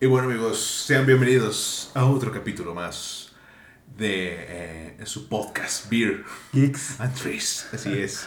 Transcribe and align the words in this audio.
Y 0.00 0.06
bueno 0.06 0.28
amigos, 0.28 0.84
sean 0.86 1.04
bienvenidos 1.06 1.90
a 1.94 2.04
otro 2.06 2.32
capítulo 2.32 2.74
más 2.74 3.32
de 3.98 4.36
eh, 4.48 4.96
su 5.04 5.28
podcast 5.28 5.90
Beer 5.90 6.24
Geeks. 6.52 7.00
and 7.00 7.14
Trees. 7.14 7.68
Así 7.72 7.92
es, 7.98 8.26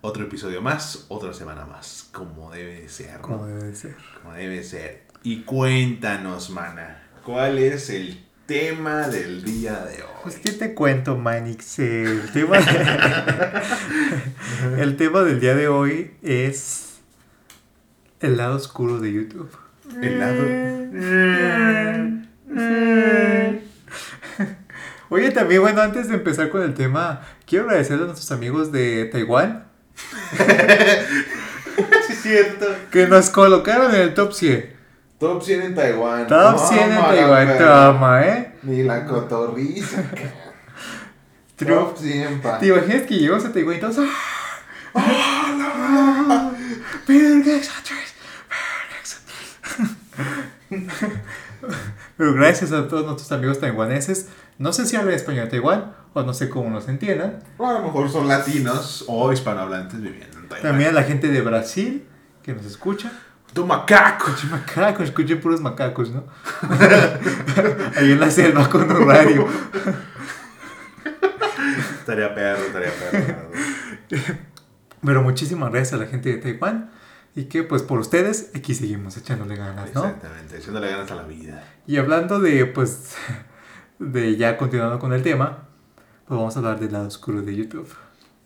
otro 0.00 0.24
episodio 0.24 0.60
más, 0.60 1.06
otra 1.08 1.32
semana 1.32 1.64
más, 1.66 2.08
como 2.12 2.50
debe 2.50 2.88
ser. 2.88 3.14
¿no? 3.16 3.22
Como 3.22 3.46
debe 3.46 3.62
de 3.64 3.76
ser. 3.76 3.96
Como 4.22 4.34
debe 4.34 4.62
ser. 4.64 5.04
Y 5.22 5.42
cuéntanos, 5.42 6.50
mana, 6.50 7.06
¿cuál 7.24 7.58
es 7.58 7.90
el 7.90 8.24
tema 8.46 9.06
del 9.08 9.44
día 9.44 9.84
de 9.84 10.02
Pues 10.24 10.34
hoy? 10.36 10.40
qué 10.42 10.52
te 10.52 10.74
cuento, 10.74 11.16
Manix. 11.16 11.78
El 11.78 12.28
tema, 12.32 12.58
el 14.78 14.96
tema 14.96 15.22
del 15.22 15.38
día 15.38 15.54
de 15.54 15.68
hoy 15.68 16.16
es 16.22 16.94
el 18.18 18.36
lado 18.36 18.56
oscuro 18.56 18.98
de 18.98 19.12
YouTube. 19.12 19.50
El 20.02 20.18
lado... 20.18 20.44
Oye, 25.10 25.30
también, 25.30 25.60
bueno, 25.60 25.82
antes 25.82 26.08
de 26.08 26.14
empezar 26.14 26.48
con 26.50 26.62
el 26.62 26.74
tema, 26.74 27.20
quiero 27.46 27.66
agradecer 27.66 27.94
a 27.94 28.04
nuestros 28.04 28.30
amigos 28.32 28.72
de 28.72 29.04
Taiwán 29.06 29.64
sí, 32.06 32.12
es 32.12 32.22
cierto. 32.22 32.66
que 32.90 33.06
nos 33.06 33.30
colocaron 33.30 33.94
en 33.94 34.00
el 34.00 34.14
top 34.14 34.32
100. 34.32 34.74
Top 35.18 35.42
100 35.42 35.62
en 35.62 35.74
Taiwán. 35.74 36.26
Top 36.26 36.58
100 36.58 36.92
en 36.92 37.00
Taiwán, 37.00 37.58
toma, 37.58 38.26
¿eh? 38.26 38.54
Ni 38.62 38.82
la 38.82 39.04
cotorriza. 39.06 40.02
Top 41.56 41.96
100, 41.96 42.40
pa. 42.40 42.58
¿Te 42.58 42.66
imaginas 42.66 43.02
que 43.02 43.14
llegamos 43.14 43.44
a 43.44 43.52
Taiwán 43.52 43.76
y 43.76 43.80
todos... 43.80 43.98
¡Ah, 44.94 45.54
no! 45.56 46.52
¡Vergas, 47.06 47.70
atrás! 47.78 48.13
Pero 52.16 52.34
gracias 52.34 52.72
a 52.72 52.88
todos 52.88 53.06
nuestros 53.06 53.30
amigos 53.32 53.60
taiwaneses. 53.60 54.28
No 54.58 54.72
sé 54.72 54.86
si 54.86 54.96
hablan 54.96 55.14
español 55.14 55.44
en 55.44 55.50
Taiwán 55.50 55.94
o 56.12 56.22
no 56.22 56.34
sé 56.34 56.48
cómo 56.48 56.70
nos 56.70 56.88
entiendan. 56.88 57.40
O 57.58 57.66
a 57.66 57.74
lo 57.74 57.82
mejor 57.82 58.10
son 58.10 58.28
latinos 58.28 59.04
o 59.08 59.32
hispanohablantes 59.32 60.00
viviendo 60.00 60.38
en 60.38 60.48
Taiwán. 60.48 60.70
También 60.70 60.90
a 60.90 60.92
la 60.92 61.02
gente 61.02 61.28
de 61.28 61.40
Brasil 61.40 62.06
que 62.42 62.54
nos 62.54 62.66
escucha. 62.66 63.12
¡Tu 63.52 63.64
macaco! 63.64 64.32
Macacos, 64.50 65.04
escuchen 65.04 65.40
puros 65.40 65.60
macacos, 65.60 66.10
¿no? 66.10 66.24
Ahí 67.96 68.12
en 68.12 68.20
la 68.20 68.30
selva 68.30 68.68
con 68.68 68.90
un 68.90 69.08
radio. 69.08 69.46
Estaría 72.00 72.34
perro, 72.34 72.64
estaría 72.64 72.90
perro. 72.90 73.50
Pero 75.04 75.22
muchísimas 75.22 75.70
gracias 75.70 75.94
a 75.94 76.04
la 76.04 76.06
gente 76.06 76.30
de 76.30 76.38
Taiwán. 76.38 76.90
Y 77.36 77.44
que 77.46 77.62
pues 77.64 77.82
por 77.82 77.98
ustedes 77.98 78.50
aquí 78.54 78.74
seguimos 78.74 79.16
echándole 79.16 79.56
ganas, 79.56 79.92
¿no? 79.94 80.04
Exactamente, 80.04 80.56
echándole 80.58 80.88
ganas 80.88 81.10
a 81.10 81.16
la 81.16 81.22
vida. 81.24 81.64
Y 81.86 81.96
hablando 81.96 82.38
de, 82.38 82.64
pues, 82.66 83.14
de 83.98 84.36
ya 84.36 84.56
continuando 84.56 84.98
con 85.00 85.12
el 85.12 85.22
tema, 85.22 85.64
pues 86.26 86.38
vamos 86.38 86.54
a 86.54 86.58
hablar 86.60 86.78
del 86.80 86.92
lado 86.92 87.08
oscuro 87.08 87.42
de 87.42 87.56
YouTube. 87.56 87.92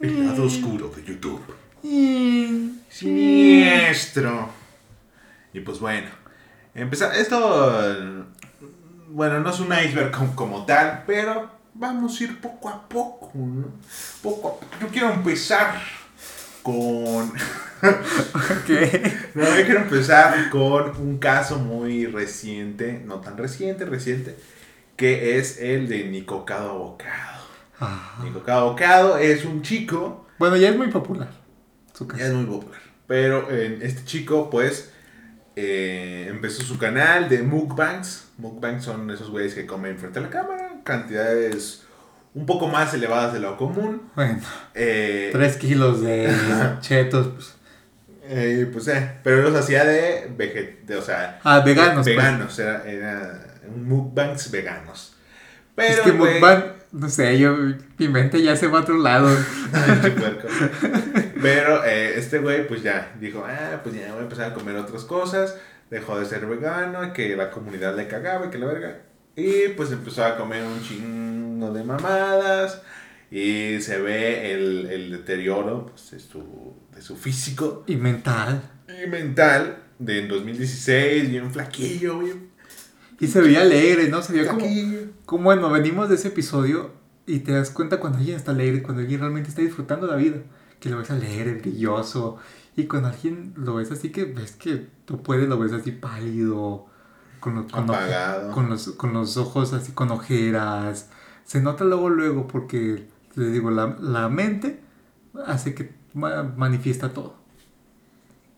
El 0.01 0.27
lado 0.27 0.45
oscuro 0.45 0.91
de 0.95 1.05
YouTube. 1.05 1.41
Siniestro. 2.89 4.49
Y 5.53 5.61
pues 5.61 5.81
bueno, 5.81 6.09
empezar. 6.75 7.15
Esto. 7.15 8.25
Bueno, 9.11 9.41
no 9.41 9.51
es 9.51 9.61
un 9.61 9.69
iceberg 9.73 10.11
com- 10.13 10.35
como, 10.35 10.65
tal, 10.67 11.05
pero 11.07 11.51
vamos 11.75 12.21
a 12.21 12.25
ir 12.25 12.41
poco 12.41 12.69
a 12.69 12.89
poco, 12.89 13.33
¿no? 13.35 13.67
Poco 14.23 14.49
a 14.49 14.53
poco. 14.61 14.67
Yo 14.81 14.89
quiero 14.89 15.11
empezar 15.13 15.81
con. 16.69 17.33
¿Qué? 18.67 19.13
No, 19.35 19.45
yo 19.45 19.65
quiero 19.65 19.81
empezar 19.81 20.51
con 20.51 20.97
un 20.99 21.19
caso 21.19 21.59
muy 21.59 22.07
reciente, 22.07 23.03
no 23.05 23.21
tan 23.21 23.39
reciente, 23.39 23.85
reciente, 23.85 24.37
que 24.97 25.39
es 25.39 25.61
el 25.61 25.89
de 25.89 26.05
Nicocado 26.05 26.71
Abocado. 26.71 27.45
Ah. 27.81 28.21
Nicocado 28.23 28.69
Abocado 28.69 29.17
es 29.17 29.45
un 29.45 29.63
chico, 29.63 30.27
Bueno, 30.39 30.57
ya 30.57 30.71
es 30.71 30.77
muy 30.77 30.89
popular. 30.89 31.31
Su 31.95 32.07
ya 32.07 32.13
casa. 32.13 32.27
es 32.27 32.35
muy 32.35 32.45
popular, 32.47 32.81
pero 33.07 33.51
eh, 33.51 33.79
este 33.83 34.05
chico 34.05 34.51
pues 34.51 34.93
eh, 35.57 36.27
empezó 36.29 36.63
su 36.63 36.79
canal 36.79 37.29
de 37.29 37.43
mukbangs. 37.43 38.29
Mukbangs 38.37 38.85
son 38.85 39.11
esos 39.11 39.31
güeyes 39.31 39.55
que 39.55 39.67
comen 39.67 39.97
frente 39.99 40.19
a 40.19 40.23
la 40.23 40.31
cámara, 40.31 40.81
cantidades 40.85 41.87
un 42.35 42.47
poco 42.47 42.69
más 42.69 42.93
elevadas 42.95 43.33
de 43.33 43.41
lo 43.41 43.57
común. 43.57 44.03
Bueno, 44.15 44.41
Eh, 44.75 45.31
tres 45.33 45.57
kilos 45.57 46.01
de 46.03 46.33
chetos. 46.81 47.29
Pues. 47.29 47.55
eh, 48.25 48.69
pues 48.73 48.89
eh, 48.89 49.13
pero 49.23 49.43
los 49.43 49.55
hacía 49.55 49.85
de, 49.85 50.31
veget 50.37 50.83
de 50.87 50.97
o 50.97 51.03
sea, 51.03 51.41
Ah, 51.45 51.61
veganos. 51.61 52.05
pues. 52.05 52.17
Veganos, 52.17 52.59
era, 52.59 52.83
era 52.89 53.45
mukbangs 53.75 54.51
veganos. 54.51 55.15
Pero, 55.75 55.89
es 55.95 56.01
que 56.01 56.11
güey, 56.11 56.35
mukbang, 56.35 56.65
no 56.93 57.09
sé, 57.09 57.39
yo, 57.39 57.57
mi 57.99 58.09
mente 58.09 58.43
ya 58.43 58.57
se 58.57 58.67
va 58.67 58.79
a 58.79 58.83
otro 58.83 58.99
lado. 58.99 59.29
Pero 61.41 61.85
eh, 61.85 62.15
este 62.19 62.39
güey, 62.39 62.67
pues 62.67 62.83
ya 62.83 63.13
dijo, 63.21 63.45
ah, 63.49 63.81
pues 63.83 63.95
ya 63.95 64.09
voy 64.13 64.21
a 64.21 64.23
empezar 64.23 64.51
a 64.51 64.55
comer 64.55 64.77
otras 64.77 65.05
cosas. 65.05 65.57
Dejó 65.91 66.19
de 66.19 66.27
ser 66.27 66.47
vegano, 66.47 67.13
que 67.13 67.35
la 67.37 67.51
comunidad 67.51 67.97
le 67.97 68.09
cagaba 68.09 68.47
y 68.47 68.51
que 68.51 68.59
la 68.59 68.67
verga. 68.67 68.97
Y 69.39 69.69
pues 69.77 69.93
empezó 69.93 70.25
a 70.25 70.37
comer 70.37 70.65
un 70.65 70.83
chingo 70.83 71.73
de 71.73 71.85
mamadas. 71.85 72.83
Y 73.31 73.81
se 73.81 74.01
ve 74.01 74.53
el, 74.53 74.87
el 74.87 75.11
deterioro 75.13 75.87
pues, 75.87 76.11
de, 76.11 76.19
su, 76.19 76.75
de 76.95 77.01
su 77.03 77.15
físico 77.17 77.85
Y 77.87 77.97
mental. 77.97 78.63
y 78.89 79.07
mental 79.09 79.85
de 80.01 80.21
en 80.21 80.29
2016, 80.29 81.31
bien 81.31 81.53
flaquillo, 81.53 82.19
bien 82.21 82.51
Y 83.21 83.27
se 83.29 83.41
veía 83.41 83.61
alegre, 83.63 84.09
¿no? 84.09 84.23
Se 84.23 84.33
veía 84.33 84.47
como, 84.49 84.61
flaquillo. 84.61 84.99
como, 85.25 85.45
bueno, 85.45 85.71
venimos 85.71 86.09
de 86.09 86.17
ese 86.17 86.29
episodio 86.29 86.93
y 87.27 87.41
te 87.41 87.53
das 87.53 87.71
cuenta 87.71 88.01
cuando 88.01 88.19
alguien 88.19 88.37
está 88.37 88.53
alegre, 88.53 88.83
cuando 88.83 89.03
alguien 89.03 89.21
realmente 89.21 89.51
está 89.51 89.63
disfrutando 89.63 90.07
la 90.09 90.17
vida. 90.17 90.39
Que 90.81 90.89
lo 90.91 90.99
ves 90.99 91.11
alegre, 91.11 91.55
brilloso. 91.55 92.39
Y 92.77 92.85
cuando 92.87 93.09
alguien 93.09 93.53
lo 93.57 93.75
ves 93.77 93.91
así 93.93 94.11
que 94.11 94.25
ves 94.25 94.53
que 94.53 94.89
tú 95.05 95.23
puedes, 95.23 95.49
lo 95.49 95.59
ves 95.59 95.73
así 95.73 95.93
pálido, 95.93 96.88
con, 97.55 97.87
los- 97.87 97.97
con, 98.47 98.53
con 98.53 98.69
los, 98.71 98.89
con 98.93 99.13
los 99.13 99.37
ojos 99.37 99.73
así 99.73 99.93
con 99.93 100.11
ojeras. 100.11 101.09
Se 101.45 101.61
nota 101.61 101.85
luego, 101.85 102.11
luego, 102.11 102.47
porque, 102.47 103.07
les 103.35 103.53
digo, 103.53 103.71
la, 103.71 103.97
la 104.01 104.29
mente 104.29 104.81
hace 105.47 105.75
que 105.75 105.93
ma- 106.15 106.43
manifiesta 106.43 107.11
todo. 107.13 107.37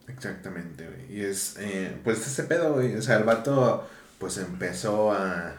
Exactamente, 0.09 0.87
güey. 0.87 1.19
Y 1.19 1.25
es, 1.25 1.57
eh, 1.59 1.97
pues 2.03 2.27
ese 2.27 2.45
pedo, 2.45 2.75
güey. 2.75 2.97
O 2.97 3.03
sea, 3.03 3.17
el 3.19 3.25
vato, 3.25 3.89
pues 4.19 4.39
empezó 4.39 5.13
a, 5.13 5.55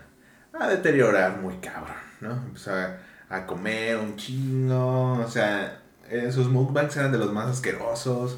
a 0.59 0.67
deteriorar 0.67 1.39
muy 1.41 1.55
cabrón, 1.57 1.95
¿no? 2.19 2.31
Empezó 2.33 2.71
a, 2.75 2.97
a 3.29 3.45
comer 3.47 3.97
un 3.97 4.17
chingo. 4.17 5.13
O 5.13 5.27
sea, 5.29 5.81
eh, 6.09 6.31
sus 6.31 6.47
mukbangs 6.49 6.97
eran 6.97 7.11
de 7.13 7.17
los 7.17 7.31
más 7.31 7.47
asquerosos. 7.47 8.37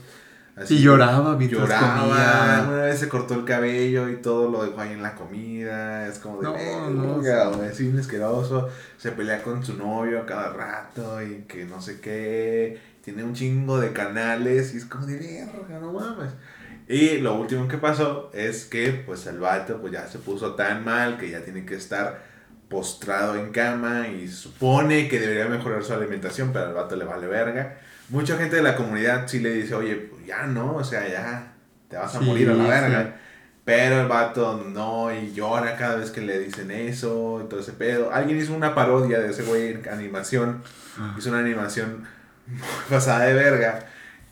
Así, 0.55 0.75
y 0.75 0.81
lloraba 0.83 1.35
mientras 1.35 1.61
Lloraba, 1.61 1.99
comía. 1.99 2.65
una 2.67 2.81
vez 2.83 2.99
se 2.99 3.09
cortó 3.09 3.33
el 3.33 3.43
cabello 3.43 4.07
y 4.09 4.17
todo 4.17 4.51
lo 4.51 4.63
dejó 4.63 4.81
ahí 4.81 4.91
en 4.93 5.01
la 5.01 5.15
comida. 5.15 6.07
Es 6.07 6.19
como 6.19 6.37
de, 6.41 6.43
No, 6.43 6.53
"Verga, 7.21 7.45
no, 7.45 7.63
es 7.63 7.81
asqueroso. 7.99 8.69
Se 8.97 9.11
pelea 9.13 9.41
con 9.41 9.65
su 9.65 9.75
novio 9.77 10.19
a 10.21 10.25
cada 10.27 10.53
rato 10.53 11.21
y 11.23 11.45
que 11.47 11.65
no 11.65 11.81
sé 11.81 11.99
qué. 11.99 12.79
Tiene 13.03 13.23
un 13.23 13.33
chingo 13.33 13.79
de 13.79 13.91
canales 13.93 14.73
y 14.75 14.77
es 14.77 14.85
como 14.85 15.07
de 15.07 15.17
verga, 15.17 15.79
no 15.79 15.91
mames. 15.91 16.31
Y 16.87 17.17
lo 17.17 17.35
último 17.35 17.67
que 17.67 17.77
pasó 17.77 18.29
es 18.33 18.65
que 18.65 18.91
pues 18.91 19.25
el 19.25 19.39
vato 19.39 19.79
pues 19.81 19.91
ya 19.93 20.07
se 20.07 20.19
puso 20.19 20.53
tan 20.53 20.85
mal 20.85 21.17
que 21.17 21.29
ya 21.31 21.41
tiene 21.43 21.65
que 21.65 21.75
estar 21.75 22.21
postrado 22.69 23.35
en 23.37 23.51
cama 23.51 24.07
y 24.07 24.27
supone 24.27 25.07
que 25.07 25.19
debería 25.19 25.47
mejorar 25.47 25.83
su 25.83 25.93
alimentación, 25.93 26.51
pero 26.53 26.67
al 26.67 26.73
vato 26.73 26.95
le 26.95 27.05
vale 27.05 27.25
verga. 27.27 27.77
Mucha 28.09 28.37
gente 28.37 28.57
de 28.57 28.61
la 28.61 28.75
comunidad 28.75 29.27
sí 29.27 29.39
le 29.39 29.53
dice, 29.53 29.73
oye, 29.75 29.95
pues 29.95 30.25
ya 30.25 30.45
no, 30.45 30.75
o 30.75 30.83
sea, 30.83 31.07
ya 31.07 31.53
te 31.89 31.95
vas 31.97 32.15
a 32.15 32.19
Sí, 32.19 32.25
morir 32.25 32.49
a 32.49 32.53
la 32.53 32.63
sí. 32.63 32.69
verga. 32.69 33.15
Pero 33.65 34.01
el 34.01 34.07
vato 34.07 34.61
no, 34.67 35.13
y 35.13 35.33
llora 35.33 35.77
cada 35.77 35.95
vez 35.95 36.11
que 36.11 36.19
le 36.21 36.38
dicen 36.39 36.69
eso, 36.69 37.41
y 37.44 37.50
todo 37.50 37.61
ese 37.61 37.71
pedo. 37.71 38.11
Alguien 38.11 38.38
hizo 38.38 38.53
una 38.53 38.75
parodia 38.75 39.19
de 39.19 39.29
ese 39.31 39.44
güey 39.44 39.67
en 39.69 39.88
animación, 39.89 40.61
Ah. 41.00 41.15
hizo 41.17 41.29
una 41.29 41.39
animación 41.39 42.05
pasada 42.89 43.25
de 43.25 43.33
verga, 43.33 43.79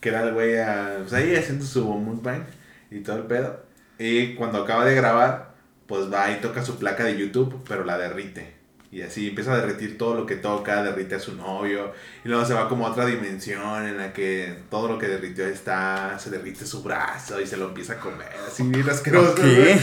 que 0.00 0.10
era 0.10 0.22
el 0.22 0.34
güey 0.34 0.58
ah, 0.58 0.96
pues 1.00 1.12
ahí 1.14 1.34
haciendo 1.34 1.64
su 1.64 1.84
mukbang 1.86 2.42
y 2.90 3.00
todo 3.00 3.16
el 3.16 3.22
pedo. 3.24 3.64
Y 3.98 4.34
cuando 4.34 4.62
acaba 4.62 4.84
de 4.84 4.94
grabar, 4.94 5.54
pues 5.86 6.12
va 6.12 6.30
y 6.30 6.40
toca 6.40 6.62
su 6.62 6.78
placa 6.78 7.04
de 7.04 7.16
YouTube, 7.16 7.64
pero 7.66 7.84
la 7.84 7.96
derrite. 7.98 8.54
Y 8.92 9.00
así 9.00 9.30
empieza 9.30 9.54
a 9.54 9.56
derretir 9.56 9.96
todo 9.96 10.14
lo 10.14 10.26
que 10.26 10.36
toca, 10.36 10.82
derrite 10.82 11.14
a 11.14 11.18
su 11.18 11.34
novio. 11.34 11.94
Y 12.26 12.28
luego 12.28 12.44
se 12.44 12.52
va 12.52 12.68
como 12.68 12.86
a 12.86 12.90
otra 12.90 13.06
dimensión 13.06 13.86
en 13.86 13.96
la 13.96 14.12
que 14.12 14.54
todo 14.70 14.86
lo 14.86 14.98
que 14.98 15.08
derritió 15.08 15.46
está, 15.46 16.18
se 16.18 16.28
derrite 16.28 16.66
su 16.66 16.82
brazo 16.82 17.40
y 17.40 17.46
se 17.46 17.56
lo 17.56 17.68
empieza 17.68 17.94
a 17.94 17.96
comer. 17.96 18.28
Así 18.46 18.62
bien 18.64 18.88
asqueroso. 18.88 19.34
¿Qué? 19.36 19.78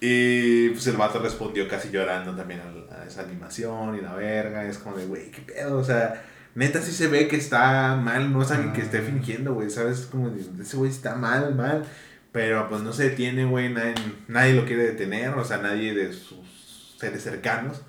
Y 0.00 0.70
pues 0.70 0.86
el 0.86 0.96
vato 0.96 1.18
respondió 1.18 1.66
casi 1.68 1.90
llorando 1.90 2.32
también 2.34 2.60
a, 2.60 3.04
esa 3.04 3.22
animación 3.22 3.96
y 3.96 4.00
la 4.00 4.14
verga. 4.14 4.64
Es 4.64 4.78
como 4.78 4.96
de, 4.96 5.04
güey, 5.04 5.30
qué 5.30 5.42
pedo. 5.42 5.76
O 5.76 5.84
sea, 5.84 6.24
neta 6.54 6.80
sí 6.80 6.92
se 6.92 7.08
ve 7.08 7.28
que 7.28 7.36
está 7.36 7.96
mal. 7.96 8.32
No 8.32 8.40
es 8.40 8.50
alguien 8.52 8.72
que 8.72 8.80
esté 8.80 9.02
fingiendo, 9.02 9.52
güey. 9.52 9.68
¿Sabes? 9.68 10.06
Como 10.10 10.32
ese 10.58 10.76
güey 10.78 10.90
está 10.90 11.14
mal, 11.14 11.54
mal. 11.54 11.84
Pero 12.32 12.68
pues 12.70 12.80
no 12.80 12.92
se 12.92 13.10
detiene, 13.10 13.44
güey, 13.44 13.70
nadie, 13.70 13.94
nadie 14.28 14.54
lo 14.54 14.64
quiere 14.64 14.84
detener, 14.84 15.30
o 15.30 15.44
sea, 15.44 15.58
nadie 15.58 15.94
de 15.94 16.12
sus 16.12 16.96
seres 16.98 17.22
cercanos 17.22 17.82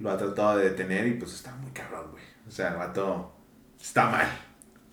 lo 0.00 0.10
ha 0.10 0.16
tratado 0.16 0.58
de 0.58 0.70
detener 0.70 1.06
y 1.06 1.14
pues 1.14 1.34
está 1.34 1.54
muy 1.56 1.70
cabrón, 1.72 2.10
güey. 2.12 2.24
O 2.46 2.50
sea, 2.50 2.70
el 2.70 2.76
vato 2.76 3.32
está 3.80 4.08
mal. 4.10 4.26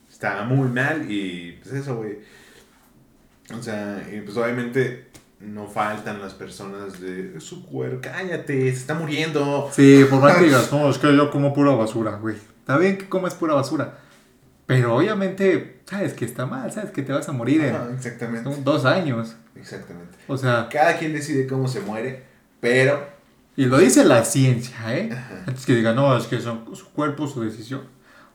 Está 0.10 0.44
muy 0.44 0.70
mal 0.70 1.10
y 1.10 1.60
pues 1.62 1.76
eso, 1.76 1.98
güey. 1.98 2.20
O 3.58 3.62
sea, 3.62 4.04
y 4.12 4.22
pues 4.22 4.36
obviamente 4.38 5.08
no 5.40 5.68
faltan 5.68 6.22
las 6.22 6.34
personas 6.34 7.00
de 7.00 7.40
su 7.40 7.66
cuerpo. 7.66 8.00
Cállate, 8.02 8.62
se 8.72 8.78
está 8.78 8.94
muriendo. 8.94 9.70
Sí, 9.72 10.06
por 10.10 10.22
más 10.22 10.38
que 10.38 10.46
digas, 10.46 10.72
no, 10.72 10.90
es 10.90 10.98
que 10.98 11.16
yo 11.16 11.30
como 11.30 11.54
pura 11.54 11.72
basura, 11.72 12.16
güey. 12.18 12.36
Está 12.36 12.78
bien 12.78 12.98
que 12.98 13.08
comes 13.08 13.34
pura 13.36 13.54
basura. 13.54 14.00
Pero 14.66 14.96
obviamente, 14.96 15.82
sabes 15.86 16.14
que 16.14 16.26
está 16.26 16.48
mal, 16.48 16.72
sabes 16.72 16.90
que 16.90 17.04
te 17.04 17.14
vas 17.14 17.30
a 17.30 17.32
morir 17.32 17.62
en 17.62 17.76
exactamente. 17.94 18.50
dos 18.64 18.86
años. 18.86 19.36
Exactamente. 19.56 20.18
O 20.28 20.38
sea, 20.38 20.68
Cada 20.72 20.98
quien 20.98 21.14
decide 21.14 21.46
cómo 21.46 21.68
se 21.68 21.82
muere, 21.82 22.24
pero 22.60 23.15
y 23.58 23.66
lo 23.66 23.78
dice 23.78 24.04
la 24.06 24.24
ciencia, 24.26 24.76
¿eh? 24.98 25.10
Ajá. 25.12 25.44
Antes 25.48 25.66
que 25.66 25.76
digan, 25.76 25.96
no, 25.96 26.16
es 26.18 26.28
que 26.28 26.40
son 26.42 26.76
su 26.76 26.90
cuerpo, 26.92 27.28
su 27.28 27.42
decisión. 27.42 27.82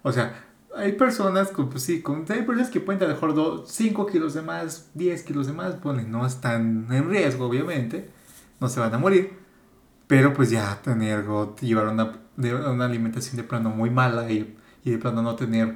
O 0.02 0.12
sea, 0.12 0.44
hay 0.76 0.93
personas, 0.93 1.49
que, 1.49 1.62
pues 1.64 1.82
sí, 1.82 2.00
con- 2.02 2.25
hay 2.28 2.43
personas 2.43 2.70
que 2.70 2.81
pueden 2.81 3.06
mejor 3.08 3.64
5 3.67 4.06
kilos 4.06 4.34
de 4.34 4.43
más, 4.43 4.90
10 4.94 5.22
kilos 5.22 5.46
de 5.46 5.52
más, 5.52 5.75
ponle, 5.76 6.05
no 6.05 6.26
están 6.26 6.87
en 6.90 7.08
riesgo, 7.11 7.46
obviamente, 7.46 8.08
no 8.61 8.69
se 8.69 8.81
van 8.81 8.94
a 8.94 8.99
morir, 8.99 9.32
pero 10.06 10.32
pues 10.32 10.50
ya 10.50 10.81
tener 10.82 11.19
algo, 11.20 11.55
llevar 11.61 11.88
una, 11.88 12.19
de, 12.37 12.55
una 12.55 12.87
alimentación 12.87 13.37
de 13.37 13.44
plano 13.44 13.70
muy 13.70 13.90
mala 13.90 14.31
y, 14.31 14.56
y 14.84 14.90
de 14.90 14.99
plano 14.99 15.23
no 15.23 15.37
tener, 15.37 15.75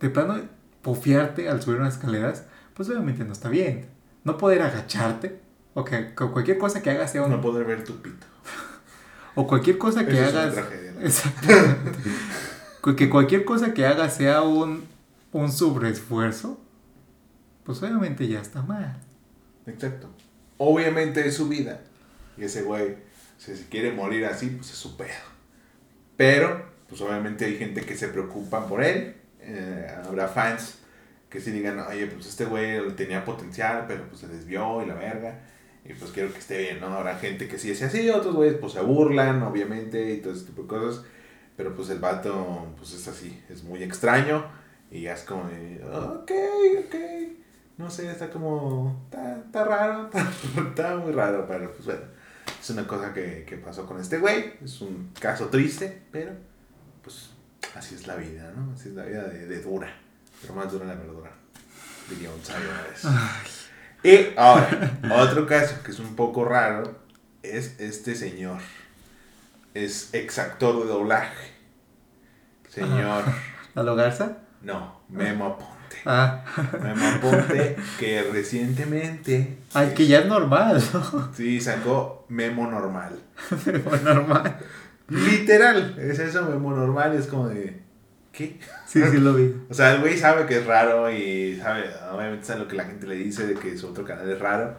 de 0.00 0.10
plano 0.10 0.36
pofiarte 0.82 1.48
al 1.48 1.62
subir 1.62 1.80
unas 1.80 1.94
escaleras, 1.94 2.44
pues 2.74 2.88
obviamente 2.88 3.24
no 3.24 3.32
está 3.32 3.48
bien. 3.48 3.86
No 4.24 4.38
poder 4.38 4.62
agacharte, 4.62 5.40
o 5.74 5.84
que 5.84 6.14
cualquier 6.14 6.58
cosa 6.58 6.82
que 6.82 6.90
hagas 6.90 7.12
sea 7.12 7.22
un 7.24 7.30
no 7.30 7.40
poder 7.40 7.64
ver 7.66 7.84
tu 7.84 7.96
pito. 8.02 8.26
O 9.34 9.46
cualquier 9.46 9.78
cosa 9.78 10.04
que 10.06 10.12
Eso 10.12 10.24
es 10.24 10.32
una 10.32 10.42
hagas. 10.42 10.54
tragedia, 10.54 10.92
¿no? 10.92 11.00
Exactamente. 11.00 11.90
Que 12.96 13.08
cualquier 13.08 13.44
cosa 13.44 13.72
que 13.74 13.86
hagas 13.86 14.14
sea 14.16 14.42
un, 14.42 14.84
un 15.32 15.52
sobreesfuerzo, 15.52 16.60
pues 17.64 17.82
obviamente 17.82 18.26
ya 18.26 18.40
está 18.40 18.62
mal. 18.62 18.96
Exacto. 19.66 20.08
Obviamente 20.58 21.26
es 21.26 21.36
su 21.36 21.48
vida. 21.48 21.80
Y 22.36 22.44
ese 22.44 22.62
güey, 22.62 22.96
si 23.38 23.56
se 23.56 23.66
quiere 23.68 23.92
morir 23.92 24.26
así, 24.26 24.48
pues 24.48 24.70
es 24.70 24.76
su 24.76 24.96
pedo. 24.96 25.10
Pero, 26.16 26.64
pues 26.88 27.00
obviamente 27.00 27.44
hay 27.44 27.56
gente 27.56 27.82
que 27.82 27.96
se 27.96 28.08
preocupa 28.08 28.66
por 28.66 28.82
él. 28.82 29.16
Eh, 29.40 29.88
habrá 30.04 30.28
fans 30.28 30.78
que 31.30 31.40
sí 31.40 31.50
digan, 31.50 31.78
oye, 31.80 32.06
pues 32.08 32.26
este 32.26 32.44
güey 32.44 32.94
tenía 32.94 33.24
potencial, 33.24 33.86
pero 33.88 34.06
pues 34.08 34.20
se 34.20 34.28
desvió 34.28 34.82
y 34.82 34.86
la 34.86 34.94
verga. 34.94 35.40
Y 35.84 35.94
pues 35.94 36.12
quiero 36.12 36.32
que 36.32 36.38
esté 36.38 36.58
bien, 36.58 36.80
¿no? 36.80 36.86
Habrá 36.88 37.18
gente 37.18 37.48
que 37.48 37.58
sí 37.58 37.70
es 37.70 37.82
así, 37.82 38.08
otros 38.10 38.34
güeyes 38.34 38.56
pues 38.58 38.74
se 38.74 38.80
burlan, 38.80 39.42
obviamente, 39.42 40.14
y 40.14 40.18
todo 40.18 40.32
ese 40.32 40.44
tipo 40.44 40.62
de 40.62 40.68
cosas. 40.68 41.04
Pero 41.56 41.74
pues 41.74 41.90
el 41.90 41.98
vato, 41.98 42.72
pues 42.76 42.92
es 42.92 43.08
así, 43.08 43.42
es 43.48 43.64
muy 43.64 43.82
extraño. 43.82 44.44
Y 44.90 45.02
ya 45.02 45.14
es 45.14 45.22
como, 45.22 45.42
ok, 45.42 46.30
ok. 46.86 46.94
No 47.78 47.90
sé, 47.90 48.10
está 48.10 48.30
como, 48.30 49.02
está, 49.06 49.38
está 49.38 49.64
raro, 49.64 50.04
está, 50.12 50.30
está 50.68 50.96
muy 50.96 51.12
raro, 51.12 51.46
pero 51.48 51.72
pues 51.72 51.84
bueno. 51.86 52.22
Es 52.60 52.70
una 52.70 52.86
cosa 52.86 53.12
que, 53.12 53.44
que 53.44 53.56
pasó 53.56 53.86
con 53.86 54.00
este 54.00 54.18
güey, 54.18 54.54
es 54.62 54.80
un 54.80 55.10
caso 55.18 55.48
triste, 55.48 56.02
pero 56.12 56.32
pues 57.02 57.30
así 57.74 57.94
es 57.96 58.06
la 58.06 58.16
vida, 58.16 58.52
¿no? 58.54 58.72
Así 58.72 58.88
es 58.88 58.94
la 58.94 59.04
vida 59.04 59.24
de, 59.24 59.46
de 59.46 59.62
dura, 59.62 59.92
pero 60.40 60.54
más 60.54 60.70
dura 60.70 60.84
la 60.84 60.94
verdura, 60.94 61.32
diría 62.08 62.30
un 62.30 62.44
sabio 62.44 62.68
vez. 62.88 63.04
Y 64.04 64.32
ahora, 64.36 64.98
otro 65.16 65.46
caso 65.46 65.76
que 65.84 65.92
es 65.92 66.00
un 66.00 66.16
poco 66.16 66.44
raro 66.44 66.98
es 67.42 67.78
este 67.80 68.14
señor. 68.14 68.58
Es 69.74 70.12
ex 70.12 70.38
actor 70.38 70.82
de 70.82 70.88
doblaje. 70.88 71.52
Señor, 72.68 73.24
¿Lalo 73.74 73.94
Garza? 73.94 74.38
no, 74.62 75.00
Memo 75.08 75.46
Aponte. 75.46 75.96
Ah, 76.04 76.44
Memo 76.82 77.06
Aponte 77.06 77.76
que 77.98 78.22
recientemente 78.32 79.58
ay, 79.74 79.92
que 79.94 80.06
ya 80.06 80.20
es 80.20 80.26
normal, 80.26 80.82
¿no? 80.92 81.32
sí 81.34 81.60
sacó 81.60 82.26
Memo 82.28 82.66
Normal. 82.66 83.18
Pero 83.64 83.82
normal. 84.02 84.58
Literal, 85.08 85.96
es 85.98 86.18
eso, 86.18 86.42
Memo 86.48 86.72
Normal, 86.72 87.14
es 87.14 87.26
como 87.26 87.48
de 87.48 87.82
¿qué? 88.32 88.58
Sí, 88.92 89.02
sí 89.10 89.18
lo 89.18 89.34
vi. 89.34 89.54
O 89.70 89.74
sea, 89.74 89.94
el 89.94 90.00
güey 90.00 90.18
sabe 90.18 90.44
que 90.46 90.58
es 90.58 90.66
raro 90.66 91.10
y 91.10 91.56
sabe, 91.56 91.84
obviamente 92.12 92.44
sabe 92.44 92.60
lo 92.60 92.68
que 92.68 92.76
la 92.76 92.84
gente 92.84 93.06
le 93.06 93.14
dice 93.14 93.46
de 93.46 93.54
que 93.54 93.76
su 93.78 93.88
otro 93.88 94.04
canal 94.04 94.28
es 94.30 94.38
raro. 94.38 94.76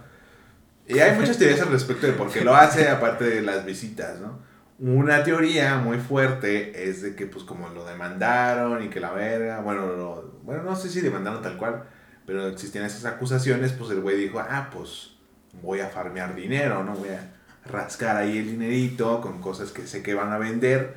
Y 0.88 1.00
hay 1.00 1.18
muchas 1.18 1.38
teorías 1.38 1.62
al 1.62 1.72
respecto 1.72 2.06
de 2.08 2.14
por 2.14 2.32
qué 2.32 2.42
lo 2.42 2.56
hace, 2.56 2.90
aparte 2.90 3.24
de 3.26 3.42
las 3.42 3.66
visitas, 3.66 4.20
¿no? 4.20 4.40
Una 4.80 5.24
teoría 5.24 5.78
muy 5.78 5.98
fuerte 6.00 6.90
es 6.90 7.02
de 7.02 7.16
que, 7.16 7.26
pues, 7.26 7.44
como 7.46 7.70
lo 7.70 7.86
demandaron 7.86 8.84
y 8.84 8.90
que 8.90 9.00
la 9.00 9.14
verga, 9.14 9.62
bueno, 9.62 9.88
lo- 9.88 10.40
bueno, 10.44 10.64
no 10.64 10.76
sé 10.76 10.90
si 10.90 11.02
demandaron 11.02 11.42
tal 11.42 11.58
cual, 11.58 11.84
pero 12.28 12.48
existían 12.48 12.86
esas 12.86 13.06
acusaciones, 13.06 13.72
pues 13.72 13.92
el 13.92 14.02
güey 14.02 14.18
dijo, 14.18 14.40
ah, 14.40 14.70
pues, 14.74 15.16
voy 15.62 15.80
a 15.80 15.88
farmear 15.90 16.36
dinero, 16.36 16.84
¿no? 16.84 16.94
Voy 16.96 17.10
a 17.10 17.34
rascar 17.72 18.18
ahí 18.18 18.38
el 18.40 18.48
dinerito 18.52 19.22
con 19.22 19.40
cosas 19.42 19.72
que 19.72 19.88
sé 19.88 20.04
que 20.04 20.14
van 20.14 20.32
a 20.34 20.38
vender 20.38 20.96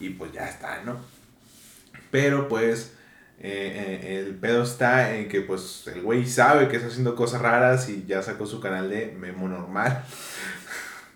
y 0.00 0.10
pues 0.10 0.32
ya 0.32 0.48
está, 0.48 0.82
¿no? 0.84 0.96
Pero 2.10 2.48
pues 2.48 2.92
eh, 3.40 4.00
eh, 4.02 4.18
el 4.26 4.34
pedo 4.34 4.62
está 4.62 5.14
en 5.14 5.28
que 5.28 5.40
pues 5.42 5.84
el 5.94 6.02
güey 6.02 6.26
sabe 6.26 6.68
que 6.68 6.76
está 6.76 6.88
haciendo 6.88 7.14
cosas 7.14 7.40
raras 7.42 7.88
y 7.88 8.04
ya 8.06 8.22
sacó 8.22 8.46
su 8.46 8.60
canal 8.60 8.90
de 8.90 9.14
Memo 9.18 9.48
Normal. 9.48 10.04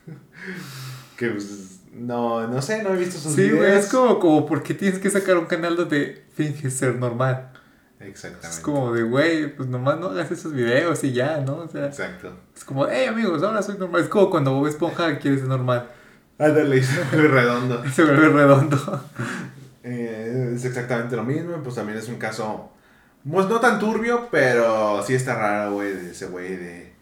que 1.17 1.31
pues 1.31 1.81
no, 1.93 2.47
no 2.47 2.63
sé, 2.63 2.83
no 2.83 2.95
he 2.95 2.97
visto 2.97 3.19
sus 3.19 3.33
Sí, 3.35 3.43
videos. 3.43 3.59
güey, 3.59 3.73
es 3.73 3.87
como, 3.89 4.19
como, 4.19 4.47
¿por 4.47 4.63
qué 4.63 4.75
tienes 4.75 4.99
que 4.99 5.11
sacar 5.11 5.37
un 5.39 5.47
canal 5.47 5.77
donde 5.77 6.25
finges 6.35 6.75
ser 6.75 6.95
normal? 6.97 7.51
Exactamente. 8.01 8.49
Es 8.49 8.61
como 8.61 8.93
de, 8.93 9.03
güey, 9.05 9.55
pues 9.55 9.69
nomás 9.69 9.99
no 10.01 10.09
hagas 10.09 10.31
esos 10.31 10.53
videos 10.53 11.05
y 11.05 11.13
ya, 11.13 11.39
¿no? 11.39 11.57
O 11.59 11.69
sea, 11.69 11.87
Exacto. 11.87 12.37
es 12.57 12.65
como, 12.65 12.89
hey 12.89 13.07
amigos, 13.07 13.43
ahora 13.43 13.63
soy 13.63 13.79
normal. 13.79 14.03
Es 14.03 14.09
como 14.09 14.29
cuando 14.31 14.53
Bob 14.55 14.67
Esponja 14.67 15.19
quiere 15.19 15.39
ser 15.39 15.47
normal. 15.49 15.89
Ándale, 16.39 16.83
muy 17.13 17.27
redondo. 17.29 17.85
Se 17.95 18.03
vuelve 18.03 18.29
redondo. 18.31 18.77
Es 20.55 20.65
exactamente 20.65 21.17
lo 21.17 21.25
mismo, 21.25 21.63
pues 21.63 21.75
también 21.75 21.99
es 21.99 22.09
un 22.09 22.17
caso, 22.17 22.73
pues 23.29 23.47
no 23.47 23.61
tan 23.61 23.79
turbio, 23.79 24.29
pero 24.31 25.03
sí 25.07 25.15
está 25.15 25.35
raro, 25.35 25.75
güey, 25.75 25.93
de 25.93 26.11
ese 26.11 26.27
güey 26.27 26.57
de, 26.57 26.93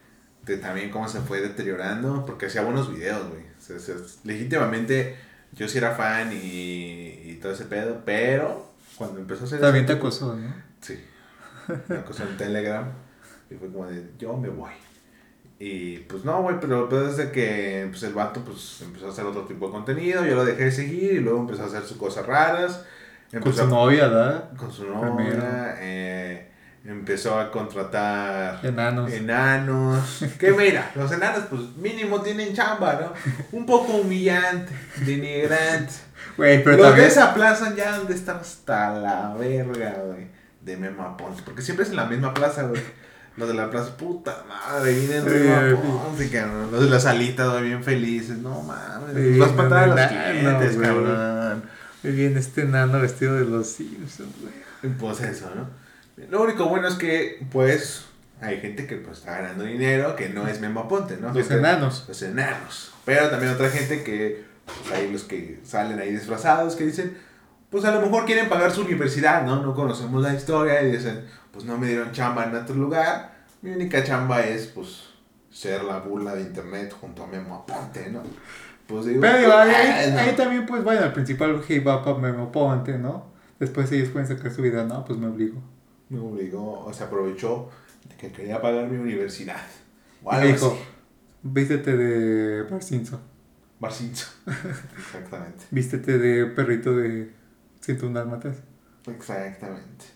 de 0.44 0.56
también 0.56 0.91
cómo 0.91 1.09
se 1.09 1.21
fue 1.21 1.41
deteriorando, 1.41 2.25
porque 2.27 2.47
hacía 2.47 2.62
buenos 2.62 2.93
videos, 2.93 3.29
güey. 3.29 3.43
O 3.59 3.61
sea, 3.61 3.77
o 3.77 3.79
sea, 3.79 3.94
legítimamente 4.25 5.17
yo 5.53 5.69
sí 5.69 5.79
era 5.79 5.94
fan 5.94 6.32
y, 6.32 7.22
y 7.25 7.39
todo 7.41 7.53
ese 7.53 7.65
pedo, 7.65 8.03
pero 8.05 8.72
cuando 8.96 9.20
empezó 9.20 9.44
a 9.44 9.46
hacer... 9.46 9.60
También 9.60 9.87
te 9.87 9.94
acosó, 9.94 10.34
¿no? 10.34 10.53
Sí. 10.81 10.99
Me 11.89 11.96
acosó 11.96 12.25
en 12.25 12.37
Telegram 12.37 12.87
y 13.51 13.55
fue 13.55 13.70
como 13.70 13.87
de, 13.87 14.10
yo 14.19 14.37
me 14.37 14.49
voy. 14.49 14.72
Y 15.58 15.99
pues 15.99 16.25
no, 16.25 16.43
güey, 16.43 16.56
pero 16.58 16.87
desde 16.87 17.31
que 17.31 17.87
pues, 17.91 18.03
el 18.05 18.15
vato 18.15 18.43
pues 18.43 18.81
empezó 18.81 19.08
a 19.08 19.10
hacer 19.10 19.27
otro 19.27 19.44
tipo 19.44 19.67
de 19.67 19.72
contenido, 19.72 20.25
yo 20.25 20.34
lo 20.34 20.44
dejé 20.44 20.65
de 20.65 20.72
seguir 20.72 21.13
y 21.13 21.20
luego 21.20 21.41
empezó 21.41 21.65
a 21.65 21.67
hacer 21.67 21.82
sus 21.82 21.99
cosas 21.99 22.27
raras. 22.27 22.84
Con 23.39 23.53
su 23.55 23.67
novia, 23.69 24.08
¿verdad? 24.08 24.51
con 24.56 24.72
su 24.72 24.87
novia, 24.87 25.77
eh, 25.79 26.51
empezó 26.84 27.39
a 27.39 27.51
contratar 27.53 28.58
Enanos. 28.65 29.13
enanos. 29.13 30.25
Que 30.39 30.51
mira, 30.53 30.91
los 30.96 31.13
enanos 31.13 31.44
pues 31.49 31.63
mínimo 31.77 32.20
tienen 32.22 32.53
chamba, 32.55 32.99
¿no? 33.01 33.13
Un 33.56 33.67
poco 33.67 33.93
humillante, 33.99 34.72
denigrante. 35.06 35.93
Güey, 36.37 36.65
pero 36.65 36.79
los 36.79 36.87
también... 36.87 37.06
de 37.06 37.13
esa 37.13 37.32
plaza 37.34 37.75
ya 37.77 37.96
donde 37.99 38.15
están 38.15 38.39
hasta 38.39 38.91
la 38.99 39.34
verga, 39.39 39.94
güey, 40.06 40.27
de 40.63 40.77
Memo 40.77 41.05
Aponte. 41.05 41.43
Porque 41.44 41.63
siempre 41.63 41.84
es 41.84 41.91
en 41.91 41.96
la 41.96 42.06
misma 42.06 42.34
plaza, 42.34 42.65
güey. 42.65 42.82
Los 43.37 43.49
de 43.49 43.55
la 43.55 43.70
plaza, 43.70 43.96
puta 43.96 44.44
madre, 44.49 44.93
vienen 44.93 45.25
de 45.25 45.31
Sí, 45.31 45.49
Memo 45.49 46.01
Aponte, 46.01 46.31
cabrón. 46.31 46.72
Los 46.72 46.81
de 46.82 46.91
las 46.91 47.06
alitas, 47.06 47.49
güey, 47.49 47.65
bien 47.65 47.84
felices. 47.84 48.39
No 48.39 48.60
mames, 48.63 49.15
Sí, 49.15 49.39
para 49.56 49.67
atrás 49.67 49.82
a 49.82 49.87
los 49.87 50.31
clientes, 50.32 50.77
cabrón. 50.77 51.40
Bien, 52.02 52.36
este 52.36 52.62
enano 52.62 53.00
vestido 53.00 53.34
de 53.34 53.44
los 53.44 53.66
Simpsons, 53.69 54.32
güey. 54.40 54.94
Pues 54.94 55.20
eso, 55.20 55.50
¿no? 55.54 55.69
Lo 56.30 56.42
único 56.42 56.66
bueno 56.66 56.88
es 56.88 56.94
que, 56.94 57.44
pues, 57.50 58.04
hay 58.40 58.60
gente 58.60 58.86
que 58.86 58.96
pues 58.96 59.19
está 59.19 59.36
ganando 59.40 59.64
dinero 59.64 60.16
que 60.16 60.28
no 60.30 60.46
es 60.48 60.60
Memo 60.60 60.80
Aponte, 60.80 61.16
¿no? 61.19 61.28
Los 61.28 61.36
Gente- 61.48 61.56
enanos. 61.58 62.04
Los 62.08 62.22
enanos. 62.22 62.92
Pero 63.04 63.28
también 63.28 63.52
otra 63.52 63.69
gente 63.70 64.02
que, 64.02 64.44
pues 64.64 64.92
hay 64.98 65.10
los 65.12 65.24
que 65.24 65.60
salen 65.64 65.98
ahí 65.98 66.10
disfrazados 66.12 66.74
que 66.76 66.84
dicen, 66.86 67.16
pues 67.70 67.84
a 67.84 67.92
lo 67.94 68.00
mejor 68.00 68.24
quieren 68.24 68.48
pagar 68.48 68.72
su 68.72 68.82
universidad, 68.82 69.44
¿no? 69.44 69.62
No 69.62 69.74
conocemos 69.74 70.22
la 70.22 70.34
historia 70.34 70.82
y 70.82 70.92
dicen, 70.92 71.24
pues 71.52 71.64
no 71.64 71.76
me 71.78 71.86
dieron 71.88 72.12
chamba 72.12 72.44
en 72.44 72.54
otro 72.56 72.74
lugar. 72.74 73.40
Mi 73.62 73.70
única 73.72 74.02
chamba 74.02 74.40
es, 74.42 74.66
pues, 74.69 75.04
ser 75.50 75.82
la 75.84 75.98
burla 75.98 76.34
de 76.34 76.42
internet 76.42 76.94
junto 76.98 77.24
a 77.24 77.26
Memo 77.26 77.56
Aponte, 77.56 78.08
¿no? 78.10 78.22
Pues 78.91 79.06
digo, 79.06 79.20
Pero 79.20 79.56
ahí, 79.56 79.70
"Ah, 79.75 79.99
ahí- 80.01 80.11
no". 80.13 80.19
ahí 80.19 80.37
también, 80.37 80.67
pues, 80.67 80.82
bueno, 80.85 81.03
al 81.03 81.13
principal 81.13 81.63
hey, 81.67 81.79
va 81.79 82.03
para 82.05 82.19
Memo 82.19 82.51
Ponte, 82.53 82.99
¿no? 82.99 83.31
Después 83.59 83.91
ellos 83.93 84.09
pueden 84.11 84.27
sacar 84.29 84.51
su 84.53 84.63
vida, 84.63 84.85
no, 84.85 85.05
pues 85.05 85.19
me 85.19 85.27
obligo. 85.29 85.61
me 86.09 86.19
obligó, 86.19 86.81
o 86.85 86.93
se 86.93 87.05
aprovechó 87.05 87.70
de 88.09 88.17
que 88.17 88.32
quería 88.32 88.61
pagar 88.61 88.89
mi 88.89 88.99
universidad. 88.99 89.61
O 90.25 90.37
Y 90.43 90.49
dijo, 90.49 90.67
así. 90.67 90.77
vístete 91.43 91.97
de 91.97 92.63
Bart 92.65 92.82
Simpson. 92.82 93.20
Exactamente. 94.99 95.65
vístete 95.70 96.19
de 96.19 96.47
perrito 96.47 96.97
de 96.97 97.31
101 97.81 98.19
dálmatas. 98.19 98.56
Exactamente. 99.06 100.06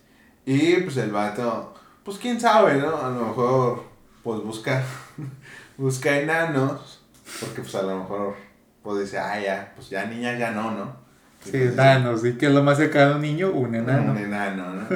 Y 0.47 0.76
pues 0.83 0.97
el 0.99 1.11
vato, 1.12 1.75
pues 2.04 2.19
quién 2.19 2.40
sabe, 2.40 2.75
¿no? 2.75 2.97
A 2.97 3.09
lo 3.11 3.26
mejor, 3.28 3.85
pues 4.23 4.43
busca, 4.43 4.83
busca 5.78 6.19
enanos, 6.19 7.02
porque 7.40 7.62
pues 7.62 7.75
a 7.76 7.83
lo 7.83 7.99
mejor, 8.00 8.35
pues 8.84 9.00
dice, 9.00 9.18
ah, 9.18 9.40
ya, 9.40 9.72
pues 9.74 9.88
ya 9.90 10.04
niña 10.04 10.38
ya 10.38 10.52
no, 10.52 10.70
¿no? 10.70 11.02
Y 11.46 11.50
Sí, 11.50 11.58
pues, 11.58 11.72
enanos, 11.72 12.24
¿y 12.24 12.34
qué 12.34 12.46
es 12.46 12.52
lo 12.52 12.62
más 12.62 12.78
cercano 12.78 13.14
a 13.14 13.16
un 13.16 13.22
niño? 13.22 13.50
Un 13.50 13.74
enano. 13.74 14.12
Un 14.12 14.18
enano, 14.18 14.74
¿no? 14.74 14.86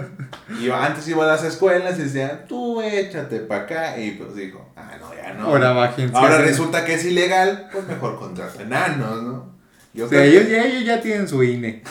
Y 0.61 0.71
antes 0.71 1.07
iba 1.09 1.25
a 1.25 1.28
las 1.28 1.42
escuelas 1.45 1.99
y 1.99 2.02
decían, 2.04 2.45
tú 2.49 2.80
échate 2.80 3.40
para 3.40 3.62
acá. 3.62 3.99
Y 3.99 4.12
pues 4.12 4.35
dijo, 4.35 4.71
ah, 4.76 4.92
no, 5.00 5.12
ya 5.14 5.35
no. 5.35 5.47
Ahora 5.47 5.73
bájense. 5.73 6.16
Ahora 6.16 6.38
resulta 6.38 6.85
que 6.85 6.95
es 6.95 7.04
ilegal, 7.04 7.68
pues 7.73 7.87
mejor 7.87 8.18
contrata 8.18 8.62
enanos, 8.62 9.23
¿no? 9.23 9.59
Yo 9.95 10.04
O 10.07 10.09
sea, 10.09 10.23
que- 10.23 10.28
ellos, 10.28 10.49
ya, 10.49 10.64
ellos 10.64 10.85
ya 10.85 11.00
tienen 11.00 11.26
su 11.26 11.42
INE. 11.42 11.83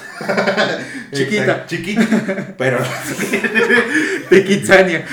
chiquita. 1.13 1.65
Chiquita. 1.65 2.55
Pero 2.57 2.79
De 4.29 4.43
Kitsania. 4.45 5.03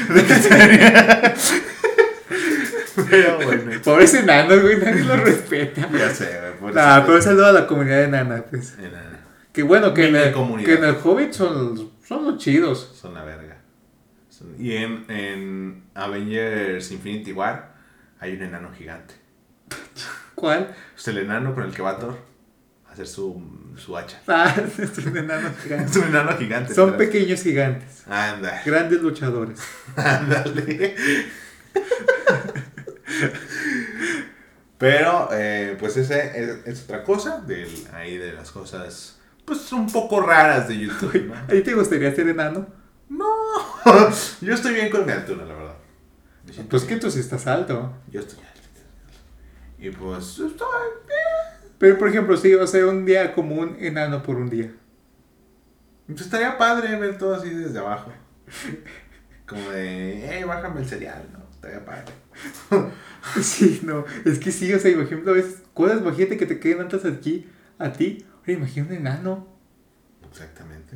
Pero 3.10 3.36
bueno. 3.36 3.72
Pobres 3.82 4.14
enanos, 4.14 4.60
güey, 4.62 4.78
nadie 4.78 5.02
los 5.04 5.20
respeta. 5.24 5.88
Ya 5.92 6.10
sé, 6.10 6.40
güey. 6.60 6.74
Nah, 6.74 7.00
pero 7.02 7.16
un 7.16 7.22
saludo 7.22 7.46
a 7.46 7.52
la 7.52 7.66
comunidad 7.66 7.98
de 7.98 8.04
enana, 8.04 8.42
pues. 8.48 8.74
Enana. 8.78 9.20
Que 9.52 9.62
bueno, 9.62 9.94
que 9.94 10.08
en, 10.08 10.16
el, 10.16 10.32
comunidad. 10.32 10.66
que 10.66 10.74
en 10.74 10.84
el 10.84 10.96
Hobbit 11.02 11.32
son, 11.32 11.90
son 12.06 12.24
los 12.24 12.38
chidos. 12.38 12.92
Son 13.00 13.14
la 13.14 13.24
verga. 13.24 13.56
Son- 14.28 14.54
Y 14.58 14.72
en, 14.76 15.04
en 15.08 15.84
Avengers 15.94 16.90
Infinity 16.90 17.32
War 17.32 17.74
hay 18.20 18.34
un 18.34 18.42
enano 18.42 18.70
gigante. 18.76 19.14
¿Cuál? 20.34 20.74
Es 20.96 21.06
el 21.08 21.18
enano 21.18 21.54
con 21.54 21.64
el 21.64 21.72
que 21.72 21.82
va 21.82 21.98
Thor 21.98 22.18
a 22.88 22.92
hacer 22.92 23.06
su, 23.06 23.40
su 23.76 23.96
hacha. 23.96 24.20
Ah, 24.26 24.54
son 24.94 25.16
enanos 25.16 25.52
Es 25.58 25.62
gigantes. 25.62 25.96
un 25.96 26.04
enano 26.04 26.36
gigante. 26.36 26.74
Son 26.74 26.86
¿verdad? 26.92 26.98
pequeños 26.98 27.42
gigantes. 27.42 28.02
Anda, 28.08 28.60
Grandes 28.64 29.00
luchadores. 29.02 29.60
ándale. 29.96 30.94
Pero, 34.78 35.28
eh, 35.32 35.76
pues 35.78 35.96
ese 35.96 36.32
es, 36.42 36.66
es 36.66 36.84
otra 36.84 37.04
cosa, 37.04 37.40
del, 37.40 37.68
ahí 37.92 38.16
de 38.18 38.32
las 38.32 38.50
cosas, 38.50 39.18
pues 39.44 39.72
un 39.72 39.90
poco 39.90 40.20
raras 40.20 40.68
de 40.68 40.78
YouTube, 40.78 41.26
¿no? 41.26 41.34
¿A 41.34 41.46
ti 41.46 41.62
te 41.62 41.74
gustaría 41.74 42.14
ser 42.14 42.28
enano? 42.28 42.66
No, 43.08 43.26
yo 44.40 44.54
estoy 44.54 44.74
bien 44.74 44.90
con 44.90 45.06
mi 45.06 45.12
altura, 45.12 45.44
la 45.44 45.54
verdad. 45.54 45.74
Pues 46.68 46.84
que 46.84 46.96
tú 46.96 47.10
sí 47.10 47.20
estás 47.20 47.46
alto. 47.46 47.92
Yo 48.10 48.20
estoy 48.20 48.38
alto. 48.38 48.54
Y 49.78 49.90
pues 49.90 50.38
estoy 50.38 50.68
bien. 51.06 51.70
Pero 51.78 51.98
por 51.98 52.08
ejemplo, 52.08 52.36
sí, 52.36 52.54
o 52.54 52.66
sea, 52.66 52.86
un 52.86 53.04
día 53.04 53.34
como 53.34 53.56
un 53.56 53.76
enano 53.80 54.22
por 54.22 54.36
un 54.36 54.48
día. 54.48 54.72
Pues 56.06 56.20
estaría 56.20 56.56
padre 56.58 56.96
ver 56.98 57.18
todo 57.18 57.34
así 57.34 57.50
desde 57.50 57.78
abajo. 57.78 58.12
Como 59.46 59.70
de, 59.70 60.26
hey, 60.28 60.44
bájame 60.44 60.80
el 60.80 60.86
cereal, 60.86 61.28
¿no? 61.32 61.44
Estaría 61.64 61.84
padre. 61.84 62.12
Sí, 63.40 63.80
no, 63.84 64.04
es 64.26 64.38
que 64.38 64.52
sí, 64.52 64.70
o 64.74 64.78
sea, 64.78 64.94
por 64.94 65.04
ejemplo, 65.04 65.34
es 65.34 65.62
cosas, 65.72 66.02
imagínate 66.02 66.36
que 66.36 66.44
te 66.44 66.60
queden 66.60 66.76
tantas 66.76 67.06
aquí, 67.06 67.46
a 67.78 67.90
ti, 67.90 68.26
oye, 68.42 68.52
imagina 68.52 68.86
un 68.86 68.92
enano. 68.92 69.48
Exactamente. 70.30 70.94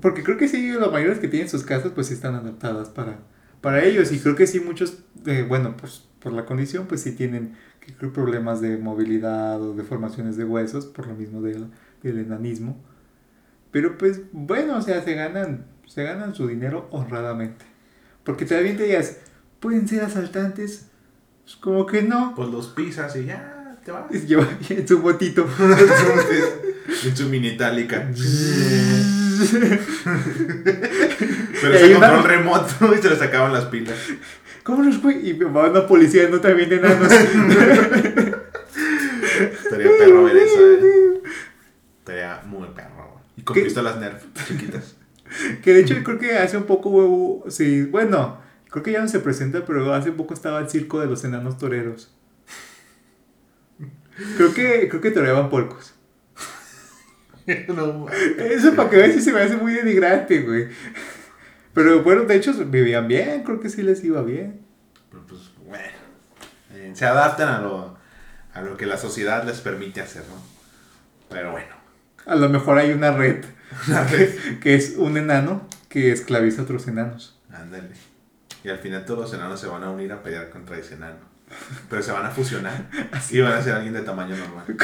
Porque 0.00 0.24
creo 0.24 0.36
que 0.36 0.48
sí, 0.48 0.72
las 0.72 0.90
mayores 0.90 1.20
que 1.20 1.28
tienen 1.28 1.48
sus 1.48 1.62
casas, 1.62 1.92
pues 1.94 2.08
sí 2.08 2.14
están 2.14 2.34
adaptadas 2.34 2.88
para, 2.88 3.20
para 3.60 3.84
ellos. 3.84 4.10
Y 4.10 4.18
creo 4.18 4.34
que 4.34 4.48
sí, 4.48 4.58
muchos, 4.58 4.98
eh, 5.26 5.46
bueno, 5.48 5.76
pues 5.76 6.08
por 6.18 6.32
la 6.32 6.44
condición, 6.44 6.86
pues 6.88 7.02
sí 7.02 7.12
tienen 7.12 7.54
problemas 8.12 8.60
de 8.60 8.76
movilidad 8.76 9.62
o 9.62 9.72
deformaciones 9.72 10.36
de 10.36 10.44
huesos, 10.44 10.86
por 10.86 11.06
lo 11.06 11.14
mismo 11.14 11.40
del, 11.40 11.68
del 12.02 12.18
enanismo. 12.18 12.82
Pero 13.70 13.96
pues, 13.96 14.22
bueno, 14.32 14.76
o 14.76 14.82
sea, 14.82 15.02
se 15.02 15.14
ganan, 15.14 15.66
se 15.86 16.02
ganan 16.02 16.34
su 16.34 16.48
dinero 16.48 16.88
honradamente. 16.90 17.64
Porque 18.24 18.44
también 18.44 18.76
te 18.76 18.84
digas, 18.84 19.18
pueden 19.60 19.86
ser 19.88 20.02
asaltantes, 20.02 20.86
pues 21.44 21.56
como 21.56 21.86
que 21.86 22.02
no. 22.02 22.34
Pues 22.34 22.48
los 22.50 22.68
pisas 22.68 23.14
y 23.16 23.26
ya 23.26 23.76
te 23.84 23.92
vas. 23.92 24.10
Lleva 24.26 24.46
en 24.68 24.86
su 24.88 25.00
botito. 25.00 25.46
en 27.04 27.16
su 27.16 27.26
mini 27.28 27.48
itálica. 27.48 28.08
Pero 31.62 31.74
ese 31.74 31.96
una- 31.96 32.08
control 32.10 32.24
remoto 32.24 32.94
y 32.98 32.98
se 33.02 33.10
le 33.10 33.16
sacaban 33.16 33.52
las 33.52 33.66
pilas. 33.66 33.96
¿Cómo 34.62 34.82
los 34.82 34.98
fue? 34.98 35.14
Y 35.14 35.32
va 35.34 35.70
una 35.70 35.86
policía, 35.86 36.28
no 36.28 36.38
también 36.40 36.72
enanos. 36.72 37.10
Estaría 39.52 39.88
perro 39.98 40.24
ver 40.24 40.36
eso, 40.36 40.66
eh. 40.72 41.20
Estaría 41.98 42.42
muy 42.46 42.68
perro. 42.68 43.10
güey. 43.12 43.24
Y 43.36 43.42
con 43.42 43.54
¿Qué? 43.54 43.62
pistolas 43.62 43.98
Nerf 43.98 44.22
chiquitas. 44.46 44.96
Que 45.62 45.72
de 45.72 45.80
hecho 45.80 45.94
yo 45.94 46.02
creo 46.04 46.18
que 46.18 46.36
hace 46.36 46.56
un 46.56 46.64
poco 46.64 46.90
huevo, 46.90 47.44
sí, 47.48 47.82
bueno, 47.84 48.38
creo 48.70 48.82
que 48.82 48.92
ya 48.92 49.00
no 49.00 49.08
se 49.08 49.20
presenta, 49.20 49.64
pero 49.64 49.92
hace 49.92 50.12
poco 50.12 50.34
estaba 50.34 50.60
el 50.60 50.68
circo 50.68 51.00
de 51.00 51.06
los 51.06 51.24
enanos 51.24 51.58
toreros. 51.58 52.14
Creo 54.36 54.52
que, 54.52 54.88
creo 54.88 55.00
que 55.00 55.10
toreaban 55.10 55.48
puercos. 55.48 55.94
no, 57.68 58.06
Eso 58.38 58.74
para 58.74 58.90
que 58.90 58.96
veas 58.96 59.14
si 59.14 59.22
se 59.22 59.32
me 59.32 59.40
hace 59.40 59.56
muy 59.56 59.72
denigrante, 59.72 60.42
güey. 60.42 60.68
Pero 61.72 62.02
bueno, 62.02 62.22
de 62.22 62.36
hecho 62.36 62.52
vivían 62.66 63.08
bien, 63.08 63.42
creo 63.44 63.60
que 63.60 63.68
sí 63.68 63.82
les 63.82 64.04
iba 64.04 64.22
bien. 64.22 64.60
Pero 65.10 65.26
pues, 65.26 65.52
bueno. 65.64 65.84
eh, 66.74 66.92
se 66.94 67.06
adaptan 67.06 67.48
a 67.48 67.60
lo, 67.60 67.96
a 68.52 68.60
lo 68.60 68.76
que 68.76 68.86
la 68.86 68.98
sociedad 68.98 69.44
les 69.44 69.60
permite 69.60 70.00
hacer, 70.00 70.22
¿no? 70.28 70.42
Pero 71.28 71.52
bueno. 71.52 71.74
A 72.26 72.34
lo 72.34 72.48
mejor 72.48 72.78
hay 72.78 72.92
una 72.92 73.12
red 73.12 73.44
Una 73.88 74.02
vez. 74.02 74.36
que 74.60 74.74
es 74.74 74.96
un 74.96 75.16
enano 75.16 75.66
que 75.88 76.12
esclaviza 76.12 76.62
a 76.62 76.64
otros 76.64 76.86
enanos. 76.88 77.38
Ándale. 77.50 77.90
Y 78.64 78.68
al 78.68 78.78
final 78.78 79.04
todos 79.04 79.20
los 79.20 79.34
enanos 79.34 79.60
se 79.60 79.66
van 79.66 79.82
a 79.84 79.90
unir 79.90 80.12
a 80.12 80.22
pelear 80.22 80.50
contra 80.50 80.76
ese 80.76 80.94
enano. 80.94 81.30
Pero 81.88 82.00
se 82.00 82.12
van 82.12 82.24
a 82.26 82.30
fusionar 82.30 82.86
y 83.30 83.40
van 83.40 83.54
a 83.54 83.62
ser 83.62 83.74
alguien 83.74 83.92
de 83.92 84.02
tamaño 84.02 84.36
normal. 84.36 84.64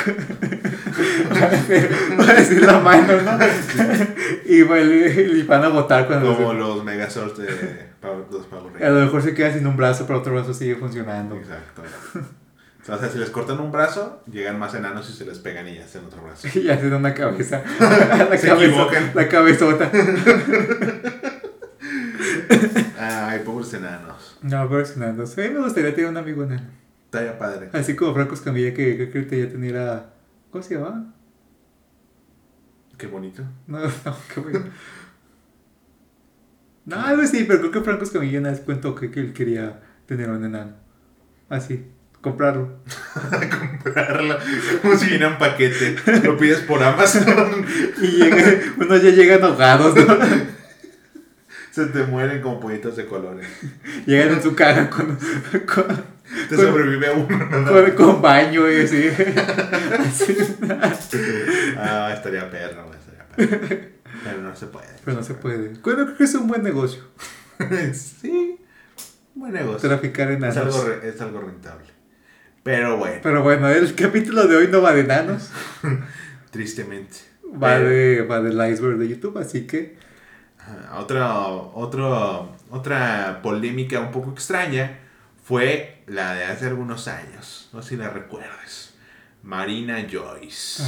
Va 2.20 2.30
a 2.30 2.34
decir 2.34 2.62
la 2.62 2.80
mano, 2.80 3.22
¿no? 3.22 3.38
y, 4.46 4.62
y 4.62 5.42
van 5.42 5.64
a 5.64 5.68
votar 5.68 6.06
cuando 6.08 6.34
Como 6.36 6.52
los 6.54 6.82
Megazords 6.84 7.38
de 7.38 7.86
los 8.30 8.46
Power 8.46 8.66
A 8.66 8.70
Rangers. 8.72 8.92
lo 8.94 9.00
mejor 9.04 9.22
se 9.22 9.34
queda 9.34 9.52
sin 9.52 9.66
un 9.66 9.76
brazo, 9.76 10.06
pero 10.06 10.20
otro 10.20 10.32
brazo 10.34 10.54
sigue 10.54 10.76
funcionando. 10.76 11.36
Exacto. 11.36 11.82
O 12.88 12.96
sea, 12.98 13.08
si 13.08 13.18
les 13.18 13.30
cortan 13.30 13.58
un 13.58 13.72
brazo, 13.72 14.22
llegan 14.30 14.60
más 14.60 14.72
enanos 14.74 15.10
y 15.10 15.12
se 15.12 15.24
les 15.24 15.38
pegan 15.40 15.66
y 15.66 15.74
ya 15.76 15.84
hacen 15.84 16.04
otro 16.04 16.22
brazo. 16.22 16.46
Y 16.56 16.68
hacen 16.70 16.92
una 16.92 17.12
cabeza. 17.14 17.62
la, 17.80 18.38
Se 18.38 18.46
cabeza 18.48 18.64
equivocan. 18.66 19.10
la 19.14 19.28
cabezota. 19.28 19.90
Pobres 23.66 23.82
enanos. 23.82 24.38
No, 24.42 24.68
pero 24.68 24.80
es 24.80 24.96
enano. 24.96 25.26
Sí, 25.26 25.40
A 25.40 25.44
mí 25.44 25.50
me 25.50 25.60
gustaría 25.60 25.94
tener 25.94 26.10
un 26.10 26.16
amigo 26.16 26.44
enano. 26.44 26.68
Estaría 27.06 27.38
padre. 27.38 27.70
Así 27.72 27.94
como 27.94 28.14
Franco 28.14 28.34
Escamilla, 28.34 28.74
que, 28.74 29.10
creo 29.10 29.26
que 29.26 29.38
ya 29.38 29.48
tenía. 29.48 30.06
¿Cómo 30.50 30.62
se 30.62 30.74
llama? 30.74 31.14
Qué 32.96 33.06
bonito. 33.06 33.42
No, 33.66 33.78
no, 34.04 34.16
qué 34.32 34.40
bueno. 34.40 34.64
No, 36.84 37.00
algo 37.00 37.26
sí, 37.26 37.44
pero 37.46 37.60
creo 37.60 37.72
que 37.72 37.80
Franco 37.80 38.04
Escamilla 38.04 38.38
una 38.38 38.50
vez 38.50 38.60
cuentó 38.60 38.94
que, 38.94 39.10
que 39.10 39.20
él 39.20 39.32
quería 39.32 39.80
tener 40.06 40.30
un 40.30 40.44
enano. 40.44 40.72
Así, 41.48 41.86
comprarlo. 42.20 42.80
Comprarlo. 43.82 44.36
Como 44.82 44.96
si 44.96 45.06
viera 45.06 45.28
un 45.28 45.38
paquete. 45.38 45.96
Lo 46.24 46.36
pides 46.36 46.60
por 46.60 46.82
Amazon. 46.82 47.24
Y 48.02 48.06
llega, 48.08 48.60
unos 48.78 49.02
ya 49.02 49.10
llegan 49.10 49.42
ahogados, 49.42 49.94
¿no? 49.96 50.18
Se 51.76 51.84
te 51.88 52.04
mueren 52.04 52.40
como 52.40 52.58
pollitos 52.58 52.96
de 52.96 53.04
colores. 53.04 53.46
Llegan 54.06 54.30
en 54.32 54.42
su 54.42 54.54
cara 54.54 54.88
con, 54.88 55.08
con, 55.66 55.84
Te 56.48 56.56
Con- 56.56 56.64
sobrevive 56.64 57.10
uno. 57.12 57.94
con, 57.94 58.22
baño 58.22 58.66
y 58.70 58.76
así. 58.80 59.08
Así. 59.98 60.36
Ah, 61.76 62.12
estaría 62.14 62.50
perro, 62.50 62.90
estaría 62.94 63.28
perro. 63.28 63.78
Pero 64.24 64.40
no 64.40 64.56
se 64.56 64.66
puede. 64.68 64.88
Pero 65.04 65.18
no 65.18 65.22
se 65.22 65.34
puede. 65.34 65.68
Bueno, 65.82 66.04
creo 66.06 66.16
que 66.16 66.24
es 66.24 66.34
un 66.34 66.48
buen 66.48 66.62
negocio. 66.62 67.02
sí. 67.92 68.58
Buen 69.34 69.52
negocio. 69.52 69.86
Traficar 69.86 70.30
Es 70.30 70.36
enanos. 70.38 70.56
algo, 70.56 70.82
re- 70.84 71.06
es 71.10 71.20
algo 71.20 71.42
rentable. 71.42 71.84
Pero 72.62 72.96
bueno, 72.96 73.20
Pero 73.22 73.42
bueno, 73.42 73.68
el 73.68 73.94
capítulo 73.94 74.46
de 74.46 74.56
hoy 74.56 74.68
no 74.68 74.80
va 74.80 74.94
de 74.94 75.02
enanos. 75.02 75.50
tristemente. 76.50 77.18
Va, 77.44 77.76
Pero- 77.76 77.88
de, 77.90 78.22
va 78.22 78.40
del 78.40 78.72
iceberg 78.72 78.96
de 78.96 79.08
YouTube, 79.08 79.36
así 79.36 79.66
que. 79.66 80.05
Otra, 80.96 81.40
otro- 81.48 82.54
otra 82.70 83.40
polémica 83.42 84.00
un 84.00 84.10
poco 84.10 84.30
extraña 84.32 84.98
fue 85.44 86.02
la 86.06 86.34
de 86.34 86.44
hace 86.44 86.66
algunos 86.66 87.08
años. 87.08 87.68
No 87.72 87.82
sé 87.82 87.90
si 87.90 87.96
la 87.96 88.10
recuerdas. 88.10 88.94
Marina 89.42 90.04
Joyce. 90.10 90.82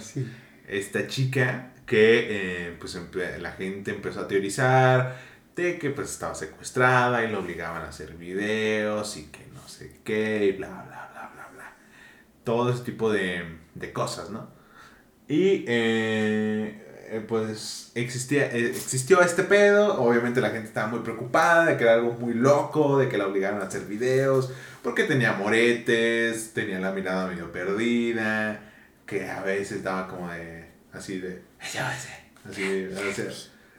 Sí. 0.00 0.30
Esta 0.68 1.06
chica 1.08 1.72
que 1.86 2.68
eh, 2.68 2.76
pues 2.78 2.98
la 3.40 3.52
gente 3.52 3.90
empezó 3.90 4.20
a 4.20 4.28
teorizar 4.28 5.16
de 5.56 5.78
que 5.78 5.90
pues 5.90 6.10
estaba 6.10 6.34
secuestrada 6.34 7.24
y 7.24 7.30
lo 7.30 7.40
obligaban 7.40 7.82
a 7.82 7.88
hacer 7.88 8.14
videos 8.14 9.16
y 9.16 9.26
que 9.26 9.46
no 9.52 9.66
sé 9.68 10.00
qué 10.04 10.46
y 10.46 10.52
bla, 10.52 10.68
bla, 10.68 11.10
bla, 11.12 11.30
bla, 11.34 11.48
bla. 11.54 11.76
Todo 12.44 12.70
ese 12.72 12.82
tipo 12.84 13.12
de, 13.12 13.58
de 13.74 13.92
cosas, 13.92 14.30
¿no? 14.30 14.48
Y 15.28 15.64
eh, 15.66 16.83
eh, 17.08 17.24
pues 17.26 17.90
existía, 17.94 18.46
eh, 18.52 18.66
existió 18.70 19.20
este 19.22 19.42
pedo, 19.42 20.00
obviamente 20.00 20.40
la 20.40 20.50
gente 20.50 20.68
estaba 20.68 20.88
muy 20.88 21.00
preocupada 21.00 21.66
de 21.66 21.76
que 21.76 21.84
era 21.84 21.94
algo 21.94 22.12
muy 22.12 22.34
loco, 22.34 22.98
de 22.98 23.08
que 23.08 23.18
la 23.18 23.26
obligaron 23.26 23.60
a 23.60 23.66
hacer 23.66 23.82
videos, 23.82 24.52
porque 24.82 25.04
tenía 25.04 25.32
moretes, 25.32 26.52
tenía 26.52 26.80
la 26.80 26.92
mirada 26.92 27.26
medio 27.28 27.52
perdida, 27.52 28.60
que 29.06 29.28
a 29.28 29.42
veces 29.42 29.82
daba 29.82 30.08
como 30.08 30.30
de, 30.30 30.66
así 30.92 31.18
de, 31.20 31.42
así, 31.60 31.78
hacia, 31.78 33.26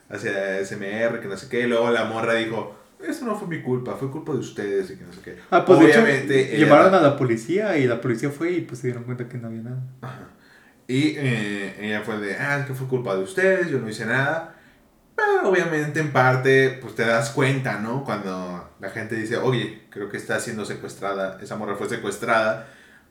hacia 0.09 0.65
SMR, 0.65 1.19
que 1.19 1.27
no 1.27 1.37
sé 1.37 1.49
qué, 1.49 1.61
y 1.61 1.67
luego 1.67 1.91
la 1.91 2.05
morra 2.05 2.35
dijo, 2.35 2.75
eso 3.05 3.25
no 3.25 3.35
fue 3.35 3.47
mi 3.47 3.61
culpa, 3.61 3.95
fue 3.95 4.09
culpa 4.09 4.33
de 4.33 4.39
ustedes 4.39 4.89
y 4.91 4.97
que 4.97 5.03
no 5.03 5.13
sé 5.13 5.21
qué. 5.21 5.37
Ah, 5.51 5.65
pues 5.65 5.79
Obviamente, 5.79 6.57
llevaron 6.57 6.93
a 6.93 7.01
la 7.01 7.17
policía 7.17 7.77
y 7.77 7.87
la 7.87 8.01
policía 8.01 8.29
fue 8.29 8.51
y 8.51 8.61
pues 8.61 8.79
se 8.79 8.87
dieron 8.87 9.03
cuenta 9.03 9.27
que 9.27 9.37
no 9.37 9.47
había 9.47 9.61
nada. 9.61 9.83
Ajá. 10.01 10.24
Y 10.87 11.15
eh, 11.17 11.75
ella 11.79 12.01
fue 12.01 12.17
de, 12.19 12.35
ah, 12.35 12.59
es 12.59 12.65
que 12.67 12.73
fue 12.73 12.87
culpa 12.87 13.15
de 13.15 13.23
ustedes, 13.23 13.69
yo 13.69 13.79
no 13.79 13.89
hice 13.89 14.05
nada. 14.05 14.55
Pero 15.15 15.49
obviamente 15.49 15.99
en 15.99 16.11
parte, 16.11 16.77
pues 16.81 16.95
te 16.95 17.05
das 17.05 17.29
cuenta, 17.29 17.79
¿no? 17.79 18.03
Cuando 18.03 18.69
la 18.79 18.89
gente 18.89 19.15
dice, 19.15 19.37
oye, 19.37 19.83
creo 19.89 20.09
que 20.09 20.17
está 20.17 20.39
siendo 20.39 20.65
secuestrada, 20.65 21.39
esa 21.41 21.55
morra 21.55 21.75
fue 21.75 21.89
secuestrada, 21.89 22.67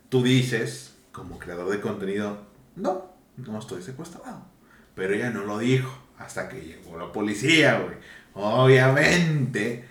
tú 0.09 0.23
dices, 0.23 0.95
como 1.13 1.39
creador 1.39 1.71
de 1.71 1.81
contenido, 1.81 2.47
no, 2.77 3.15
no 3.37 3.59
estoy 3.59 3.83
secuestrado. 3.83 4.47
Pero 4.95 5.15
ella 5.15 5.31
no 5.31 5.45
lo 5.45 5.59
dijo 5.59 5.99
hasta 6.19 6.49
que 6.49 6.61
llegó 6.61 6.99
la 6.99 7.11
policía, 7.11 7.81
güey. 7.81 7.97
Obviamente, 8.35 9.85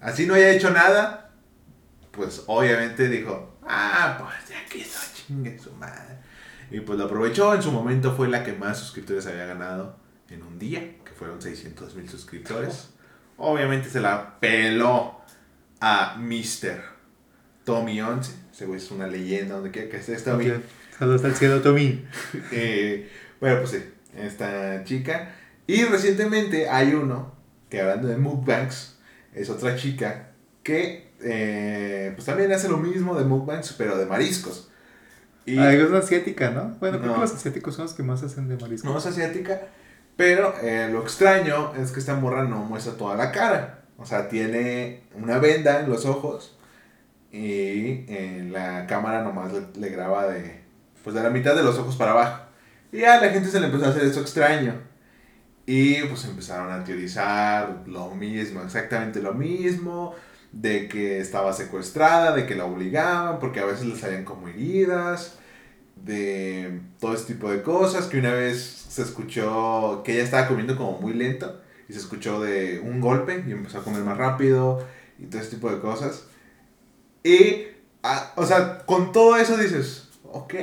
así 0.00 0.26
no 0.26 0.34
haya 0.34 0.50
hecho 0.50 0.70
nada, 0.70 1.30
pues 2.10 2.44
obviamente 2.46 3.08
dijo, 3.08 3.56
ah, 3.66 4.18
pues 4.20 4.48
ya 4.48 4.64
quiso 4.66 4.98
chingue 5.14 5.58
su 5.58 5.72
madre. 5.72 6.18
Y 6.70 6.80
pues 6.80 6.98
lo 6.98 7.06
aprovechó, 7.06 7.54
en 7.54 7.62
su 7.62 7.72
momento 7.72 8.14
fue 8.14 8.28
la 8.28 8.44
que 8.44 8.52
más 8.52 8.78
suscriptores 8.78 9.26
había 9.26 9.46
ganado 9.46 9.96
en 10.30 10.42
un 10.42 10.58
día, 10.58 10.80
que 11.04 11.12
fueron 11.12 11.40
600 11.40 11.94
mil 11.94 12.08
suscriptores. 12.08 12.90
Obviamente 13.36 13.88
se 13.88 14.00
la 14.00 14.38
peló 14.40 15.20
a 15.80 16.16
Mr. 16.18 16.82
Tommy 17.64 18.00
11. 18.00 18.32
Ese 18.52 18.66
güey 18.66 18.78
es 18.78 18.90
una 18.90 19.06
leyenda, 19.06 19.56
donde 19.56 19.70
quiera 19.70 19.88
que 19.88 19.96
esté 19.96 20.16
Tommy. 20.16 20.52
Saludos 20.98 21.24
al 21.24 21.34
cielo, 21.34 21.60
Tommy. 21.60 22.04
eh, 22.52 23.10
bueno, 23.40 23.58
pues 23.58 23.70
sí, 23.70 23.84
esta 24.16 24.84
chica. 24.84 25.34
Y 25.66 25.84
recientemente 25.84 26.68
hay 26.68 26.94
uno, 26.94 27.34
que 27.68 27.80
hablando 27.80 28.08
de 28.08 28.16
mukbangs, 28.16 28.98
es 29.34 29.50
otra 29.50 29.76
chica 29.76 30.30
que 30.62 31.08
eh, 31.20 32.12
pues 32.14 32.26
también 32.26 32.52
hace 32.52 32.68
lo 32.68 32.78
mismo 32.78 33.18
de 33.18 33.24
mukbangs, 33.24 33.74
pero 33.76 33.96
de 33.98 34.06
mariscos. 34.06 34.70
Y, 35.46 35.58
ah, 35.58 35.72
es 35.72 35.92
asiática, 35.92 36.50
¿no? 36.50 36.76
Bueno, 36.80 37.00
creo 37.00 37.14
que 37.14 37.20
los 37.20 37.34
asiáticos 37.34 37.74
son 37.74 37.84
los 37.84 37.94
que 37.94 38.02
más 38.02 38.22
hacen 38.22 38.48
de 38.48 38.56
marisco. 38.56 38.88
No 38.88 38.96
es 38.96 39.04
asiática, 39.04 39.60
pero 40.16 40.54
eh, 40.62 40.88
lo 40.90 41.02
extraño 41.02 41.74
es 41.74 41.92
que 41.92 42.00
esta 42.00 42.14
morra 42.14 42.44
no 42.44 42.64
muestra 42.64 42.94
toda 42.94 43.14
la 43.16 43.30
cara. 43.30 43.80
O 43.98 44.06
sea, 44.06 44.28
tiene 44.28 45.02
una 45.14 45.38
venda 45.38 45.80
en 45.80 45.90
los 45.90 46.06
ojos 46.06 46.56
y 47.30 48.04
en 48.08 48.52
la 48.52 48.86
cámara 48.86 49.22
nomás 49.22 49.52
le, 49.52 49.88
graba 49.90 50.28
de, 50.28 50.62
pues 51.02 51.14
de 51.14 51.22
la 51.22 51.30
mitad 51.30 51.54
de 51.54 51.62
los 51.62 51.78
ojos 51.78 51.96
para 51.96 52.12
abajo. 52.12 52.44
Y 52.90 53.04
a 53.04 53.20
la 53.20 53.28
gente 53.28 53.50
se 53.50 53.60
le 53.60 53.66
empezó 53.66 53.86
a 53.86 53.88
hacer 53.88 54.04
eso 54.04 54.20
extraño. 54.20 54.74
Y 55.66 56.02
pues 56.04 56.24
empezaron 56.24 56.70
a 56.72 56.84
teorizar 56.84 57.82
lo 57.86 58.14
mismo, 58.14 58.62
exactamente 58.62 59.20
lo 59.20 59.34
mismo 59.34 60.14
de 60.54 60.88
que 60.88 61.18
estaba 61.18 61.52
secuestrada, 61.52 62.34
de 62.34 62.46
que 62.46 62.54
la 62.54 62.64
obligaban, 62.64 63.40
porque 63.40 63.60
a 63.60 63.64
veces 63.64 63.86
le 63.86 63.96
salían 63.96 64.24
como 64.24 64.48
heridas, 64.48 65.38
de 65.96 66.80
todo 67.00 67.14
este 67.14 67.34
tipo 67.34 67.50
de 67.50 67.62
cosas, 67.62 68.06
que 68.06 68.18
una 68.18 68.32
vez 68.32 68.86
se 68.88 69.02
escuchó 69.02 70.02
que 70.04 70.14
ella 70.14 70.22
estaba 70.22 70.48
comiendo 70.48 70.76
como 70.76 71.00
muy 71.00 71.12
lento 71.12 71.60
y 71.88 71.92
se 71.92 71.98
escuchó 71.98 72.40
de 72.40 72.80
un 72.80 73.00
golpe 73.00 73.42
y 73.46 73.52
empezó 73.52 73.78
a 73.78 73.84
comer 73.84 74.02
más 74.02 74.16
rápido 74.16 74.86
y 75.18 75.26
todo 75.26 75.40
este 75.40 75.56
tipo 75.56 75.70
de 75.70 75.80
cosas. 75.80 76.24
Y, 77.24 77.66
o 78.36 78.46
sea, 78.46 78.78
con 78.86 79.12
todo 79.12 79.36
eso 79.36 79.56
dices, 79.56 80.08
ok, 80.24 80.54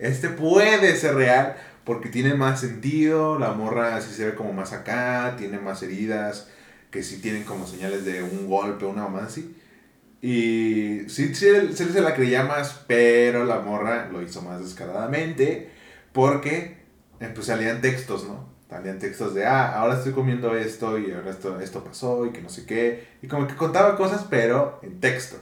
este 0.00 0.28
puede 0.28 0.94
ser 0.96 1.14
real 1.14 1.56
porque 1.84 2.10
tiene 2.10 2.34
más 2.34 2.60
sentido, 2.60 3.38
la 3.38 3.52
morra 3.52 3.96
así 3.96 4.12
se 4.12 4.26
ve 4.26 4.34
como 4.34 4.52
más 4.52 4.72
acá, 4.72 5.36
tiene 5.38 5.58
más 5.58 5.82
heridas 5.82 6.48
que 6.90 7.02
sí 7.02 7.20
tienen 7.20 7.44
como 7.44 7.66
señales 7.66 8.04
de 8.04 8.22
un 8.22 8.48
golpe, 8.48 8.84
una 8.84 9.08
más 9.08 9.24
así. 9.24 9.54
Y 10.20 11.08
sí, 11.08 11.34
sí, 11.34 11.46
se 11.74 12.00
la 12.00 12.14
creía 12.14 12.42
más, 12.42 12.84
pero 12.86 13.44
la 13.44 13.60
morra 13.60 14.08
lo 14.10 14.20
hizo 14.22 14.42
más 14.42 14.60
descaradamente 14.60 15.70
porque 16.12 16.78
eh, 17.20 17.30
pues 17.32 17.46
salían 17.46 17.80
textos, 17.80 18.26
¿no? 18.26 18.48
Salían 18.68 18.98
textos 18.98 19.34
de, 19.34 19.46
ah, 19.46 19.78
ahora 19.78 19.94
estoy 19.94 20.12
comiendo 20.12 20.54
esto 20.56 20.98
y 20.98 21.12
ahora 21.12 21.30
esto, 21.30 21.60
esto 21.60 21.84
pasó 21.84 22.26
y 22.26 22.32
que 22.32 22.42
no 22.42 22.48
sé 22.48 22.66
qué. 22.66 23.06
Y 23.22 23.28
como 23.28 23.46
que 23.46 23.54
contaba 23.54 23.96
cosas, 23.96 24.26
pero 24.28 24.80
en 24.82 25.00
texto. 25.00 25.36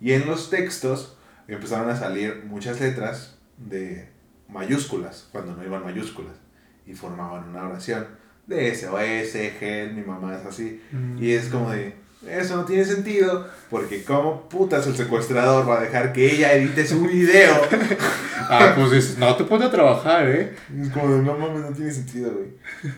Y 0.00 0.12
en 0.12 0.26
los 0.26 0.50
textos 0.50 1.16
empezaron 1.48 1.88
a 1.90 1.96
salir 1.96 2.44
muchas 2.44 2.80
letras 2.80 3.38
de 3.56 4.08
mayúsculas, 4.48 5.28
cuando 5.32 5.56
no 5.56 5.64
iban 5.64 5.82
mayúsculas, 5.82 6.36
y 6.86 6.94
formaban 6.94 7.48
una 7.48 7.66
oración 7.66 8.06
de 8.46 8.74
SOS, 8.74 9.32
GEL, 9.58 9.94
mi 9.94 10.02
mamá 10.02 10.36
es 10.36 10.46
así. 10.46 10.80
Y 11.18 11.32
es 11.32 11.48
como 11.48 11.70
de, 11.70 11.94
eso 12.28 12.56
no 12.56 12.64
tiene 12.64 12.84
sentido, 12.84 13.48
porque 13.70 14.04
como 14.04 14.48
putas 14.48 14.86
el 14.86 14.96
secuestrador 14.96 15.68
va 15.68 15.78
a 15.78 15.82
dejar 15.82 16.12
que 16.12 16.32
ella 16.32 16.52
edite 16.52 16.86
su 16.86 17.02
video. 17.02 17.54
ah, 18.38 18.74
pues 18.76 19.18
no 19.18 19.34
te 19.36 19.44
pone 19.44 19.66
a 19.66 19.70
trabajar, 19.70 20.28
¿eh? 20.28 20.54
Es 20.80 20.88
como 20.90 21.14
de, 21.14 21.22
no 21.22 21.36
mames, 21.36 21.62
no 21.62 21.72
tiene 21.72 21.92
sentido, 21.92 22.32
güey. 22.32 22.48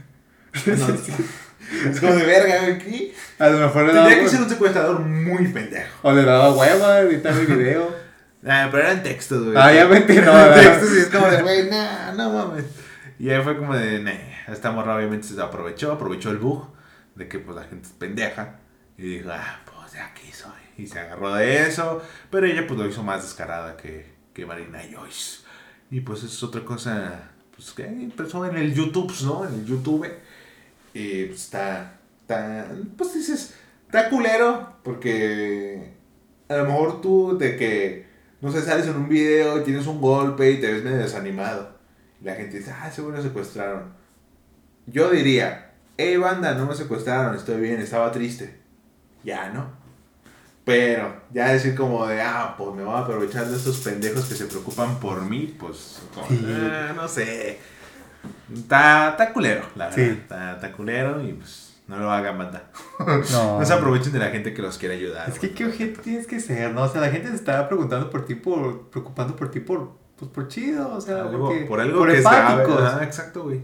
es 1.90 2.00
como 2.00 2.14
de 2.14 2.24
verga, 2.24 2.61
güey, 2.61 2.72
aquí. 2.72 3.12
A 3.38 3.48
lo 3.48 3.59
mejor 3.59 3.87
le 3.87 3.92
Tendría 3.92 4.20
que 4.20 4.28
ser 4.28 4.42
un 4.42 4.48
secuestrador 4.48 5.00
muy 5.00 5.48
pendejo. 5.48 5.90
O 6.02 6.12
le 6.12 6.22
daba 6.22 6.52
hueva 6.52 7.00
editar 7.00 7.35
el 7.35 7.46
video. 7.46 8.04
Ah, 8.46 8.68
pero 8.70 8.85
eran 8.85 9.02
textos, 9.02 9.42
güey. 9.44 9.57
Ah, 9.57 9.72
ya 9.72 9.87
metí, 9.87 10.16
no, 10.16 10.50
textos 10.54 10.94
y 10.94 10.98
es 10.98 11.07
como 11.07 11.26
de, 11.28 11.42
güey, 11.42 11.70
nah, 11.70 12.12
no 12.12 12.30
mames. 12.30 12.64
Y 13.18 13.30
ahí 13.30 13.42
fue 13.42 13.57
como 13.57 13.74
de, 13.74 14.00
nah 14.00 14.34
esta 14.52 14.70
morra 14.70 14.96
obviamente 14.96 15.26
se 15.28 15.40
aprovechó, 15.40 15.92
aprovechó 15.92 16.30
el 16.30 16.38
bug 16.38 16.68
de 17.14 17.28
que 17.28 17.38
pues 17.38 17.57
la 17.57 17.64
gente 17.64 17.87
es 17.87 17.92
pendeja 17.92 18.61
y 18.96 19.02
dijo, 19.02 19.30
ah, 19.33 19.61
pues 19.64 19.92
de 19.92 20.00
aquí 20.00 20.30
soy. 20.33 20.52
Y 20.76 20.87
se 20.87 20.98
agarró 20.98 21.35
de 21.35 21.66
eso, 21.66 22.02
pero 22.30 22.46
ella 22.46 22.66
pues 22.66 22.78
lo 22.78 22.87
hizo 22.87 23.02
más 23.02 23.22
descarada 23.22 23.76
que, 23.76 24.12
que 24.33 24.46
Marina 24.46 24.80
Joyce. 24.92 25.44
Y 25.90 26.00
pues 26.00 26.22
es 26.24 26.42
otra 26.42 26.64
cosa, 26.64 27.30
pues 27.54 27.72
que 27.72 27.85
empezó 27.85 28.44
en 28.46 28.57
el 28.57 28.74
YouTube, 28.74 29.12
¿no? 29.22 29.46
En 29.46 29.54
el 29.54 29.64
YouTube. 29.64 30.07
Y 30.92 31.26
pues 31.26 31.44
está, 31.44 32.00
está, 32.22 32.66
pues 32.96 33.14
dices, 33.14 33.54
está 33.87 34.11
culero, 34.11 34.76
porque 34.83 35.94
a 36.48 36.57
lo 36.57 36.64
mejor 36.64 37.00
tú 37.00 37.38
de 37.38 37.57
que, 37.57 38.07
no 38.40 38.50
sé, 38.50 38.62
sales 38.62 38.87
en 38.87 38.96
un 38.96 39.09
video 39.09 39.61
y 39.61 39.64
tienes 39.64 39.87
un 39.87 40.00
golpe 40.00 40.50
y 40.50 40.61
te 40.61 40.72
ves 40.72 40.85
medio 40.85 40.98
desanimado. 40.98 41.78
Y 42.20 42.24
la 42.24 42.35
gente 42.35 42.59
dice, 42.59 42.72
ah, 42.72 42.90
seguro 42.90 43.22
secuestraron 43.22 44.04
yo 44.87 45.11
diría, 45.11 45.73
hey 45.97 46.16
banda, 46.16 46.55
no 46.55 46.66
me 46.66 46.75
secuestraron, 46.75 47.35
estoy 47.35 47.61
bien, 47.61 47.81
estaba 47.81 48.11
triste. 48.12 48.61
Ya, 49.23 49.51
¿no? 49.51 49.85
Pero 50.64 51.14
ya 51.31 51.49
decir 51.53 51.75
como 51.75 52.07
de, 52.07 52.23
ah, 52.23 52.55
pues 52.57 52.75
me 52.75 52.83
voy 52.83 52.94
a 52.94 53.01
aprovechar 53.01 53.47
de 53.47 53.57
estos 53.57 53.79
pendejos 53.81 54.25
que 54.25 54.35
se 54.35 54.47
preocupan 54.47 54.99
por 54.99 55.23
mí, 55.23 55.55
pues, 55.59 56.01
eh, 56.31 56.92
no 56.97 57.07
sé. 57.07 57.59
Está, 58.53 59.31
culero, 59.35 59.62
la 59.75 59.88
verdad. 59.88 60.05
Está, 60.05 60.53
está, 60.55 60.73
culero 60.73 61.23
y 61.23 61.35
pues 61.35 61.77
no 61.87 61.99
lo 61.99 62.11
hagan 62.11 62.38
banda. 62.38 62.64
No. 63.33 63.59
no 63.59 63.64
se 63.64 63.73
aprovechen 63.73 64.12
de 64.12 64.18
la 64.18 64.31
gente 64.31 64.55
que 64.55 64.62
los 64.62 64.79
quiere 64.79 64.94
ayudar. 64.94 65.29
Es 65.29 65.38
que 65.38 65.53
qué 65.53 65.70
gente 65.70 66.01
tienes 66.01 66.27
que 66.27 66.40
ser, 66.40 66.73
¿no? 66.73 66.83
O 66.85 66.88
sea, 66.88 67.03
la 67.03 67.11
gente 67.11 67.29
se 67.29 67.35
está 67.35 67.68
preguntando 67.68 68.09
por 68.09 68.25
ti, 68.25 68.35
por, 68.35 68.88
preocupando 68.88 69.37
por 69.37 69.51
ti 69.51 69.61
por, 69.61 69.92
pues, 70.16 70.31
por 70.31 70.49
chido, 70.49 70.94
o 70.94 71.01
sea, 71.01 71.25
por 71.68 71.81
algo 71.81 72.07
que 72.07 72.18
es 72.18 72.25
grave. 72.25 72.64
Ah, 72.81 73.01
exacto, 73.03 73.42
güey. 73.44 73.61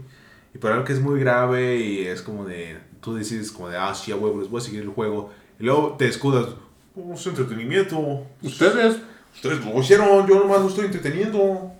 Y 0.53 0.57
por 0.57 0.71
algo 0.71 0.83
que 0.83 0.93
es 0.93 0.99
muy 0.99 1.19
grave 1.19 1.77
y 1.77 2.05
es 2.05 2.21
como 2.21 2.45
de, 2.45 2.77
tú 3.01 3.15
decides 3.15 3.51
como 3.51 3.69
de, 3.69 3.77
ah, 3.77 3.95
sí, 3.95 4.11
a 4.11 4.15
huevo, 4.15 4.39
les 4.39 4.49
voy 4.49 4.61
a 4.61 4.63
seguir 4.63 4.81
el 4.81 4.89
juego. 4.89 5.31
Y 5.59 5.63
luego 5.63 5.95
te 5.97 6.07
escudas, 6.07 6.47
oh, 6.95 7.13
es 7.13 7.25
entretenimiento. 7.25 8.25
Ustedes. 8.41 8.97
Ustedes 9.33 9.63
lo 9.63 9.79
hicieron, 9.79 10.27
yo 10.27 10.39
nomás 10.39 10.61
lo 10.61 10.67
estoy 10.67 10.85
entreteniendo. 10.85 11.71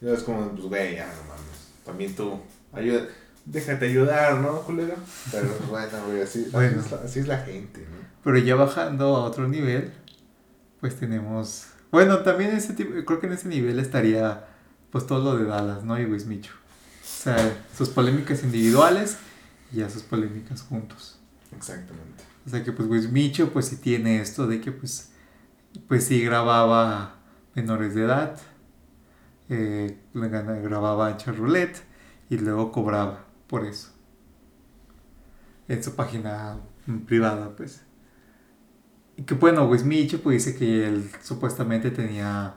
Y 0.00 0.08
es 0.08 0.22
como, 0.22 0.50
pues, 0.50 0.64
güey, 0.64 0.96
ya, 0.96 1.06
no 1.06 1.28
mames. 1.28 1.72
También 1.84 2.14
tú, 2.16 2.40
ayuda, 2.72 3.06
déjate 3.44 3.86
ayudar, 3.86 4.38
¿no, 4.38 4.60
colega? 4.62 4.94
Pero 5.30 5.48
bueno, 5.70 5.88
güey, 6.06 6.22
así, 6.22 6.48
bueno. 6.50 6.80
Así, 6.80 6.86
es 6.86 6.90
la, 6.90 6.98
así 6.98 7.18
es 7.20 7.28
la 7.28 7.38
gente, 7.38 7.80
¿no? 7.80 8.06
Pero 8.24 8.38
ya 8.38 8.56
bajando 8.56 9.16
a 9.16 9.24
otro 9.24 9.46
nivel, 9.46 9.92
pues 10.80 10.96
tenemos... 10.96 11.68
Bueno, 11.92 12.18
también 12.18 12.50
ese 12.50 12.74
tipo, 12.74 12.92
creo 13.04 13.20
que 13.20 13.28
en 13.28 13.32
ese 13.34 13.48
nivel 13.48 13.78
estaría 13.78 14.46
pues 14.90 15.06
todo 15.06 15.22
lo 15.32 15.38
de 15.38 15.44
Dallas, 15.44 15.84
¿no? 15.84 15.98
Y 16.00 16.04
Wismicho. 16.04 16.52
O 17.06 17.22
sea, 17.22 17.64
sus 17.76 17.88
polémicas 17.88 18.42
individuales 18.42 19.16
y 19.72 19.80
a 19.80 19.88
sus 19.88 20.02
polémicas 20.02 20.62
juntos. 20.62 21.20
Exactamente. 21.56 22.24
O 22.44 22.50
sea 22.50 22.64
que 22.64 22.72
pues 22.72 22.88
Luis 22.88 23.12
Micho 23.12 23.52
pues 23.52 23.66
sí 23.66 23.76
tiene 23.76 24.20
esto 24.20 24.48
de 24.48 24.60
que 24.60 24.72
pues, 24.72 25.10
pues 25.86 26.04
sí 26.04 26.20
grababa 26.20 27.14
menores 27.54 27.94
de 27.94 28.02
edad, 28.02 28.36
eh, 29.48 29.96
grababa 30.14 31.10
en 31.10 31.36
Roulette 31.36 31.80
y 32.28 32.38
luego 32.38 32.72
cobraba 32.72 33.24
por 33.46 33.64
eso. 33.64 33.90
En 35.68 35.84
su 35.84 35.94
página 35.94 36.58
privada 37.06 37.54
pues. 37.54 37.82
Y 39.16 39.22
que 39.22 39.34
bueno, 39.34 39.64
Luis 39.68 39.84
Micho 39.84 40.20
pues 40.20 40.44
dice 40.44 40.58
que 40.58 40.88
él 40.88 41.08
supuestamente 41.22 41.92
tenía 41.92 42.56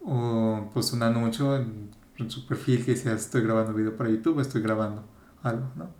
un, 0.00 0.70
pues 0.72 0.94
un 0.94 1.02
anuncio 1.02 1.56
en, 1.56 1.90
en 2.22 2.30
su 2.30 2.46
perfil 2.46 2.84
que 2.84 2.92
decía 2.92 3.12
estoy 3.12 3.42
grabando 3.42 3.74
video 3.74 3.96
para 3.96 4.10
YouTube, 4.10 4.40
estoy 4.40 4.62
grabando 4.62 5.04
algo, 5.42 5.70
¿no? 5.76 5.90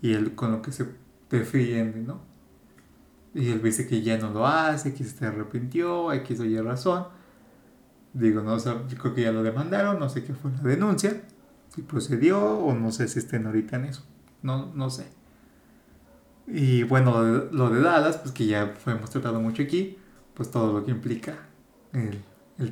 Y 0.00 0.14
él 0.14 0.34
con 0.34 0.52
lo 0.52 0.62
que 0.62 0.72
se 0.72 0.86
defiende, 1.30 2.00
¿no? 2.00 2.20
Y 3.34 3.50
él 3.50 3.62
dice 3.62 3.86
que 3.86 4.02
ya 4.02 4.18
no 4.18 4.30
lo 4.30 4.46
hace, 4.46 4.94
que 4.94 5.04
se 5.04 5.26
arrepintió, 5.26 6.12
X 6.12 6.40
o 6.40 6.44
Y 6.44 6.58
razón. 6.60 7.06
Digo, 8.14 8.42
no 8.42 8.58
sé, 8.58 8.70
yo 8.88 8.98
creo 8.98 9.14
que 9.14 9.22
ya 9.22 9.32
lo 9.32 9.42
demandaron, 9.42 9.98
no 9.98 10.08
sé 10.08 10.24
qué 10.24 10.32
fue 10.34 10.50
la 10.50 10.62
denuncia, 10.62 11.22
si 11.68 11.82
procedió 11.82 12.40
o 12.40 12.74
no 12.74 12.90
sé 12.90 13.06
si 13.06 13.18
estén 13.18 13.46
ahorita 13.46 13.76
en 13.76 13.84
eso, 13.84 14.04
no, 14.42 14.72
no 14.74 14.90
sé. 14.90 15.06
Y 16.46 16.82
bueno, 16.84 17.12
lo 17.12 17.22
de, 17.22 17.52
lo 17.52 17.70
de 17.70 17.82
Dallas, 17.82 18.16
pues 18.16 18.32
que 18.32 18.46
ya 18.46 18.74
hemos 18.86 19.10
tratado 19.10 19.40
mucho 19.40 19.62
aquí, 19.62 19.98
pues 20.34 20.50
todo 20.50 20.72
lo 20.72 20.84
que 20.84 20.90
implica 20.90 21.36
el, 21.92 22.22
el. 22.58 22.70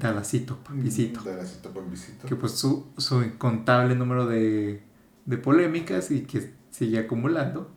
De 1.22 1.36
la 1.36 1.44
cita 1.44 1.70
por 1.70 1.88
visito. 1.88 2.26
Que 2.26 2.36
pues 2.36 2.52
su, 2.52 2.86
su 2.96 3.22
incontable 3.22 3.94
número 3.94 4.26
de, 4.26 4.82
de 5.24 5.38
polémicas 5.38 6.10
y 6.10 6.22
que 6.22 6.52
sigue 6.70 6.98
acumulando, 6.98 7.70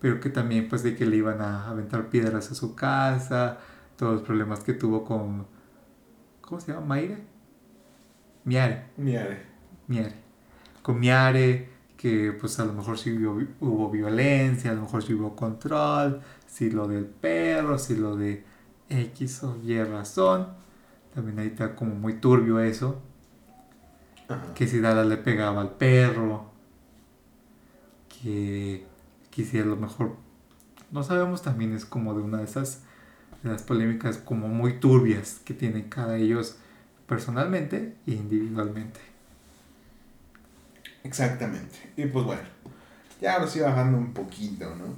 pero 0.00 0.20
que 0.20 0.30
también 0.30 0.68
pues 0.68 0.82
de 0.82 0.96
que 0.96 1.04
le 1.04 1.16
iban 1.16 1.40
a 1.40 1.68
aventar 1.68 2.08
piedras 2.08 2.50
a 2.50 2.54
su 2.54 2.74
casa, 2.74 3.58
todos 3.96 4.14
los 4.14 4.22
problemas 4.22 4.60
que 4.60 4.72
tuvo 4.72 5.04
con, 5.04 5.46
¿cómo 6.40 6.60
se 6.60 6.72
llama? 6.72 6.86
¿Maire? 6.86 7.18
Miare. 8.44 8.86
Miare. 8.96 9.42
Miare. 9.86 10.14
Con 10.82 10.98
Miare, 10.98 11.68
que 11.96 12.32
pues 12.32 12.58
a 12.58 12.64
lo 12.64 12.72
mejor 12.72 12.98
sí 12.98 13.12
hubo, 13.12 13.40
hubo 13.60 13.90
violencia, 13.90 14.70
a 14.70 14.74
lo 14.74 14.82
mejor 14.82 15.02
sí 15.02 15.14
hubo 15.14 15.36
control, 15.36 16.20
si 16.46 16.70
lo 16.70 16.88
del 16.88 17.06
perro, 17.06 17.78
si 17.78 17.96
lo 17.96 18.16
de 18.16 18.44
X 18.88 19.44
o 19.44 19.56
Y 19.62 19.82
razón. 19.84 20.61
También 21.14 21.38
ahí 21.38 21.48
está 21.48 21.74
como 21.74 21.94
muy 21.94 22.14
turbio 22.14 22.60
eso, 22.60 23.00
Ajá. 24.28 24.54
que 24.54 24.66
si 24.66 24.80
Dala 24.80 25.04
le 25.04 25.16
pegaba 25.16 25.60
al 25.60 25.72
perro, 25.72 26.50
que, 28.08 28.86
que 29.30 29.44
si 29.44 29.58
a 29.58 29.64
lo 29.64 29.76
mejor, 29.76 30.16
no 30.90 31.02
sabemos, 31.02 31.42
también 31.42 31.74
es 31.74 31.84
como 31.84 32.14
de 32.14 32.22
una 32.22 32.38
de 32.38 32.44
esas 32.44 32.80
de 33.42 33.50
las 33.50 33.62
polémicas 33.62 34.18
como 34.18 34.48
muy 34.48 34.74
turbias 34.78 35.40
que 35.44 35.52
tienen 35.54 35.88
cada 35.88 36.16
ellos 36.16 36.56
personalmente 37.06 37.96
e 38.06 38.12
individualmente. 38.12 39.00
Exactamente. 41.04 41.92
Y 41.96 42.06
pues 42.06 42.24
bueno, 42.24 42.42
ya 43.20 43.34
ahora 43.34 43.46
sí 43.46 43.60
bajando 43.60 43.98
un 43.98 44.12
poquito, 44.12 44.74
¿no? 44.76 44.94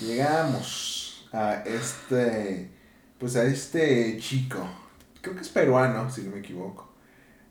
Llegamos 0.00 1.28
a 1.32 1.62
este, 1.64 2.70
pues 3.18 3.36
a 3.36 3.44
este 3.44 4.18
chico, 4.18 4.66
creo 5.22 5.34
que 5.34 5.40
es 5.40 5.48
peruano, 5.48 6.10
si 6.10 6.22
no 6.24 6.32
me 6.32 6.40
equivoco. 6.40 6.92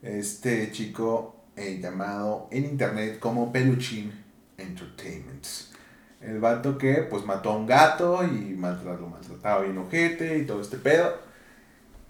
Este 0.03 0.71
chico 0.71 1.35
eh, 1.55 1.79
llamado 1.81 2.47
en 2.51 2.65
internet 2.65 3.17
como 3.19 3.51
Peluchin 3.51 4.13
Entertainment. 4.57 5.45
El 6.21 6.39
vato 6.39 6.77
que 6.77 7.07
pues 7.09 7.25
mató 7.25 7.51
a 7.51 7.57
un 7.57 7.65
gato 7.65 8.23
y 8.23 8.53
maltrató, 8.55 9.07
maltrataba 9.07 9.61
bien 9.63 9.77
ojete 9.79 10.37
y 10.37 10.45
todo 10.45 10.61
este 10.61 10.77
pedo. 10.77 11.15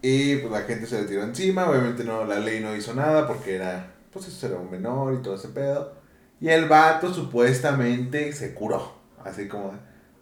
Y 0.01 0.37
pues 0.37 0.51
la 0.51 0.61
gente 0.63 0.85
se 0.87 1.01
le 1.01 1.07
tiró 1.07 1.23
encima, 1.23 1.69
obviamente 1.69 2.03
no, 2.03 2.25
la 2.25 2.39
ley 2.39 2.59
no 2.59 2.75
hizo 2.75 2.93
nada 2.93 3.27
porque 3.27 3.55
era, 3.55 3.93
pues 4.11 4.27
eso 4.27 4.47
era 4.47 4.57
un 4.57 4.69
menor 4.71 5.13
y 5.13 5.21
todo 5.21 5.35
ese 5.35 5.49
pedo. 5.49 5.93
Y 6.41 6.49
el 6.49 6.67
vato 6.67 7.13
supuestamente 7.13 8.33
se 8.33 8.53
curó, 8.55 8.93
así 9.23 9.47
como, 9.47 9.73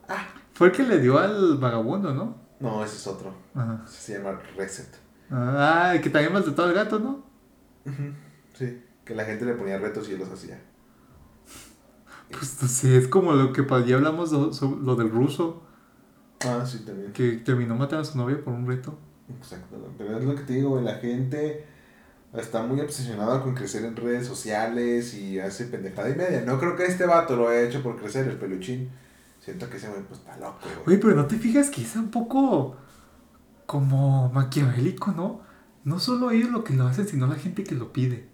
ah, 0.09 0.27
Fue 0.53 0.67
el 0.67 0.73
que 0.73 0.83
le 0.83 0.99
dio 0.99 1.17
al 1.17 1.57
vagabundo, 1.57 2.13
¿no? 2.13 2.35
no, 2.59 2.83
ese 2.83 2.97
es 2.97 3.07
otro, 3.07 3.33
Ajá. 3.55 3.85
se 3.87 4.17
llama 4.17 4.37
Reset. 4.57 4.89
Ah, 5.31 5.95
que 6.01 6.09
también 6.09 6.33
maltrató 6.33 6.63
al 6.63 6.73
gato, 6.73 6.99
¿no? 6.99 7.23
Sí, 8.57 8.81
que 9.05 9.15
la 9.15 9.25
gente 9.25 9.45
le 9.45 9.53
ponía 9.53 9.77
retos 9.77 10.09
y 10.09 10.13
él 10.13 10.19
los 10.19 10.29
hacía. 10.29 10.59
Pues 12.31 12.47
sé, 12.47 12.97
es 12.97 13.07
como 13.07 13.33
lo 13.33 13.51
que 13.53 13.65
ya 13.87 13.95
hablamos 13.95 14.31
lo, 14.31 14.53
sobre 14.53 14.81
lo 14.83 14.95
del 14.95 15.09
ruso, 15.09 15.63
Ah, 16.41 16.63
sí, 16.65 16.79
también. 16.85 17.11
que 17.11 17.33
terminó 17.37 17.75
matando 17.75 18.01
a 18.01 18.05
su 18.05 18.17
novia 18.17 18.41
por 18.43 18.53
un 18.53 18.67
reto. 18.67 18.97
Exacto, 19.37 19.77
pero 19.97 20.17
es 20.17 20.23
lo 20.23 20.35
que 20.35 20.43
te 20.43 20.53
digo, 20.53 20.79
la 20.81 20.95
gente 20.95 21.65
está 22.33 22.61
muy 22.63 22.79
obsesionada 22.79 23.41
con 23.41 23.55
crecer 23.55 23.83
en 23.85 23.95
redes 23.95 24.27
sociales 24.27 25.13
y 25.15 25.39
hace 25.39 25.65
pendejada 25.65 26.09
y 26.09 26.15
media. 26.15 26.41
No 26.45 26.59
creo 26.59 26.75
que 26.75 26.85
este 26.85 27.05
vato 27.05 27.35
lo 27.35 27.49
haya 27.49 27.63
hecho 27.63 27.81
por 27.83 27.97
crecer, 27.99 28.27
el 28.27 28.37
peluchín. 28.37 28.89
Siento 29.39 29.69
que 29.69 29.77
ese 29.77 29.89
güey 29.89 30.01
pues 30.03 30.19
está 30.19 30.37
loco, 30.37 30.59
güey. 30.85 30.97
Oye, 30.97 30.97
pero 30.99 31.15
no 31.15 31.25
te 31.25 31.37
fijas 31.37 31.69
que 31.69 31.81
es 31.81 31.95
un 31.95 32.11
poco 32.11 32.77
como 33.69 34.29
maquiavélico, 34.29 35.11
¿no? 35.11 35.41
No 35.83 35.99
solo 35.99 36.31
ellos 36.31 36.49
lo 36.49 36.63
que 36.63 36.73
lo 36.73 36.87
hacen, 36.87 37.07
sino 37.07 37.27
la 37.27 37.35
gente 37.35 37.63
que 37.63 37.75
lo 37.75 37.93
pide. 37.93 38.25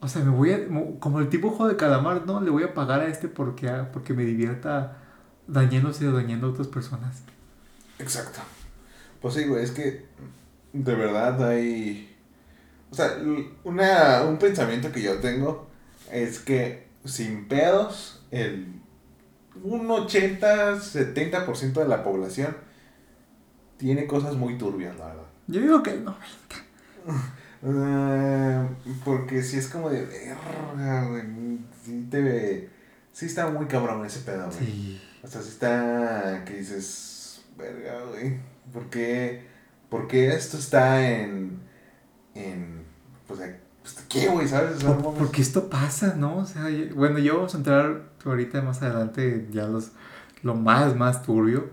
O 0.00 0.08
sea, 0.08 0.24
me 0.24 0.30
voy 0.32 0.52
a. 0.52 0.58
mo- 0.68 0.98
Como 0.98 1.20
el 1.20 1.28
tipo 1.28 1.50
juego 1.50 1.68
de 1.68 1.76
calamar, 1.76 2.26
¿no? 2.26 2.40
Le 2.40 2.50
voy 2.50 2.64
a 2.64 2.74
pagar 2.74 3.00
a 3.02 3.06
este 3.06 3.28
porque, 3.28 3.70
porque 3.92 4.12
me 4.12 4.24
divierta 4.24 4.96
dañándose 5.46 6.08
o 6.08 6.12
dañando 6.12 6.48
a 6.48 6.50
otras 6.50 6.66
personas. 6.66 7.22
Exacto. 8.00 8.40
Pues 9.22 9.34
sí, 9.34 9.44
güey, 9.44 9.62
es 9.62 9.70
que 9.70 10.06
de 10.72 10.94
verdad 10.96 11.48
hay... 11.48 12.12
O 12.90 12.94
sea, 12.96 13.16
una, 13.62 14.22
un 14.24 14.38
pensamiento 14.38 14.90
que 14.90 15.02
yo 15.02 15.20
tengo 15.20 15.68
es 16.10 16.40
que 16.40 16.88
sin 17.04 17.46
pedos, 17.46 18.24
el, 18.32 18.66
un 19.62 19.86
80-70% 19.86 21.74
de 21.74 21.86
la 21.88 22.02
población 22.02 22.56
tiene 23.80 24.06
cosas 24.06 24.36
muy 24.36 24.56
turbias, 24.58 24.96
la 24.98 25.06
verdad. 25.06 25.22
Yo 25.48 25.60
digo 25.62 25.82
que 25.82 25.96
no. 25.96 26.14
Eh, 27.62 28.68
porque 29.04 29.42
si 29.42 29.58
es 29.58 29.68
como 29.68 29.90
de 29.90 30.04
verga, 30.06 31.08
güey. 31.08 31.22
Sí, 31.84 32.06
te, 32.10 32.70
sí 33.12 33.26
está 33.26 33.48
muy 33.50 33.66
cabrón 33.66 34.04
ese 34.04 34.20
pedo, 34.20 34.46
güey. 34.46 34.58
Sí. 34.58 35.00
O 35.22 35.26
sea, 35.26 35.42
sí 35.42 35.48
está 35.48 36.42
que 36.46 36.54
dices, 36.58 37.42
verga, 37.58 38.02
güey. 38.10 38.38
¿Por 38.72 38.88
qué, 38.90 39.46
por 39.88 40.06
qué 40.08 40.28
esto 40.34 40.56
está 40.56 41.06
en. 41.10 41.58
en. 42.34 42.84
pues, 43.26 43.40
¿qué, 44.08 44.28
güey? 44.28 44.46
¿Sabes? 44.48 44.76
O 44.76 44.80
sea, 44.80 44.88
no 44.90 45.02
Por- 45.02 45.14
porque 45.14 45.42
esto 45.42 45.68
pasa, 45.68 46.14
¿no? 46.16 46.38
O 46.38 46.46
sea, 46.46 46.66
bueno, 46.94 47.18
ya 47.18 47.32
vamos 47.34 47.54
a 47.54 47.58
entrar 47.58 48.02
ahorita 48.24 48.62
más 48.62 48.80
adelante 48.82 49.48
ya 49.50 49.66
los 49.66 49.92
lo 50.42 50.54
más, 50.54 50.96
más 50.96 51.22
turbio. 51.22 51.68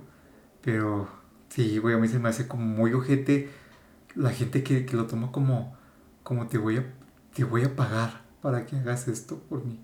Pero 0.62 1.08
sí, 1.50 1.78
güey, 1.80 1.96
a 1.96 1.98
mí 1.98 2.08
se 2.08 2.20
me 2.20 2.30
hace 2.30 2.48
como 2.48 2.66
muy 2.66 2.94
ojete 2.94 3.50
la 4.16 4.32
gente 4.32 4.64
que, 4.64 4.86
que 4.86 4.96
lo 4.96 5.08
toma 5.08 5.32
como, 5.32 5.76
como 6.24 6.48
te 6.48 6.58
voy 6.58 6.78
a, 6.78 6.86
te 7.34 7.44
voy 7.44 7.64
a 7.64 7.76
pagar 7.76 8.22
para 8.42 8.66
que 8.66 8.76
hagas 8.76 9.08
esto 9.08 9.40
por 9.50 9.64
mí. 9.64 9.80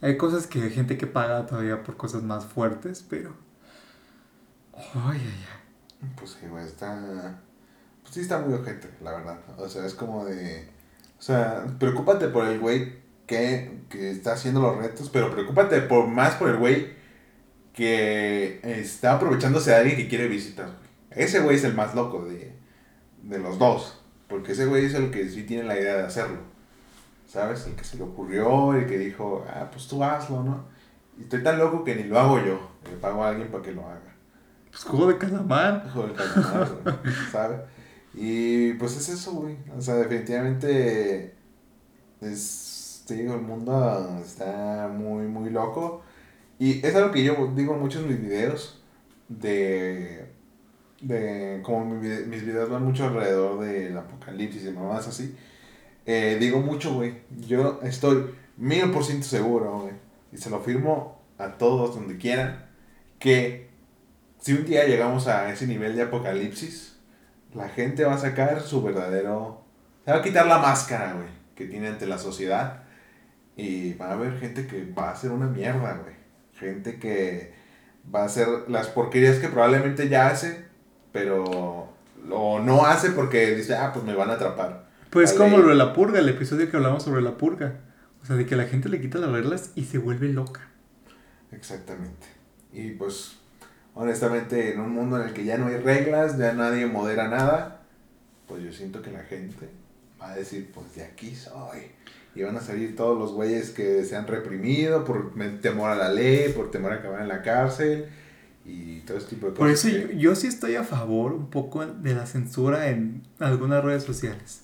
Hay 0.00 0.16
cosas 0.16 0.46
que 0.46 0.62
hay 0.62 0.70
gente 0.70 0.98
que 0.98 1.06
paga 1.06 1.46
todavía 1.46 1.82
por 1.82 1.96
cosas 1.96 2.22
más 2.22 2.44
fuertes, 2.44 3.04
pero... 3.08 3.34
Ay, 4.76 5.20
ay, 5.20 5.46
ay. 5.52 5.64
Pues 6.16 6.36
sí, 6.38 6.46
güey, 6.48 6.64
está. 6.64 7.38
Pues 8.02 8.14
sí, 8.14 8.20
está 8.20 8.38
muy 8.40 8.54
ojete, 8.54 8.90
la 9.02 9.12
verdad. 9.12 9.38
O 9.58 9.68
sea, 9.68 9.86
es 9.86 9.94
como 9.94 10.24
de. 10.24 10.68
O 11.18 11.22
sea, 11.22 11.64
preocúpate 11.78 12.28
por 12.28 12.46
el 12.46 12.58
güey 12.58 12.98
que, 13.26 13.84
que 13.88 14.10
está 14.10 14.34
haciendo 14.34 14.60
los 14.60 14.76
retos, 14.76 15.08
pero 15.10 15.30
preocúpate 15.30 15.80
por, 15.82 16.06
más 16.06 16.34
por 16.34 16.50
el 16.50 16.58
güey 16.58 16.92
que 17.74 18.60
está 18.62 19.14
aprovechándose 19.14 19.70
de 19.70 19.76
alguien 19.76 19.96
que 19.96 20.08
quiere 20.08 20.28
visitar. 20.28 20.68
Ese 21.10 21.40
güey 21.40 21.56
es 21.56 21.64
el 21.64 21.74
más 21.74 21.94
loco 21.94 22.24
de, 22.24 22.54
de 23.22 23.38
los 23.38 23.58
dos. 23.58 24.00
Porque 24.28 24.52
ese 24.52 24.66
güey 24.66 24.86
es 24.86 24.94
el 24.94 25.10
que 25.10 25.28
sí 25.28 25.42
tiene 25.42 25.64
la 25.64 25.78
idea 25.78 25.96
de 25.96 26.04
hacerlo. 26.04 26.38
¿Sabes? 27.26 27.66
El 27.66 27.74
que 27.74 27.84
se 27.84 27.96
le 27.96 28.04
ocurrió, 28.04 28.74
el 28.74 28.86
que 28.86 28.96
dijo, 28.96 29.44
ah, 29.48 29.68
pues 29.70 29.88
tú 29.88 30.02
hazlo, 30.02 30.42
¿no? 30.42 30.64
Y 31.18 31.22
estoy 31.22 31.42
tan 31.42 31.58
loco 31.58 31.84
que 31.84 31.96
ni 31.96 32.04
lo 32.04 32.18
hago 32.18 32.38
yo. 32.38 32.70
Le 32.88 32.96
pago 32.96 33.24
a 33.24 33.30
alguien 33.30 33.48
para 33.48 33.62
que 33.62 33.72
lo 33.72 33.82
haga. 33.82 34.14
Pues 34.70 34.84
juego 34.84 35.08
de 35.08 35.18
calamar. 35.18 35.84
Hijo 35.86 36.06
del 36.06 36.14
calamar, 36.14 36.68
güey, 36.84 37.14
¿sabe? 37.30 37.60
Y 38.14 38.74
pues 38.74 38.96
es 38.96 39.08
eso, 39.08 39.32
güey. 39.32 39.56
O 39.76 39.80
sea, 39.80 39.94
definitivamente 39.96 41.34
es, 42.20 43.02
te 43.06 43.14
digo, 43.14 43.34
el 43.34 43.40
mundo 43.40 44.20
está 44.24 44.88
muy, 44.92 45.26
muy 45.26 45.50
loco. 45.50 46.03
Y 46.58 46.84
es 46.86 46.94
algo 46.94 47.10
que 47.12 47.24
yo 47.24 47.52
digo 47.54 47.74
en 47.74 47.80
muchos 47.80 48.02
de 48.02 48.08
mis 48.08 48.20
videos 48.20 48.82
de... 49.28 50.26
de 51.00 51.60
como 51.62 51.84
mi 51.86 52.08
mis 52.08 52.44
videos 52.44 52.70
van 52.70 52.84
mucho 52.84 53.06
alrededor 53.06 53.60
del 53.60 53.96
apocalipsis 53.96 54.64
y 54.64 54.70
mamás 54.70 55.08
así. 55.08 55.34
eh, 56.06 56.36
digo 56.40 56.60
mucho, 56.60 56.94
güey. 56.94 57.22
Yo 57.46 57.80
estoy 57.82 58.34
mil 58.56 58.90
por 58.90 59.04
ciento 59.04 59.26
seguro, 59.26 59.80
güey. 59.80 59.94
Y 60.32 60.38
se 60.38 60.50
lo 60.50 60.60
firmo 60.60 61.20
a 61.38 61.52
todos 61.58 61.94
donde 61.94 62.16
quieran 62.18 62.66
que 63.18 63.68
si 64.38 64.52
un 64.52 64.64
día 64.66 64.84
llegamos 64.86 65.26
a 65.28 65.50
ese 65.50 65.66
nivel 65.66 65.96
de 65.96 66.02
apocalipsis, 66.02 66.98
la 67.54 67.68
gente 67.68 68.04
va 68.04 68.14
a 68.14 68.18
sacar 68.18 68.60
su 68.60 68.82
verdadero... 68.82 69.64
Se 70.04 70.10
va 70.12 70.18
a 70.18 70.22
quitar 70.22 70.46
la 70.46 70.58
máscara, 70.58 71.14
güey, 71.14 71.28
que 71.54 71.66
tiene 71.66 71.88
ante 71.88 72.06
la 72.06 72.18
sociedad. 72.18 72.82
Y 73.56 73.94
va 73.94 74.08
a 74.08 74.12
haber 74.12 74.38
gente 74.38 74.66
que 74.66 74.84
va 74.92 75.08
a 75.08 75.12
hacer 75.12 75.30
una 75.30 75.46
mierda, 75.46 75.94
güey. 76.02 76.13
Gente 76.58 76.98
que 76.98 77.52
va 78.14 78.22
a 78.22 78.26
hacer 78.26 78.48
las 78.68 78.88
porquerías 78.88 79.38
que 79.38 79.48
probablemente 79.48 80.08
ya 80.08 80.28
hace, 80.28 80.64
pero 81.12 81.94
o 82.30 82.58
no 82.60 82.86
hace 82.86 83.10
porque 83.10 83.54
dice, 83.54 83.74
ah, 83.74 83.92
pues 83.92 84.04
me 84.04 84.14
van 84.14 84.30
a 84.30 84.34
atrapar. 84.34 84.88
Pues 85.10 85.32
La 85.32 85.38
como 85.38 85.58
lo 85.58 85.68
de 85.68 85.74
la 85.74 85.92
purga, 85.92 86.18
el 86.18 86.28
episodio 86.28 86.70
que 86.70 86.76
hablamos 86.76 87.02
sobre 87.02 87.22
la 87.22 87.36
purga. 87.36 87.80
O 88.22 88.26
sea, 88.26 88.36
de 88.36 88.46
que 88.46 88.56
la 88.56 88.64
gente 88.64 88.88
le 88.88 89.00
quita 89.00 89.18
las 89.18 89.30
reglas 89.30 89.70
y 89.74 89.84
se 89.84 89.98
vuelve 89.98 90.28
loca. 90.28 90.68
Exactamente. 91.52 92.26
Y 92.72 92.92
pues, 92.92 93.36
honestamente, 93.94 94.72
en 94.72 94.80
un 94.80 94.90
mundo 94.90 95.20
en 95.20 95.28
el 95.28 95.34
que 95.34 95.44
ya 95.44 95.58
no 95.58 95.66
hay 95.66 95.76
reglas, 95.76 96.38
ya 96.38 96.52
nadie 96.52 96.86
modera 96.86 97.28
nada, 97.28 97.82
pues 98.48 98.62
yo 98.62 98.72
siento 98.72 99.02
que 99.02 99.10
la 99.10 99.22
gente 99.24 99.68
va 100.20 100.30
a 100.30 100.36
decir, 100.36 100.70
pues 100.74 100.94
de 100.94 101.04
aquí 101.04 101.34
soy. 101.34 101.92
Y 102.34 102.42
van 102.42 102.56
a 102.56 102.60
salir 102.60 102.96
todos 102.96 103.18
los 103.18 103.32
güeyes 103.32 103.70
que 103.70 104.04
se 104.04 104.16
han 104.16 104.26
reprimido 104.26 105.04
por 105.04 105.32
temor 105.60 105.90
a 105.90 105.94
la 105.94 106.08
ley, 106.12 106.52
por 106.52 106.70
temor 106.70 106.92
a 106.92 106.96
acabar 106.96 107.22
en 107.22 107.28
la 107.28 107.42
cárcel 107.42 108.06
y 108.64 109.00
todo 109.00 109.18
ese 109.18 109.28
tipo 109.28 109.46
de 109.46 109.52
Por 109.52 109.68
cosas. 109.70 109.84
eso 109.84 109.96
yo, 109.98 110.08
que- 110.08 110.18
yo 110.18 110.34
sí 110.34 110.46
estoy 110.48 110.74
a 110.74 110.84
favor 110.84 111.32
un 111.32 111.48
poco 111.50 111.84
de 111.86 112.14
la 112.14 112.26
censura 112.26 112.88
en 112.90 113.22
algunas 113.38 113.84
redes 113.84 114.02
sociales. 114.02 114.62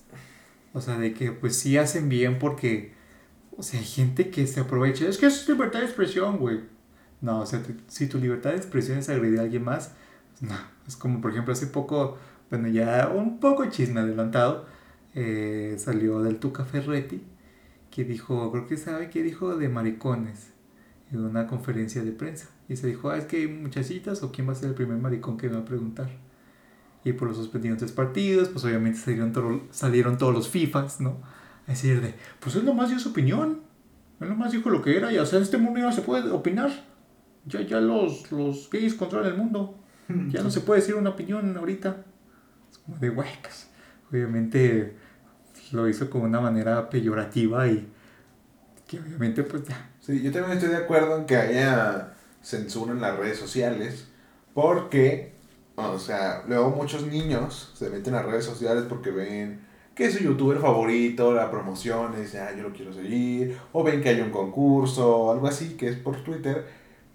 O 0.73 0.81
sea, 0.81 0.97
de 0.97 1.13
que 1.13 1.31
pues 1.31 1.57
sí 1.57 1.77
hacen 1.77 2.09
bien 2.09 2.39
porque, 2.39 2.93
o 3.55 3.63
sea, 3.63 3.79
hay 3.79 3.85
gente 3.85 4.29
que 4.29 4.47
se 4.47 4.59
aprovecha. 4.61 5.07
Es 5.07 5.17
que 5.17 5.27
eso 5.27 5.41
es 5.41 5.47
libertad 5.49 5.79
de 5.79 5.85
expresión, 5.85 6.37
güey. 6.39 6.61
No, 7.21 7.41
o 7.41 7.45
sea, 7.45 7.61
tu- 7.61 7.73
si 7.87 8.07
tu 8.07 8.17
libertad 8.17 8.49
de 8.51 8.57
expresión 8.57 8.97
es 8.97 9.07
agredir 9.09 9.39
a 9.39 9.43
alguien 9.43 9.63
más, 9.63 9.91
no. 10.41 10.55
Es 10.87 10.95
como, 10.97 11.21
por 11.21 11.31
ejemplo, 11.31 11.53
hace 11.53 11.67
poco, 11.67 12.17
bueno, 12.49 12.67
ya 12.67 13.11
un 13.15 13.39
poco 13.39 13.65
chisme 13.67 13.99
adelantado, 14.01 14.65
eh, 15.13 15.75
salió 15.77 16.21
del 16.23 16.37
Tuca 16.37 16.65
Ferretti, 16.65 17.21
que 17.91 18.03
dijo, 18.05 18.51
creo 18.51 18.65
que 18.67 18.77
sabe 18.77 19.09
que 19.09 19.21
dijo 19.21 19.55
de 19.57 19.69
maricones 19.69 20.51
en 21.11 21.19
una 21.19 21.45
conferencia 21.45 22.03
de 22.03 22.11
prensa. 22.11 22.47
Y 22.69 22.77
se 22.77 22.87
dijo, 22.87 23.09
ah, 23.09 23.17
es 23.17 23.25
que 23.25 23.37
hay 23.37 23.47
muchachitas 23.47 24.23
o 24.23 24.31
quién 24.31 24.47
va 24.47 24.53
a 24.53 24.55
ser 24.55 24.69
el 24.69 24.75
primer 24.75 24.97
maricón 24.97 25.37
que 25.37 25.49
me 25.49 25.55
va 25.55 25.61
a 25.61 25.65
preguntar. 25.65 26.09
Y 27.03 27.13
por 27.13 27.27
los 27.27 27.37
suspendieron 27.37 27.77
tres 27.77 27.91
partidos, 27.91 28.47
pues 28.47 28.63
obviamente 28.63 28.99
salieron, 28.99 29.33
toro- 29.33 29.67
salieron 29.71 30.17
todos 30.17 30.33
los 30.33 30.47
FIFAs, 30.49 31.01
¿no? 31.01 31.17
A 31.67 31.71
decir 31.71 31.99
de, 32.01 32.13
pues 32.39 32.55
él 32.55 32.63
nomás 32.63 32.89
dio 32.89 32.99
su 32.99 33.09
opinión. 33.09 33.59
Él 34.19 34.29
nomás 34.29 34.51
dijo 34.51 34.69
lo 34.69 34.81
que 34.81 34.95
era 34.95 35.11
y 35.11 35.17
o 35.17 35.25
sea, 35.25 35.37
en 35.37 35.43
este 35.43 35.57
mundo 35.57 35.79
ya 35.79 35.87
no 35.87 35.91
se 35.91 36.01
puede 36.01 36.29
opinar. 36.31 36.71
Ya, 37.45 37.61
ya 37.61 37.81
los, 37.81 38.31
los 38.31 38.69
gays 38.69 38.93
controlan 38.93 39.31
el 39.31 39.37
mundo. 39.37 39.77
Ya 40.29 40.43
no 40.43 40.51
se 40.51 40.61
puede 40.61 40.81
decir 40.81 40.95
una 40.95 41.09
opinión 41.11 41.57
ahorita. 41.57 42.05
Es 42.71 42.77
como 42.77 42.97
de 42.97 43.09
huecas. 43.09 43.69
Obviamente 44.11 44.95
lo 45.71 45.87
hizo 45.87 46.09
con 46.09 46.21
una 46.21 46.39
manera 46.39 46.89
peyorativa 46.89 47.67
y 47.67 47.87
que 48.87 48.99
obviamente 48.99 49.43
pues 49.43 49.63
ya. 49.67 49.89
Sí, 49.99 50.21
yo 50.21 50.31
también 50.31 50.57
estoy 50.57 50.69
de 50.69 50.83
acuerdo 50.83 51.17
en 51.17 51.25
que 51.25 51.37
haya 51.37 52.13
censura 52.41 52.91
en 52.91 53.01
las 53.01 53.17
redes 53.17 53.37
sociales, 53.37 54.07
porque, 54.53 55.33
o 55.75 55.99
sea, 55.99 56.43
luego 56.47 56.71
muchos 56.71 57.05
niños 57.05 57.71
se 57.75 57.89
meten 57.89 58.15
a 58.15 58.23
redes 58.23 58.45
sociales 58.45 58.85
porque 58.89 59.11
ven 59.11 59.71
que 59.95 60.05
es 60.05 60.13
su 60.13 60.23
youtuber 60.23 60.57
favorito, 60.59 61.33
la 61.33 61.51
promoción, 61.51 62.15
dicen, 62.15 62.41
ah, 62.43 62.55
yo 62.55 62.63
lo 62.63 62.73
quiero 62.73 62.93
seguir, 62.93 63.57
o 63.73 63.83
ven 63.83 64.01
que 64.01 64.09
hay 64.09 64.21
un 64.21 64.31
concurso, 64.31 65.31
algo 65.31 65.47
así, 65.47 65.75
que 65.75 65.89
es 65.89 65.97
por 65.97 66.23
Twitter, 66.23 66.65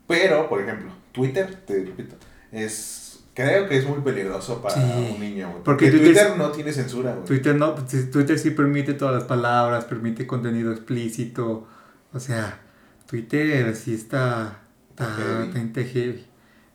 pero, 0.07 0.49
por 0.49 0.61
ejemplo, 0.61 0.92
Twitter, 1.12 1.62
te 1.66 1.85
repito, 1.85 2.16
es, 2.53 3.06
creo 3.37 3.68
que 3.68 3.77
es 3.77 3.87
muy 3.87 4.01
peligroso 4.01 4.61
para 4.61 4.75
Sí, 4.75 4.81
un 5.14 5.20
niño, 5.20 5.49
güey, 5.51 5.62
porque 5.62 5.87
porque, 5.87 5.90
Twitter- 5.90 6.25
Twitter, 6.25 6.37
no 6.38 6.51
tiene 6.51 6.72
censura, 6.72 7.12
güey. 7.12 7.25
Twitter 7.27 7.55
no, 7.55 7.75
pues, 7.77 8.11
Twitter 8.11 8.37
sí 8.38 8.51
permite 8.51 8.94
todas 8.94 9.14
las 9.14 9.25
palabras, 9.25 9.85
permite 9.85 10.27
contenido 10.27 10.72
explícito. 10.72 11.68
O 12.12 12.18
sea, 12.18 12.59
Twitter 13.07 13.77
sí 13.77 13.94
está, 13.94 14.61
está, 14.90 15.14
Heavy. 15.14 15.61
está 15.68 15.83
heavy. 15.85 16.27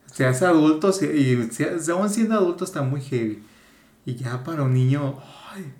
Se 0.05 0.25
hace 0.25 0.45
adulto 0.45 0.91
y 1.01 1.49
aún 1.91 2.09
siendo 2.09 2.35
adulto 2.35 2.63
está 2.63 2.81
muy 2.81 3.01
heavy. 3.01 3.43
Y 4.05 4.15
ya 4.15 4.43
para 4.43 4.63
un 4.63 4.73
niño, 4.73 5.19
ay, 5.51 5.73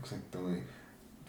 Exacto, 0.00 0.42
güey. 0.42 0.62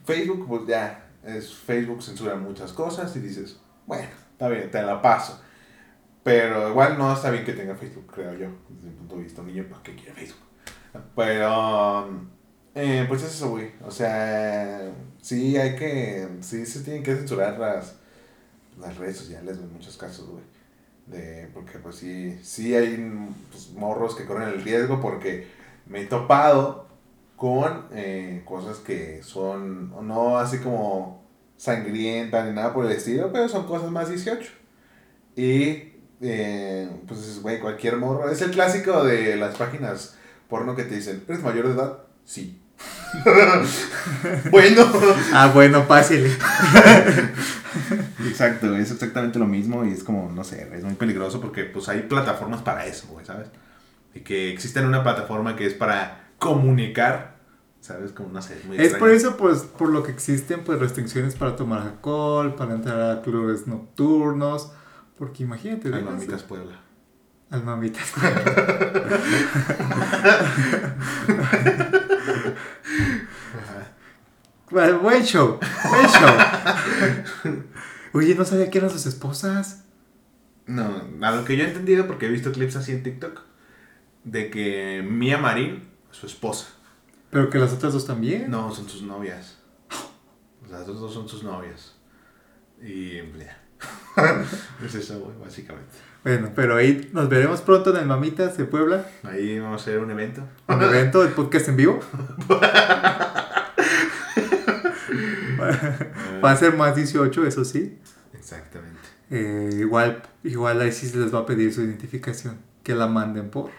Facebook, 0.06 0.46
pues 0.48 0.62
ya, 0.68 1.08
es 1.26 1.54
Facebook 1.54 2.02
censura 2.04 2.36
muchas 2.36 2.72
cosas 2.74 3.16
y 3.16 3.20
dices, 3.20 3.58
bueno, 3.86 4.08
está 4.32 4.48
bien, 4.50 4.70
te 4.72 4.82
la 4.82 5.02
paso. 5.02 5.40
Pero 6.24 6.70
igual 6.70 6.98
no 6.98 7.14
está 7.14 7.32
bien 7.32 7.44
que 7.44 7.54
tenga 7.54 7.76
Facebook, 7.76 8.12
creo 8.14 8.34
yo, 8.34 8.48
desde 8.70 8.90
mi 8.90 8.96
punto 8.96 9.16
de 9.16 9.24
vista. 9.24 9.42
Un 9.42 9.48
niño, 9.48 9.66
¿para 9.70 9.82
qué 9.82 9.96
quiere 9.96 10.14
Facebook? 10.14 10.42
Pero, 11.16 12.10
eh, 12.76 13.06
pues 13.08 13.24
es 13.24 13.36
eso, 13.36 13.50
güey. 13.50 13.72
O 13.84 13.92
sea, 13.92 14.92
sí 15.22 15.58
hay 15.58 15.76
que, 15.76 16.28
sí 16.42 16.66
se 16.66 16.82
tienen 16.82 17.04
que 17.04 17.16
censurar 17.16 17.58
las, 17.58 17.96
las 18.80 18.98
redes 18.98 19.18
sociales 19.18 19.58
en 19.58 19.74
muchos 19.74 19.98
casos, 19.98 20.28
güey. 20.28 20.44
De, 21.08 21.50
porque 21.54 21.80
pues 21.80 21.96
sí, 21.96 22.40
sí 22.44 22.76
hay 22.76 22.96
pues, 23.50 23.72
morros 23.72 24.16
que 24.16 24.26
corren 24.26 24.50
el 24.50 24.64
riesgo 24.64 25.02
porque 25.02 25.48
me 25.88 26.02
he 26.02 26.06
topado 26.06 26.88
con 27.36 27.88
eh, 27.92 28.44
cosas 28.46 28.78
que 28.78 29.24
son 29.24 29.90
no 30.08 30.38
así 30.38 30.60
como 30.60 31.26
sangrientas 31.58 32.46
ni 32.46 32.54
nada 32.54 32.74
por 32.74 32.86
el 32.86 32.92
estilo, 32.92 33.32
pero 33.32 33.50
son 33.50 33.66
cosas 33.66 33.90
más 33.90 34.10
18. 34.10 34.52
Y 35.36 35.91
eh, 36.22 36.90
pues 37.08 37.22
dices, 37.22 37.42
güey, 37.42 37.60
cualquier 37.60 37.98
morro. 37.98 38.30
Es 38.30 38.42
el 38.42 38.52
clásico 38.52 39.04
de 39.04 39.36
las 39.36 39.56
páginas 39.56 40.16
porno 40.48 40.76
que 40.76 40.84
te 40.84 40.96
dicen, 40.96 41.24
¿eres 41.28 41.42
mayor 41.42 41.68
de 41.68 41.74
edad? 41.74 42.00
Sí. 42.26 42.62
bueno. 44.52 44.92
ah, 45.34 45.52
bueno, 45.54 45.88
pásele. 45.88 46.32
Exacto, 48.26 48.76
es 48.76 48.92
exactamente 48.92 49.40
lo 49.40 49.46
mismo 49.46 49.86
y 49.86 49.92
es 49.92 50.04
como, 50.04 50.32
no 50.32 50.44
sé, 50.44 50.70
es 50.74 50.84
muy 50.84 50.96
peligroso 50.96 51.42
porque 51.42 51.64
pues 51.66 51.90
hay 51.90 52.02
plataformas 52.02 52.62
para 52.62 52.86
eso, 52.86 53.08
güey, 53.10 53.26
¿sabes? 53.26 53.48
Y 54.14 54.22
que 54.22 54.52
existe 54.52 54.82
una 54.82 55.04
plataforma 55.04 55.56
que 55.56 55.66
es 55.66 55.74
para 55.74 56.30
comunicar, 56.38 57.36
¿sabes? 57.80 58.12
Como, 58.12 58.30
no 58.30 58.42
sé, 58.42 58.58
es 58.58 58.66
muy 58.66 58.78
Es 58.78 58.96
por 58.96 59.10
eso, 59.10 59.38
pues, 59.38 59.60
por 59.60 59.90
lo 59.90 60.04
que 60.04 60.12
existen, 60.12 60.64
pues, 60.64 60.80
restricciones 60.80 61.36
para 61.36 61.56
tomar 61.56 61.82
alcohol, 61.82 62.56
para 62.56 62.74
entrar 62.74 63.18
a 63.18 63.22
clubes 63.22 63.68
nocturnos. 63.68 64.72
Porque 65.22 65.44
imagínate, 65.44 65.88
Ay, 65.90 65.94
dejas- 66.02 66.04
mamitas 66.14 66.42
Puebla. 66.42 66.80
Al 67.52 67.64
mamitas. 67.64 68.12
Bueno, 74.70 75.00
buen 75.00 75.24
show, 75.24 75.60
buen 75.90 76.08
show. 76.08 77.64
Oye, 78.14 78.36
no 78.36 78.46
sabía 78.46 78.70
que 78.70 78.78
eran 78.78 78.90
sus 78.90 79.06
esposas. 79.06 79.84
No, 80.66 81.02
a 81.22 81.32
lo 81.32 81.44
que 81.44 81.58
yo 81.58 81.64
he 81.66 81.68
entendido, 81.68 82.08
porque 82.08 82.28
he 82.28 82.30
visto 82.30 82.52
clips 82.54 82.78
así 82.78 82.94
en 82.94 83.04
TikTok, 83.04 83.42
de 84.24 84.50
que 84.50 85.06
Mia 85.06 85.38
Marín, 85.38 85.90
su 86.12 86.26
esposa, 86.26 86.68
Pero 87.32 87.50
que 87.50 87.58
las 87.58 87.74
otras 87.74 87.92
dos 87.94 88.06
también. 88.08 88.50
no, 88.50 88.74
son 88.74 88.88
sus 88.88 89.02
novias. 89.02 89.58
Las 90.70 90.82
otras 90.84 91.00
dos 91.00 91.14
son 91.14 91.28
sus 91.28 91.44
novias. 91.44 91.96
Y 92.82 93.18
ya. 93.38 93.61
es 94.86 94.96
eso, 94.96 95.20
güey, 95.20 95.38
básicamente. 95.40 95.92
Bueno, 96.24 96.52
pero 96.56 96.76
ahí 96.76 97.10
nos 97.14 97.30
veremos 97.30 97.62
pronto 97.62 97.90
en 97.92 97.98
el 97.98 98.06
Mamitas 98.06 98.58
de 98.58 98.66
Puebla. 98.66 99.06
Ahí 99.24 99.60
vamos 99.60 99.82
a 99.82 99.84
hacer 99.84 100.00
un 100.00 100.12
evento. 100.12 100.48
Un 100.68 100.82
evento, 100.84 101.24
el 101.24 101.30
podcast 101.30 101.70
en 101.70 101.78
vivo. 101.78 102.00
Va 106.44 106.52
a 106.52 106.56
ser 106.56 106.76
más 106.76 106.96
18, 106.96 107.46
eso 107.46 107.66
sí. 107.66 108.00
Exactamente. 108.34 109.00
Eh, 109.30 109.70
igual, 109.80 110.22
igual 110.44 110.82
ahí 110.82 110.92
sí 110.92 111.08
se 111.08 111.18
les 111.18 111.34
va 111.34 111.40
a 111.40 111.46
pedir 111.46 111.74
su 111.74 111.82
identificación. 111.82 112.60
Que 112.84 112.96
la 112.96 113.08
manden 113.08 113.50
por, 113.50 113.72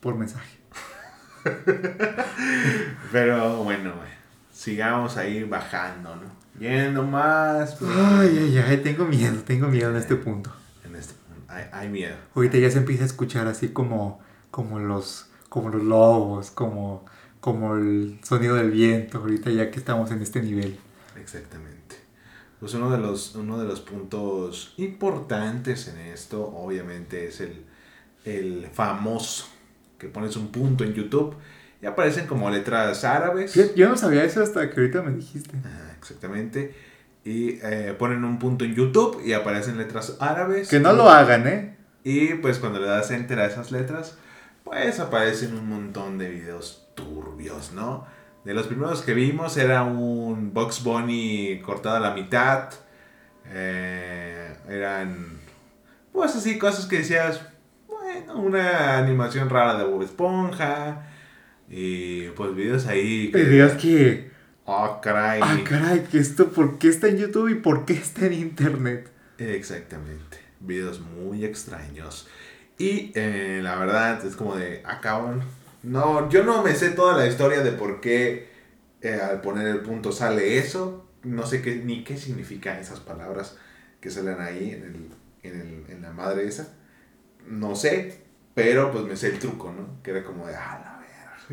por 0.00 0.16
mensaje. 0.16 0.58
Pero 3.12 3.62
bueno, 3.64 3.94
güey, 3.96 4.10
sigamos 4.62 5.16
ahí 5.16 5.42
bajando, 5.42 6.14
¿no? 6.14 6.22
Yendo 6.60 7.02
más. 7.02 7.74
pues, 7.74 7.90
Ay, 7.96 8.38
ay, 8.38 8.58
ay, 8.58 8.76
tengo 8.78 9.04
miedo, 9.04 9.42
tengo 9.44 9.66
miedo 9.66 9.90
en 9.90 9.96
este 9.96 10.14
punto. 10.14 10.52
En 10.84 10.94
este 10.94 11.14
hay, 11.48 11.64
hay 11.72 11.88
miedo. 11.88 12.14
Ahorita 12.34 12.58
ya 12.58 12.70
se 12.70 12.78
empieza 12.78 13.02
a 13.02 13.06
escuchar 13.06 13.48
así 13.48 13.70
como, 13.70 14.20
como 14.52 14.78
los, 14.78 15.26
como 15.48 15.68
los 15.70 15.82
lobos, 15.82 16.52
como, 16.52 17.04
como 17.40 17.74
el 17.74 18.20
sonido 18.22 18.54
del 18.54 18.70
viento. 18.70 19.18
Ahorita 19.18 19.50
ya 19.50 19.70
que 19.72 19.80
estamos 19.80 20.12
en 20.12 20.22
este 20.22 20.40
nivel. 20.40 20.78
Exactamente. 21.20 21.96
Pues 22.60 22.74
uno 22.74 22.88
de 22.90 22.98
los, 22.98 23.34
uno 23.34 23.58
de 23.58 23.66
los 23.66 23.80
puntos 23.80 24.74
importantes 24.76 25.88
en 25.88 25.98
esto, 25.98 26.40
obviamente, 26.40 27.26
es 27.26 27.40
el, 27.40 27.64
el 28.24 28.68
famoso, 28.72 29.48
que 29.98 30.06
pones 30.06 30.36
un 30.36 30.52
punto 30.52 30.84
en 30.84 30.94
YouTube 30.94 31.34
y 31.82 31.86
aparecen 31.86 32.28
como 32.28 32.48
letras 32.48 33.02
árabes. 33.02 33.54
Yo, 33.54 33.74
yo 33.74 33.88
no 33.88 33.96
sabía 33.96 34.22
eso 34.22 34.40
hasta 34.40 34.70
que 34.70 34.80
ahorita 34.80 35.02
me 35.02 35.10
dijiste. 35.10 35.56
Ah, 35.64 35.90
exactamente. 35.98 36.74
Y 37.24 37.58
eh, 37.60 37.94
ponen 37.98 38.24
un 38.24 38.38
punto 38.38 38.64
en 38.64 38.76
YouTube 38.76 39.20
y 39.24 39.32
aparecen 39.32 39.76
letras 39.78 40.16
árabes. 40.20 40.68
Que 40.68 40.78
no 40.78 40.92
lo 40.92 41.10
hagan, 41.10 41.48
¿eh? 41.48 41.76
Y 42.04 42.34
pues 42.34 42.60
cuando 42.60 42.78
le 42.78 42.86
das 42.86 43.10
enter 43.10 43.40
a 43.40 43.46
esas 43.46 43.72
letras, 43.72 44.16
pues 44.62 45.00
aparecen 45.00 45.56
un 45.56 45.68
montón 45.68 46.18
de 46.18 46.30
videos 46.30 46.86
turbios, 46.94 47.72
¿no? 47.72 48.06
De 48.44 48.54
los 48.54 48.68
primeros 48.68 49.02
que 49.02 49.14
vimos 49.14 49.56
era 49.56 49.82
un 49.82 50.54
Box 50.54 50.84
Bunny 50.84 51.60
cortado 51.64 51.96
a 51.96 52.00
la 52.00 52.14
mitad. 52.14 52.70
Eh, 53.50 54.54
eran, 54.68 55.40
pues 56.12 56.36
así, 56.36 56.58
cosas 56.58 56.86
que 56.86 56.98
decías, 56.98 57.40
bueno, 57.88 58.36
una 58.36 58.98
animación 58.98 59.50
rara 59.50 59.78
de 59.78 59.84
Bob 59.84 60.02
Esponja. 60.02 61.08
Y 61.72 62.28
pues 62.30 62.54
videos 62.54 62.86
ahí. 62.86 63.28
Videos 63.28 63.72
que... 63.72 64.30
Ah, 64.66 65.00
caray. 65.02 65.40
Ah, 65.42 65.58
caray, 65.64 66.04
que 66.04 66.18
esto, 66.18 66.50
¿por 66.50 66.78
qué 66.78 66.88
está 66.88 67.08
en 67.08 67.16
YouTube 67.16 67.48
y 67.48 67.54
por 67.56 67.86
qué 67.86 67.94
está 67.94 68.26
en 68.26 68.34
Internet? 68.34 69.10
Exactamente. 69.38 70.38
Videos 70.60 71.00
muy 71.00 71.44
extraños. 71.46 72.28
Y 72.78 73.10
eh, 73.14 73.60
la 73.62 73.76
verdad 73.76 74.24
es 74.24 74.36
como 74.36 74.54
de, 74.54 74.82
acaban. 74.84 75.42
No, 75.82 76.28
yo 76.28 76.44
no 76.44 76.62
me 76.62 76.74
sé 76.74 76.90
toda 76.90 77.16
la 77.16 77.26
historia 77.26 77.62
de 77.62 77.72
por 77.72 78.00
qué 78.00 78.50
eh, 79.00 79.14
al 79.20 79.40
poner 79.40 79.66
el 79.66 79.80
punto 79.80 80.12
sale 80.12 80.58
eso. 80.58 81.08
No 81.22 81.46
sé 81.46 81.62
qué, 81.62 81.76
ni 81.76 82.04
qué 82.04 82.18
significan 82.18 82.76
esas 82.76 83.00
palabras 83.00 83.56
que 84.00 84.10
salen 84.10 84.40
ahí 84.40 84.72
en, 84.72 84.82
el, 84.82 85.50
en, 85.50 85.60
el, 85.60 85.84
en 85.90 86.02
la 86.02 86.12
madre 86.12 86.46
esa. 86.46 86.74
No 87.48 87.74
sé, 87.74 88.18
pero 88.54 88.92
pues 88.92 89.04
me 89.04 89.16
sé 89.16 89.28
el 89.28 89.38
truco, 89.38 89.72
¿no? 89.72 90.02
Que 90.02 90.10
era 90.10 90.22
como 90.22 90.46
de, 90.46 90.54
ah, 90.54 90.91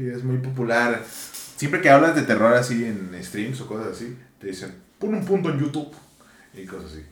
es 0.08 0.24
muy 0.24 0.38
popular. 0.38 1.04
Siempre 1.06 1.82
que 1.82 1.90
hablas 1.90 2.16
de 2.16 2.22
terror 2.24 2.54
así 2.54 2.86
en 2.86 3.12
streams 3.22 3.60
o 3.62 3.68
cosas 3.68 3.96
así, 3.96 4.18
te 4.40 4.48
dicen, 4.48 4.74
pon 4.98 5.14
un 5.14 5.26
punto 5.26 5.50
en 5.50 5.60
YouTube 5.60 5.94
y 6.54 6.66
cosas 6.66 6.92
así. 6.92 7.04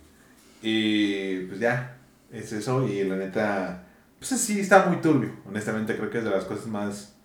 Y 0.62 1.46
pues 1.48 1.60
ya, 1.60 1.98
es 2.32 2.52
eso 2.54 2.88
y 2.88 3.04
la 3.04 3.16
neta, 3.16 3.84
pues 4.20 4.30
sí, 4.40 4.60
está 4.60 4.86
muy 4.86 5.02
turbio. 5.02 5.32
Honestamente 5.46 5.96
creo 5.96 6.10
que 6.10 6.20
es 6.20 6.24
de 6.24 6.30
las 6.30 6.46
cosas 6.46 6.68
más 6.68 7.16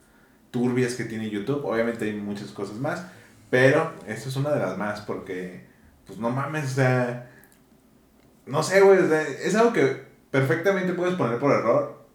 turbias 0.51 0.95
que 0.95 1.05
tiene 1.05 1.31
YouTube. 1.31 1.65
Obviamente 1.65 2.05
hay 2.07 2.15
muchas 2.15 2.51
cosas 2.51 2.77
más, 2.77 3.05
pero 3.51 3.93
esto 4.07 4.29
es 4.29 4.37
una 4.37 4.51
de 4.51 4.61
las 4.61 4.77
más 4.79 5.01
porque, 5.03 5.67
pues 6.07 6.19
no 6.19 6.31
mames, 6.31 6.73
o 6.73 6.75
sea, 6.75 7.31
no 8.47 8.63
sé, 8.63 8.81
güey, 8.81 8.99
o 8.99 9.09
sea, 9.09 9.23
es 9.23 9.55
algo 9.55 9.73
que 9.73 10.03
perfectamente 10.31 10.93
puedes 10.93 11.15
poner 11.15 11.39
por 11.39 11.53
error, 11.53 12.07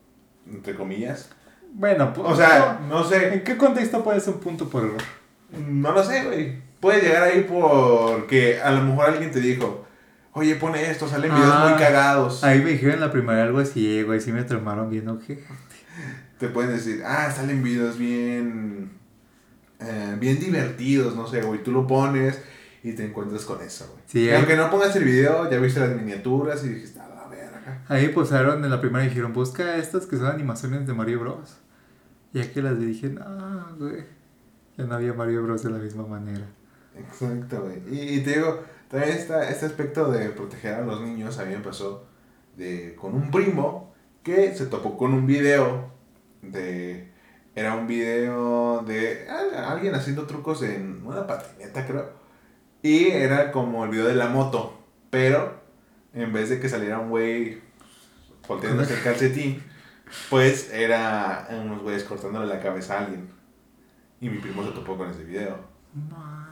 entre 0.52 0.76
comillas. 0.76 1.30
Bueno, 1.78 2.12
pues, 2.12 2.28
O 2.28 2.36
sea, 2.36 2.80
no 2.90 3.04
sé, 3.04 3.36
¿en 3.36 3.44
qué 3.44 3.56
contexto 3.56 4.04
puede 4.04 4.20
ser 4.20 4.34
un 4.34 4.40
punto 4.40 4.68
por 4.68 4.84
error? 4.84 5.02
no 5.70 5.92
lo 5.92 6.04
sé, 6.04 6.24
güey. 6.26 6.58
Puede 6.80 7.02
llegar 7.02 7.24
ahí 7.24 7.46
porque 7.48 8.60
a 8.60 8.72
lo 8.72 8.82
mejor 8.82 9.10
alguien 9.12 9.32
te 9.32 9.40
dijo, 9.40 9.86
oye, 10.34 10.56
pone 10.56 10.90
esto, 10.90 11.08
salen 11.08 11.34
videos 11.34 11.54
Ah, 11.54 11.68
muy 11.70 11.80
cagados. 11.80 12.44
Ahí 12.44 12.62
me 12.64 12.72
dijeron 12.72 12.96
en 12.96 13.02
la 13.02 13.12
primaria 13.12 13.44
algo 13.44 13.60
así, 13.60 14.02
güey, 14.02 14.20
sí 14.20 14.32
me 14.32 14.44
traumaron 14.44 14.90
viendo 14.90 15.20
que... 15.20 15.44
Te 16.40 16.48
pueden 16.50 16.72
decir, 16.72 17.04
ah, 17.06 17.32
salen 17.32 17.64
videos 17.64 17.98
bien, 17.98 18.92
eh, 19.80 20.16
bien 20.20 20.40
divertidos, 20.40 21.16
no 21.16 21.28
sé, 21.28 21.42
güey. 21.42 21.64
Tú 21.64 21.72
lo 21.72 21.86
pones 21.88 22.42
y 22.84 22.94
te 22.94 23.06
encuentras 23.06 23.46
con 23.46 23.62
eso, 23.62 23.88
güey. 23.92 24.04
Sí, 24.08 24.32
aunque 24.32 24.56
no 24.56 24.70
pongas 24.72 24.96
el 24.96 25.04
video, 25.04 25.50
ya 25.50 25.58
viste 25.60 25.80
las 25.80 25.96
miniaturas 25.96 26.64
y 26.64 26.70
dijiste, 26.70 27.00
a 27.00 27.08
la 27.08 27.28
verga. 27.28 27.82
Ahí 27.88 28.10
posaron 28.10 28.64
en 28.64 28.70
la 28.72 28.82
primera 28.82 29.06
y 29.06 29.10
dijeron, 29.10 29.34
busca 29.34 29.78
estas 29.78 30.06
que 30.08 30.18
son 30.18 30.28
animaciones 30.28 30.86
de 30.88 30.94
Mario 30.94 31.20
Bros. 31.22 31.58
Ya 32.34 32.52
que 32.52 32.62
las 32.62 32.78
vi, 32.78 32.86
dije, 32.86 33.16
ah, 33.22 33.72
güey. 33.78 34.04
Ya 34.78 34.86
no 34.86 34.96
había 34.96 35.14
Mario 35.14 35.44
Bros 35.44 35.64
de 35.64 35.72
la 35.72 35.78
misma 35.80 36.06
manera. 36.06 36.46
Exacto, 36.98 37.64
güey. 37.64 37.82
Y, 37.96 38.16
y 38.16 38.20
te 38.22 38.36
digo, 38.36 38.62
también 38.90 39.14
está 39.14 39.50
este 39.50 39.66
aspecto 39.66 40.12
de 40.12 40.30
proteger 40.30 40.76
a 40.76 40.82
los 40.82 41.02
niños, 41.02 41.40
a 41.40 41.46
mí 41.46 41.56
me 41.56 41.62
pasó 41.62 42.06
de, 42.56 42.96
con 42.96 43.16
un 43.16 43.32
primo 43.32 43.94
que 44.24 44.54
se 44.56 44.66
topó 44.68 44.98
con 44.98 45.14
un 45.14 45.26
video 45.26 45.92
de... 46.42 47.12
Era 47.56 47.74
un 47.76 47.88
video 47.88 48.84
de 48.84 49.28
al- 49.28 49.56
alguien 49.56 49.96
haciendo 49.96 50.28
trucos 50.28 50.62
en 50.62 51.02
una 51.04 51.26
patineta, 51.26 51.88
creo. 51.88 52.12
Y 52.84 53.08
era 53.08 53.52
como 53.52 53.84
el 53.84 53.90
video 53.90 54.06
de 54.06 54.14
la 54.14 54.28
moto, 54.28 54.80
pero 55.10 55.60
en 56.14 56.32
vez 56.34 56.50
de 56.50 56.60
que 56.60 56.70
saliera 56.70 57.00
un 57.00 57.10
güey 57.10 57.60
volteándose 58.48 58.94
el 58.94 59.02
calcetín, 59.02 59.64
pues 60.30 60.72
era 60.74 61.48
unos 61.52 61.82
güeyes 61.82 62.04
cortándole 62.04 62.48
la 62.48 62.60
cabeza 62.62 62.96
a 62.96 63.06
alguien. 63.06 63.30
Y 64.20 64.30
mi 64.30 64.40
primo 64.40 64.64
se 64.64 64.72
topó 64.72 64.98
con 64.98 65.10
ese 65.10 65.24
video. 65.24 65.58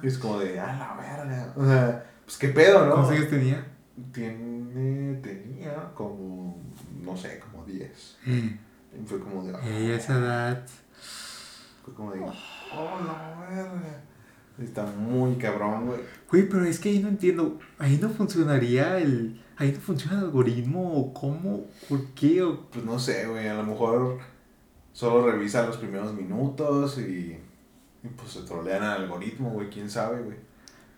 Y 0.02 0.08
es 0.08 0.18
como 0.18 0.40
de, 0.40 0.60
a 0.60 0.74
la 0.76 0.94
verga. 0.96 1.54
O 1.56 1.66
sea, 1.66 2.06
pues 2.26 2.38
qué 2.38 2.50
pedo, 2.50 2.86
¿no? 2.86 2.94
¿Cuántos 2.94 3.12
años 3.16 3.30
tenía? 3.30 3.66
Tiene, 4.12 5.16
tenía 5.22 5.92
como, 5.94 6.62
no 7.02 7.16
sé, 7.16 7.40
como 7.40 7.66
10. 7.66 8.18
Eh, 8.28 8.60
Y 8.94 9.06
fue 9.06 9.20
como 9.20 9.44
de, 9.44 9.56
ah, 9.56 9.62
Y 9.68 9.92
a 9.92 9.96
esa 9.96 10.18
edad... 10.20 10.66
fue 11.84 11.94
como 11.94 12.12
de, 12.12 12.22
oh, 12.22 13.00
la 13.06 13.48
verga. 13.50 14.02
Está 14.58 14.86
muy 14.86 15.36
cabrón, 15.36 15.88
güey. 15.88 16.00
Güey, 16.30 16.50
pero 16.50 16.66
es 16.66 16.80
que 16.80 16.90
ahí 16.90 17.00
no 17.00 17.10
entiendo. 17.10 17.60
Ahí 17.78 17.98
no 18.02 18.10
funcionaría 18.10 18.98
el... 18.98 19.42
Ahí 19.58 19.72
no 19.72 19.80
funciona 19.80 20.18
el 20.18 20.26
algoritmo 20.26 20.94
o 20.94 21.14
cómo, 21.14 21.66
por 21.88 22.06
qué 22.08 22.44
o... 22.44 22.70
Pues 22.70 22.84
no 22.84 23.00
sé, 23.00 23.26
güey, 23.26 23.48
a 23.48 23.54
lo 23.54 23.64
mejor 23.64 24.20
solo 24.92 25.30
revisa 25.30 25.66
los 25.66 25.78
primeros 25.78 26.14
minutos 26.14 26.98
y, 26.98 27.38
y 28.04 28.08
pues 28.18 28.32
se 28.32 28.42
trolean 28.42 28.84
al 28.84 29.04
algoritmo, 29.04 29.52
güey, 29.52 29.70
quién 29.70 29.90
sabe, 29.90 30.22
güey. 30.22 30.38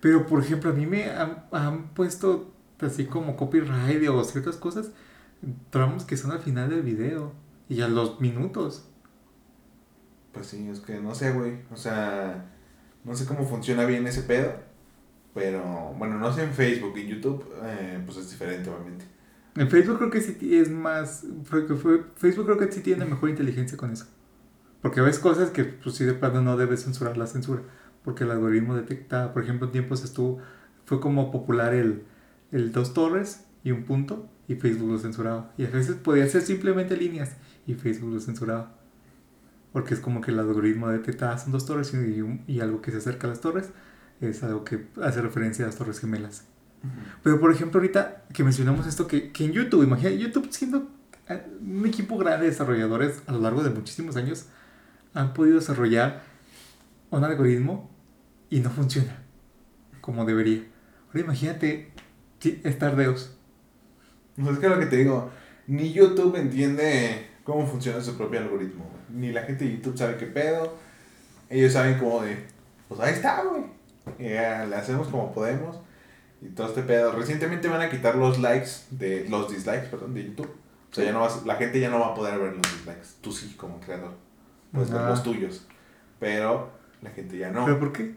Pero, 0.02 0.26
por 0.26 0.42
ejemplo, 0.42 0.72
a 0.72 0.74
mí 0.74 0.88
me 0.88 1.06
han, 1.06 1.46
han 1.52 1.94
puesto 1.94 2.52
así 2.80 3.06
como 3.06 3.36
copyright 3.36 4.08
o 4.08 4.24
ciertas 4.24 4.58
cosas, 4.58 4.92
tramos 5.70 6.06
que 6.06 6.18
son 6.18 6.32
al 6.32 6.40
final 6.40 6.70
del 6.70 6.82
video 6.82 7.34
y 7.70 7.82
a 7.82 7.88
los 7.88 8.20
minutos. 8.20 8.88
Pues 10.32 10.48
sí, 10.48 10.68
es 10.70 10.80
que 10.80 11.00
no 11.00 11.16
sé, 11.16 11.32
güey. 11.32 11.60
O 11.72 11.78
sea, 11.78 12.57
no 13.08 13.16
sé 13.16 13.26
cómo 13.26 13.46
funciona 13.46 13.86
bien 13.86 14.06
ese 14.06 14.24
pedo. 14.24 14.54
Pero, 15.34 15.62
bueno, 15.98 16.18
no 16.18 16.34
sé 16.34 16.44
en 16.44 16.52
Facebook, 16.52 16.98
en 16.98 17.08
YouTube, 17.08 17.46
eh, 17.64 18.02
pues 18.06 18.18
es 18.18 18.30
diferente, 18.32 18.70
obviamente. 18.70 19.06
En 19.56 19.70
Facebook 19.70 19.98
creo 19.98 20.10
que 20.10 20.22
sí 20.22 20.58
es 20.58 20.70
más... 20.70 21.26
Facebook 21.46 22.46
creo 22.46 22.58
que 22.58 22.72
sí 22.72 22.82
tiene 22.82 23.06
mejor 23.06 23.30
inteligencia 23.30 23.78
con 23.78 23.92
eso. 23.92 24.06
Porque 24.82 25.02
ves 25.02 25.20
cosas 25.20 25.52
que, 25.52 25.64
pues 25.64 25.96
sí, 25.96 26.06
de 26.06 26.14
plano 26.14 26.42
no 26.42 26.58
debes 26.58 26.84
censurar 26.84 27.18
la 27.18 27.28
censura. 27.28 27.62
Porque 28.04 28.24
el 28.24 28.32
algoritmo 28.32 28.76
detecta, 28.76 29.34
por 29.34 29.44
ejemplo, 29.44 29.68
en 29.68 29.74
tiempos 29.74 30.04
estuvo... 30.04 30.40
Fue 30.86 31.00
como 31.00 31.32
popular 31.32 31.74
el, 31.74 32.04
el 32.52 32.72
dos 32.72 32.94
torres 32.94 33.46
y 33.64 33.72
un 33.72 33.84
punto 33.84 34.30
y 34.48 34.56
Facebook 34.56 34.92
lo 34.92 34.98
censuraba. 34.98 35.54
Y 35.58 35.66
a 35.66 35.70
veces 35.70 35.96
podía 35.96 36.28
ser 36.28 36.42
simplemente 36.42 36.96
líneas 36.96 37.36
y 37.66 37.74
Facebook 37.74 38.14
lo 38.14 38.20
censuraba. 38.20 38.77
Porque 39.74 39.94
es 39.94 40.00
como 40.00 40.22
que 40.22 40.32
el 40.32 40.40
algoritmo 40.40 40.90
detecta, 40.90 41.38
son 41.38 41.52
dos 41.52 41.66
torres 41.66 41.94
y, 41.94 42.22
un- 42.22 42.44
y 42.48 42.60
algo 42.62 42.82
que 42.82 42.92
se 42.92 42.98
acerca 42.98 43.28
a 43.28 43.30
las 43.32 43.42
torres 43.42 43.70
es 44.22 44.42
algo 44.44 44.64
que 44.64 44.88
hace 45.02 45.22
referencia 45.22 45.66
a 45.66 45.68
las 45.68 45.76
torres 45.78 46.00
gemelas. 46.00 46.46
Pero 47.24 47.40
por 47.40 47.52
ejemplo, 47.52 47.80
ahorita 47.80 48.24
que 48.34 48.44
mencionamos 48.44 48.88
esto, 48.88 49.08
que, 49.08 49.32
que 49.32 49.46
en 49.46 49.52
YouTube, 49.52 49.84
imagina, 49.84 50.10
YouTube 50.12 50.48
siendo 50.52 50.90
eh, 51.28 51.46
un 51.62 51.86
equipo 51.86 52.18
grande 52.18 52.46
de 52.46 52.52
desarrolladores 52.52 53.22
a 53.28 53.32
lo 53.34 53.40
largo 53.40 53.64
de 53.64 53.70
muchísimos 53.72 54.16
años, 54.16 54.46
han 55.14 55.34
podido 55.34 55.56
desarrollar 55.60 56.24
un 57.10 57.24
algoritmo 57.24 57.92
y 58.50 58.60
no 58.60 58.70
funciona 58.70 59.24
como 60.02 60.24
debería. 60.26 60.64
Ahora 61.08 61.20
imagínate 61.22 61.92
estar 62.64 62.96
Deus. 62.96 63.36
Pues 64.36 64.54
es 64.54 64.60
que 64.60 64.70
lo 64.70 64.80
que 64.80 64.86
te 64.86 64.98
digo, 64.98 65.32
ni 65.68 65.92
YouTube 65.92 66.36
entiende 66.38 67.28
cómo 67.48 67.66
funciona 67.66 68.02
su 68.02 68.18
propio 68.18 68.42
algoritmo, 68.42 68.84
güey. 68.84 69.22
Ni 69.22 69.32
la 69.32 69.44
gente 69.44 69.64
de 69.64 69.72
YouTube 69.78 69.98
sabe 69.98 70.18
qué 70.18 70.26
pedo. 70.26 70.74
Ellos 71.50 71.72
saben 71.72 71.98
como 71.98 72.22
de, 72.22 72.46
pues 72.90 73.00
ahí 73.00 73.14
está, 73.14 73.42
güey. 73.42 73.64
Y 74.20 74.34
ya 74.34 74.66
le 74.66 74.76
hacemos 74.76 75.08
como 75.08 75.34
podemos. 75.34 75.80
Y 76.42 76.50
todo 76.50 76.68
este 76.68 76.84
pedo. 76.84 77.14
Recientemente 77.14 77.70
van 77.70 77.80
a 77.80 77.90
quitar 77.90 78.16
los 78.16 78.38
likes, 78.40 78.70
de 78.92 79.26
los 79.30 79.50
dislikes, 79.50 79.88
perdón, 79.90 80.14
de 80.14 80.26
YouTube. 80.26 80.50
O 80.92 80.94
sea, 80.94 81.06
ya 81.06 81.14
no 81.14 81.22
vas, 81.22 81.46
la 81.46 81.56
gente 81.56 81.80
ya 81.80 81.90
no 81.90 82.02
va 82.02 82.08
a 82.08 82.14
poder 82.14 82.38
ver 82.38 82.54
los 82.54 82.62
dislikes. 82.70 83.08
Tú 83.22 83.32
sí, 83.32 83.56
como 83.58 83.80
creador. 83.80 84.12
Puedes 84.74 84.92
ver 84.92 85.02
Ah. 85.02 85.10
los 85.10 85.24
tuyos. 85.24 85.66
Pero 86.20 86.70
la 87.02 87.12
gente 87.12 87.38
ya 87.38 87.50
no. 87.50 87.64
¿Pero 87.64 87.80
por 87.80 87.94
qué? 87.94 88.14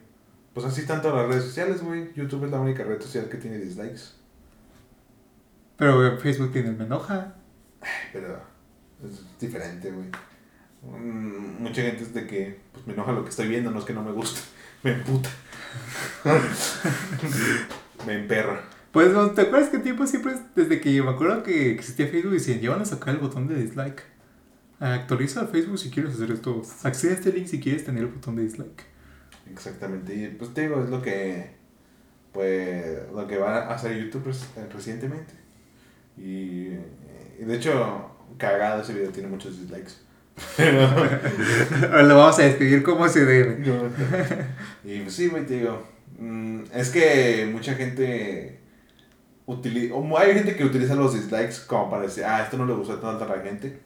Pues 0.55 0.67
así 0.67 0.81
están 0.81 1.01
todas 1.03 1.19
las 1.19 1.29
redes 1.29 1.45
sociales, 1.45 1.85
güey. 1.85 2.13
YouTube 2.15 2.47
es 2.47 2.51
la 2.51 2.59
única 2.59 2.83
red 2.83 3.01
social 3.01 3.29
que 3.29 3.37
tiene 3.37 3.59
dislikes. 3.59 4.01
Pero 5.77 6.19
Facebook 6.19 6.53
tiene 6.53 6.71
el 6.71 6.77
me 6.77 6.85
enoja. 6.85 7.35
Pero 8.13 8.50
es 9.05 9.39
diferente, 9.41 9.91
güey. 9.91 10.09
Mm, 10.83 11.63
Mucha 11.63 11.83
gente 11.83 12.03
es 12.05 12.15
de 12.15 12.27
que 12.27 12.59
pues, 12.73 12.87
me 12.87 12.93
enoja 12.95 13.13
lo 13.13 13.23
que 13.25 13.31
estoy 13.31 13.49
viendo, 13.49 13.71
no 13.71 13.79
es 13.81 13.85
que 13.85 13.93
no 13.95 14.03
me 14.03 14.13
guste. 14.13 14.41
Me 14.83 14.93
emputa. 14.93 15.29
me 18.07 18.15
emperra. 18.15 18.63
Pues. 18.93 19.13
¿te 19.35 19.43
acuerdas 19.43 19.69
que 19.69 19.79
tiempo 19.79 20.07
siempre, 20.07 20.33
es- 20.33 20.55
desde 20.55 20.81
que 20.81 21.03
me 21.03 21.11
acuerdo 21.11 21.43
que 21.43 21.71
existía 21.73 22.09
Facebook, 22.09 22.33
decían, 22.33 22.61
ya 22.61 22.71
van 22.71 22.81
a 22.83 22.85
sacar 22.87 23.15
el 23.15 23.21
botón 23.21 23.47
de 23.47 23.55
dislike? 23.57 24.03
Actualiza 24.79 25.47
Facebook 25.47 25.79
si 25.79 25.91
quieres 25.91 26.15
hacer 26.15 26.31
esto. 26.31 26.63
Accede 26.83 27.13
a 27.13 27.15
este 27.17 27.33
link 27.33 27.47
si 27.47 27.61
quieres 27.61 27.85
tener 27.85 28.05
el 28.05 28.09
botón 28.09 28.37
de 28.37 28.43
dislike. 28.45 28.85
Exactamente. 29.53 30.15
Y 30.15 30.29
pues 30.29 30.55
te 30.55 30.63
digo, 30.63 30.83
es 30.83 30.89
lo 30.89 31.03
que. 31.03 31.51
Pues. 32.33 33.13
Lo 33.15 33.27
que 33.27 33.37
va 33.37 33.67
a 33.67 33.75
hacer 33.75 34.03
YouTube 34.03 34.25
res- 34.27 34.49
recientemente. 34.73 35.35
Y, 36.17 36.69
y 37.39 37.45
de 37.45 37.57
hecho, 37.57 38.11
cagado 38.39 38.83
ese 38.83 38.93
video, 38.95 39.11
tiene 39.11 39.29
muchos 39.29 39.59
dislikes. 39.61 39.93
Lo 40.59 42.17
vamos 42.17 42.39
a 42.39 42.43
describir 42.43 42.83
como 42.83 43.09
se 43.09 43.25
debe. 43.25 43.63
y 44.85 45.01
pues 45.01 45.15
sí, 45.15 45.29
güey, 45.29 45.47
te 45.47 45.59
digo. 45.59 45.83
mm, 46.19 46.63
es 46.75 46.91
que 46.91 47.49
mucha 47.53 47.75
gente 47.75 48.61
utiliza. 49.47 49.95
Hay 50.19 50.35
gente 50.35 50.57
que 50.57 50.65
utiliza 50.65 50.95
los 50.95 51.15
dislikes 51.15 51.57
como 51.67 51.91
para 51.91 52.03
decir, 52.05 52.25
ah, 52.25 52.43
esto 52.43 52.57
no 52.57 52.67
le 52.67 52.73
gustó 52.75 52.99
tanto 52.99 53.25
a 53.25 53.37
la 53.37 53.43
gente. 53.43 53.81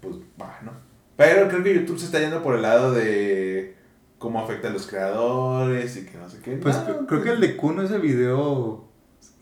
Pues 0.00 0.16
va, 0.40 0.58
¿no? 0.62 0.72
Pero 1.16 1.48
creo 1.48 1.62
que 1.62 1.74
YouTube 1.74 1.98
se 1.98 2.06
está 2.06 2.20
yendo 2.20 2.42
por 2.42 2.54
el 2.54 2.62
lado 2.62 2.92
de 2.92 3.74
cómo 4.18 4.40
afecta 4.42 4.68
a 4.68 4.70
los 4.70 4.86
creadores 4.86 5.96
y 5.96 6.04
que 6.06 6.18
no 6.18 6.28
sé 6.28 6.38
qué. 6.42 6.52
Pues 6.56 6.76
No, 6.76 6.84
creo- 6.84 7.06
creo 7.06 7.22
que 7.22 7.30
el 7.30 7.40
de 7.40 7.56
Kuno, 7.56 7.82
ese 7.82 7.98
video, 7.98 8.86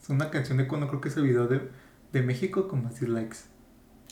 es 0.01 0.09
una 0.09 0.31
canción 0.31 0.59
de 0.59 0.67
Kuno, 0.69 0.89
creo 0.89 1.01
que 1.01 1.09
ese 1.09 1.21
video 1.21 1.47
de, 1.49 1.61
de 2.13 2.23
México 2.23 2.69
con 2.69 2.85
más 2.85 3.01
dislikes. 3.01 3.39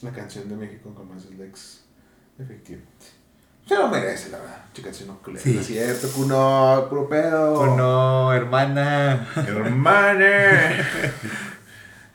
La 0.03 0.11
canción 0.11 0.49
de 0.49 0.57
México 0.57 0.93
con 0.95 1.09
más 1.09 1.29
dislikes. 1.29 1.83
Efectivamente. 2.39 3.07
Se 3.67 3.77
lo 3.77 3.89
merece, 3.89 4.31
la 4.31 4.39
verdad. 4.39 4.65
Chica, 4.73 4.89
canción 4.89 5.09
no. 5.09 5.39
Sí. 5.39 5.57
Es 5.59 5.67
cierto, 5.67 6.09
Kuno, 6.09 6.87
puro 6.91 7.09
pedo. 7.09 7.55
Kuno, 7.55 8.33
hermana. 8.33 9.29
Hermane. 9.37 10.85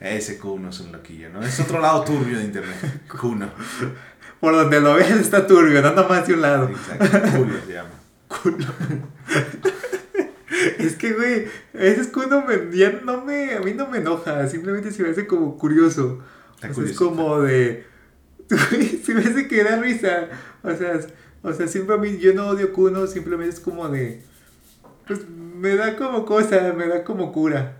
Ese 0.00 0.38
Kuno 0.38 0.68
es 0.68 0.80
un 0.80 0.92
loquillo, 0.92 1.30
¿no? 1.30 1.42
Es 1.42 1.58
otro 1.60 1.80
lado 1.80 2.04
turbio 2.04 2.38
de 2.38 2.44
internet. 2.44 3.08
Kuno. 3.08 3.48
Por 4.38 4.54
donde 4.54 4.80
lo 4.80 4.94
veas 4.94 5.12
está 5.12 5.46
turbio, 5.46 5.80
no 5.80 6.08
más 6.08 6.26
de 6.26 6.34
un 6.34 6.42
lado. 6.42 6.68
Exacto. 6.68 7.28
Julio 7.38 7.58
se 7.66 7.72
llama. 7.72 7.90
Es 10.78 10.96
que, 10.96 11.12
güey, 11.12 11.46
ese 11.72 12.00
es 12.00 12.08
Kuno 12.08 12.44
me, 12.44 12.76
ya 12.76 12.90
no 13.04 13.24
me, 13.24 13.54
a 13.54 13.60
mí 13.60 13.74
no 13.74 13.86
me 13.86 13.98
enoja, 13.98 14.48
simplemente 14.48 14.90
se 14.90 15.02
me 15.02 15.10
hace 15.10 15.26
como 15.26 15.56
curioso. 15.56 16.20
Es 16.62 16.96
como 16.96 17.40
de. 17.40 17.84
se 19.04 19.14
me 19.14 19.20
hace 19.20 19.46
que 19.48 19.62
da 19.62 19.80
risa. 19.80 20.28
O 20.62 20.74
sea, 20.74 20.98
o 21.42 21.52
sea, 21.52 21.68
siempre 21.68 21.94
a 21.94 21.98
mí, 21.98 22.18
yo 22.18 22.34
no 22.34 22.48
odio 22.48 22.72
Kuno, 22.72 23.06
simplemente 23.06 23.54
es 23.54 23.60
como 23.60 23.88
de. 23.88 24.22
Pues 25.06 25.20
me 25.28 25.76
da 25.76 25.96
como 25.96 26.24
cosa, 26.24 26.72
me 26.76 26.88
da 26.88 27.04
como 27.04 27.32
cura. 27.32 27.76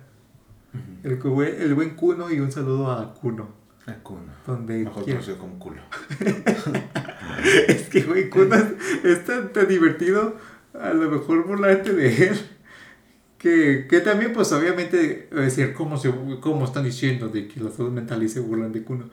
El, 1.02 1.12
el 1.12 1.74
buen 1.74 1.90
Kuno 1.96 2.30
y 2.30 2.40
un 2.40 2.52
saludo 2.52 2.90
a 2.90 3.14
Kuno. 3.14 3.48
Ah, 3.86 3.96
Kuno. 4.02 4.32
Donde 4.46 4.84
Mejor 4.84 5.04
conocido 5.04 5.38
como 5.38 5.58
culo. 5.58 5.80
Es 7.68 7.88
que, 7.88 8.02
güey, 8.02 8.28
Kuno 8.28 8.56
es, 8.56 9.04
es 9.04 9.24
tan, 9.24 9.52
tan 9.52 9.68
divertido. 9.68 10.36
A 10.78 10.92
lo 10.92 11.10
mejor 11.10 11.46
burlarte 11.46 11.94
de 11.94 12.28
él. 12.28 12.57
Que, 13.38 13.86
que 13.88 14.00
también, 14.00 14.32
pues, 14.32 14.50
obviamente, 14.52 15.28
decir, 15.30 15.72
¿cómo, 15.72 15.96
se, 15.96 16.12
¿cómo 16.40 16.64
están 16.64 16.82
diciendo 16.84 17.28
de 17.28 17.46
que 17.46 17.60
la 17.60 17.70
salud 17.70 17.90
mental 17.92 18.22
y 18.22 18.28
se 18.28 18.40
burlan 18.40 18.72
de 18.72 18.82
Kuno? 18.82 19.08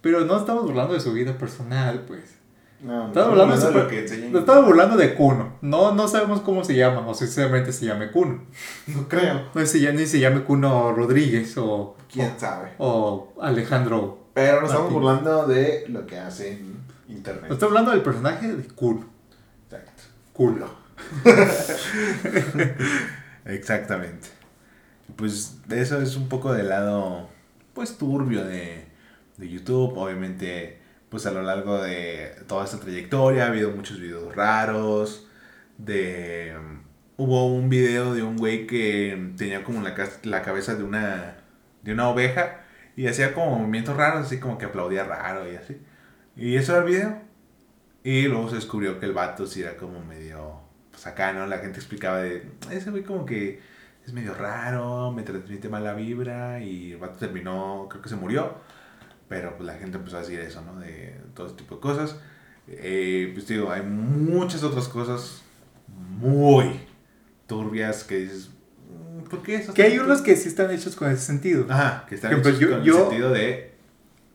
Pero 0.00 0.24
no 0.24 0.36
estamos 0.36 0.64
burlando 0.64 0.94
de 0.94 1.00
su 1.00 1.12
vida 1.12 1.38
personal, 1.38 2.04
pues. 2.06 2.34
No, 2.80 3.08
Estaba 3.08 3.30
hablando 3.32 3.54
de 3.56 3.60
de 3.60 3.72
su- 3.72 3.78
lo 3.78 3.88
que 3.88 4.00
enseñan. 4.00 4.32
Nos 4.32 4.40
estamos 4.42 4.64
burlando 4.66 4.96
de 4.96 5.14
Kuno. 5.14 5.54
No, 5.62 5.92
no 5.94 6.06
sabemos 6.08 6.40
cómo 6.40 6.64
se 6.64 6.74
llama, 6.76 7.06
o 7.08 7.14
sinceramente 7.14 7.72
se 7.72 7.86
llame 7.86 8.10
Kuno. 8.10 8.42
No 8.88 9.08
creo. 9.08 9.42
No 9.54 9.62
ya 9.64 9.92
ni 9.92 10.06
se 10.06 10.20
llame 10.20 10.42
Kuno 10.44 10.92
Rodríguez 10.92 11.56
o, 11.58 11.96
¿Quién 12.12 12.32
sabe? 12.38 12.70
o 12.78 13.32
Alejandro. 13.40 14.26
Pero 14.34 14.60
nos 14.60 14.70
estamos 14.70 14.92
burlando 14.92 15.46
de 15.46 15.84
lo 15.88 16.06
que 16.06 16.18
hace 16.18 16.52
en 16.52 16.72
No 17.08 17.14
internet. 17.14 17.50
estoy 17.50 17.68
hablando 17.68 17.90
del 17.92 18.02
personaje 18.02 18.46
de 18.54 18.64
Kuno. 18.68 19.04
Exacto. 19.66 20.02
Culo. 20.32 20.68
Exactamente. 23.48 24.28
Pues 25.16 25.58
eso 25.70 26.00
es 26.02 26.16
un 26.16 26.28
poco 26.28 26.52
del 26.52 26.68
lado, 26.68 27.30
pues 27.74 27.98
turbio 27.98 28.44
de, 28.44 28.86
de 29.38 29.48
YouTube. 29.48 29.96
Obviamente, 29.98 30.78
pues 31.08 31.26
a 31.26 31.32
lo 31.32 31.42
largo 31.42 31.82
de 31.82 32.32
toda 32.46 32.64
esta 32.64 32.78
trayectoria 32.78 33.44
ha 33.44 33.48
habido 33.48 33.70
muchos 33.72 34.00
videos 34.00 34.34
raros. 34.36 35.28
De 35.78 36.56
hubo 37.16 37.46
un 37.48 37.68
video 37.70 38.14
de 38.14 38.22
un 38.22 38.36
güey 38.36 38.66
que 38.66 39.32
tenía 39.36 39.64
como 39.64 39.82
la, 39.82 39.94
la 40.24 40.42
cabeza 40.42 40.74
de 40.76 40.84
una 40.84 41.38
de 41.82 41.92
una 41.92 42.08
oveja 42.10 42.64
y 42.96 43.06
hacía 43.06 43.34
como 43.34 43.58
movimientos 43.58 43.96
raros, 43.96 44.26
así 44.26 44.38
como 44.40 44.58
que 44.58 44.66
aplaudía 44.66 45.04
raro 45.04 45.50
y 45.50 45.56
así. 45.56 45.78
Y 46.36 46.56
eso 46.56 46.72
era 46.76 46.84
el 46.84 46.90
video. 46.90 47.22
Y 48.04 48.28
luego 48.28 48.48
se 48.50 48.56
descubrió 48.56 49.00
que 49.00 49.06
el 49.06 49.12
vato 49.12 49.46
sí 49.46 49.62
era 49.62 49.76
como 49.76 50.04
medio 50.04 50.67
pues 50.98 51.06
acá, 51.06 51.32
¿no? 51.32 51.46
La 51.46 51.58
gente 51.58 51.78
explicaba 51.78 52.18
de, 52.18 52.42
ese 52.72 52.90
güey 52.90 53.04
como 53.04 53.24
que 53.24 53.60
es 54.04 54.12
medio 54.12 54.34
raro, 54.34 55.12
me 55.12 55.22
transmite 55.22 55.68
mala 55.68 55.94
vibra 55.94 56.60
y 56.60 56.92
el 56.92 56.98
vato 56.98 57.18
terminó, 57.18 57.86
creo 57.88 58.02
que 58.02 58.08
se 58.08 58.16
murió, 58.16 58.54
pero 59.28 59.54
pues 59.56 59.64
la 59.64 59.74
gente 59.74 59.96
empezó 59.98 60.16
a 60.16 60.20
decir 60.20 60.40
eso, 60.40 60.60
¿no? 60.62 60.80
De 60.80 61.14
todo 61.34 61.46
ese 61.46 61.54
tipo 61.56 61.76
de 61.76 61.80
cosas. 61.80 62.16
Eh, 62.66 63.30
pues 63.32 63.46
digo, 63.46 63.70
hay 63.70 63.82
muchas 63.82 64.64
otras 64.64 64.88
cosas 64.88 65.42
muy 65.86 66.80
turbias 67.46 68.02
que 68.04 68.16
dices, 68.16 68.50
"Mm, 68.90 69.28
¿por 69.28 69.42
qué 69.42 69.56
eso? 69.56 69.72
Que 69.72 69.82
hay 69.84 69.98
unos 70.00 70.20
que 70.20 70.34
sí 70.36 70.48
están 70.48 70.70
hechos 70.72 70.96
con 70.96 71.10
ese 71.10 71.22
sentido. 71.22 71.66
Ajá, 71.68 72.06
que 72.08 72.16
están 72.16 72.32
hechos 72.32 72.58
yo- 72.58 72.70
con 72.70 72.82
yo- 72.82 72.96
el 72.96 73.00
sentido 73.04 73.30
de... 73.30 73.74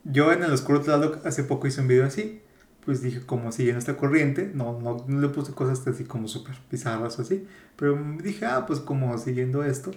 Yo 0.04 0.32
en 0.32 0.42
el 0.42 0.52
Oscuro 0.52 0.80
Tlaloc 0.80 1.24
hace 1.26 1.44
poco 1.44 1.66
hice 1.66 1.80
un 1.80 1.88
video 1.88 2.06
así. 2.06 2.40
Pues 2.84 3.00
dije, 3.00 3.20
como 3.24 3.50
siguiendo 3.50 3.78
esta 3.78 3.96
corriente, 3.96 4.50
no, 4.54 4.78
no, 4.80 5.04
no 5.08 5.20
le 5.20 5.28
puse 5.28 5.52
cosas 5.52 5.86
así 5.86 6.04
como 6.04 6.28
súper 6.28 6.54
bizarras 6.70 7.18
o 7.18 7.22
así. 7.22 7.46
Pero 7.76 7.98
dije, 8.22 8.44
ah, 8.44 8.66
pues 8.66 8.80
como 8.80 9.16
siguiendo 9.18 9.64
esto. 9.64 9.90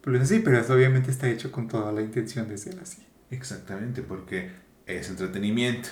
Pero 0.00 0.24
sí, 0.26 0.40
pero 0.44 0.58
eso 0.58 0.74
obviamente 0.74 1.10
está 1.10 1.28
hecho 1.28 1.52
con 1.52 1.68
toda 1.68 1.92
la 1.92 2.02
intención 2.02 2.48
de 2.48 2.58
ser 2.58 2.78
así. 2.80 3.02
Exactamente, 3.30 4.02
porque 4.02 4.50
es 4.86 5.08
entretenimiento. 5.08 5.88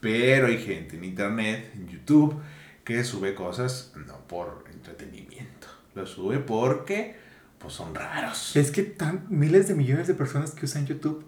Pero 0.00 0.46
hay 0.46 0.58
gente 0.58 0.96
en 0.96 1.04
internet, 1.04 1.70
en 1.74 1.86
YouTube, 1.86 2.40
que 2.84 3.04
sube 3.04 3.34
cosas 3.34 3.92
no 4.06 4.26
por 4.26 4.64
entretenimiento. 4.72 5.68
Lo 5.94 6.06
sube 6.06 6.38
porque 6.38 7.14
pues 7.58 7.74
son 7.74 7.94
raros. 7.94 8.56
Es 8.56 8.70
que 8.72 8.82
tan 8.82 9.26
miles 9.28 9.68
de 9.68 9.74
millones 9.74 10.08
de 10.08 10.14
personas 10.14 10.50
que 10.50 10.64
usan 10.64 10.86
YouTube, 10.86 11.24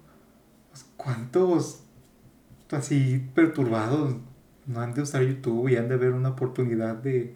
pues, 0.71 0.85
¿cuántos 0.97 1.85
así 2.73 3.25
perturbados 3.35 4.17
no 4.67 4.81
han 4.81 4.95
de 4.95 5.03
usar 5.03 5.23
YouTube 5.23 5.69
y 5.69 5.77
han 5.77 5.89
de 5.89 5.97
ver 5.97 6.11
una 6.11 6.31
oportunidad 6.31 6.95
de... 6.97 7.35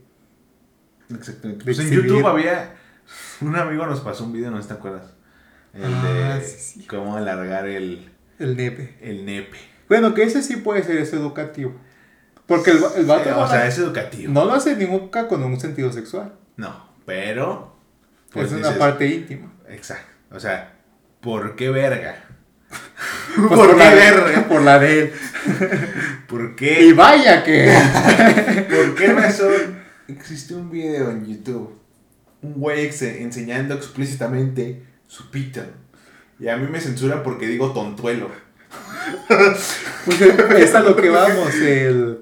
Exactamente. 1.15 1.65
Pues 1.65 1.79
en. 1.79 1.91
YouTube 1.91 2.27
había. 2.27 2.75
Un 3.41 3.57
amigo 3.57 3.87
nos 3.87 4.01
pasó 4.01 4.25
un 4.25 4.33
video, 4.33 4.51
no 4.51 4.61
te 4.61 4.75
acuerdas. 4.75 5.15
El 5.73 5.95
Ah, 5.95 6.37
de 6.39 6.45
sí, 6.45 6.81
sí. 6.81 6.87
cómo 6.87 7.17
alargar 7.17 7.67
el, 7.67 8.11
El 8.39 8.57
nepe. 8.57 8.97
el 9.01 9.25
nepe. 9.25 9.57
Bueno, 9.89 10.13
que 10.13 10.25
ese 10.25 10.43
sí 10.43 10.57
puede 10.57 10.83
ser, 10.83 10.99
es 10.99 11.13
educativo. 11.15 11.75
Porque 12.47 12.71
el, 12.73 12.79
el 12.97 13.07
vato 13.07 13.39
o 13.41 13.47
sea, 13.49 13.67
es 13.67 13.79
educativo. 13.79 14.33
no 14.33 14.45
lo 14.45 14.53
hace 14.53 14.77
nunca 14.87 15.29
con 15.29 15.43
un 15.43 15.59
sentido 15.61 15.93
sexual. 15.93 16.35
No, 16.57 16.89
pero. 17.07 17.75
pues 18.33 18.47
es 18.47 18.53
una 18.53 18.69
dices, 18.69 18.79
parte 18.79 19.07
íntima. 19.07 19.53
Exacto. 19.69 20.11
O 20.31 20.41
sea, 20.41 20.75
¿por 21.21 21.57
qué 21.57 21.71
verga? 21.71 22.25
Pues 23.37 23.49
¿Por 23.49 23.71
qué 23.77 23.85
la, 23.85 23.95
verga? 23.95 24.49
Por 24.49 24.63
la 24.63 24.79
de 24.79 24.99
él. 25.01 25.13
¿Por 26.27 26.43
Y 26.53 26.55
qué? 26.57 26.93
vaya 26.95 27.45
que... 27.45 27.73
¿Por 28.71 28.95
qué 28.95 29.13
razón 29.13 29.53
existe 30.09 30.55
un 30.55 30.71
video 30.71 31.11
en 31.11 31.25
YouTube? 31.27 31.79
Un 32.43 32.55
güey 32.55 32.87
enseñando 32.87 33.75
explícitamente 33.75 34.83
su 35.07 35.31
pito. 35.31 35.61
Y 36.41 36.49
a 36.49 36.57
mí 36.57 36.67
me 36.69 36.81
censuran 36.81 37.23
porque 37.23 37.47
digo 37.47 37.73
tontuelo. 37.73 38.31
Pues 39.29 40.21
es 40.21 40.75
a 40.75 40.81
lo 40.81 40.97
que 40.97 41.09
vamos. 41.11 41.55
El, 41.55 42.21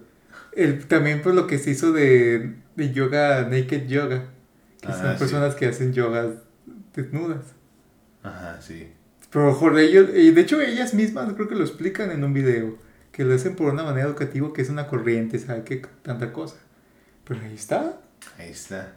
el, 0.54 0.86
también 0.86 1.22
pues 1.22 1.34
lo 1.34 1.46
que 1.46 1.58
se 1.58 1.70
hizo 1.70 1.92
de, 1.92 2.54
de 2.74 2.92
yoga, 2.92 3.42
naked 3.42 3.86
yoga. 3.86 4.24
Que 4.80 4.88
Ah, 4.88 4.92
son 5.00 5.12
sí. 5.12 5.18
personas 5.18 5.54
que 5.54 5.66
hacen 5.66 5.92
yogas 5.92 6.26
desnudas. 6.94 7.42
Ajá, 8.22 8.58
sí. 8.60 8.92
Pero 9.36 9.48
mejor 9.48 9.78
ellos, 9.78 10.08
y 10.14 10.30
de 10.30 10.40
hecho 10.40 10.62
ellas 10.62 10.94
mismas 10.94 11.30
creo 11.34 11.46
que 11.46 11.54
lo 11.54 11.62
explican 11.62 12.10
en 12.10 12.24
un 12.24 12.32
video. 12.32 12.78
Que 13.12 13.22
lo 13.22 13.34
hacen 13.34 13.54
por 13.54 13.70
una 13.70 13.82
manera 13.82 14.08
educativa 14.08 14.50
que 14.54 14.62
es 14.62 14.70
una 14.70 14.88
corriente, 14.88 15.38
¿sabe 15.38 15.62
qué? 15.62 15.82
Tanta 16.00 16.32
cosa. 16.32 16.56
Pero 17.22 17.40
ahí 17.42 17.54
está. 17.54 18.00
Ahí 18.38 18.48
está. 18.48 18.94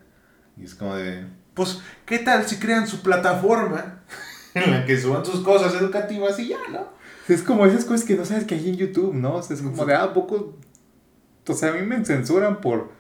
Y 0.55 0.63
es 0.63 0.75
como 0.75 0.95
de. 0.95 1.25
Pues, 1.53 1.81
¿qué 2.05 2.19
tal 2.19 2.47
si 2.47 2.55
crean 2.55 2.87
su 2.87 3.01
plataforma 3.01 3.99
en 4.53 4.71
la 4.71 4.85
que 4.85 4.97
suban 4.97 5.25
sus 5.25 5.41
cosas 5.41 5.75
educativas 5.75 6.39
y 6.39 6.47
ya, 6.47 6.59
¿no? 6.71 6.87
Es 7.27 7.43
como 7.43 7.65
esas 7.65 7.83
cosas 7.83 8.05
que 8.05 8.15
no 8.15 8.23
sabes 8.23 8.45
que 8.45 8.55
hay 8.55 8.69
en 8.69 8.77
YouTube, 8.77 9.13
¿no? 9.13 9.35
O 9.35 9.43
sea, 9.43 9.57
es 9.57 9.61
como 9.61 9.85
de, 9.85 9.93
ah, 9.93 10.03
¿a 10.03 10.13
poco. 10.13 10.57
O 11.45 11.53
sea, 11.53 11.71
a 11.71 11.73
mí 11.73 11.85
me 11.85 12.05
censuran 12.05 12.61
por. 12.61 12.93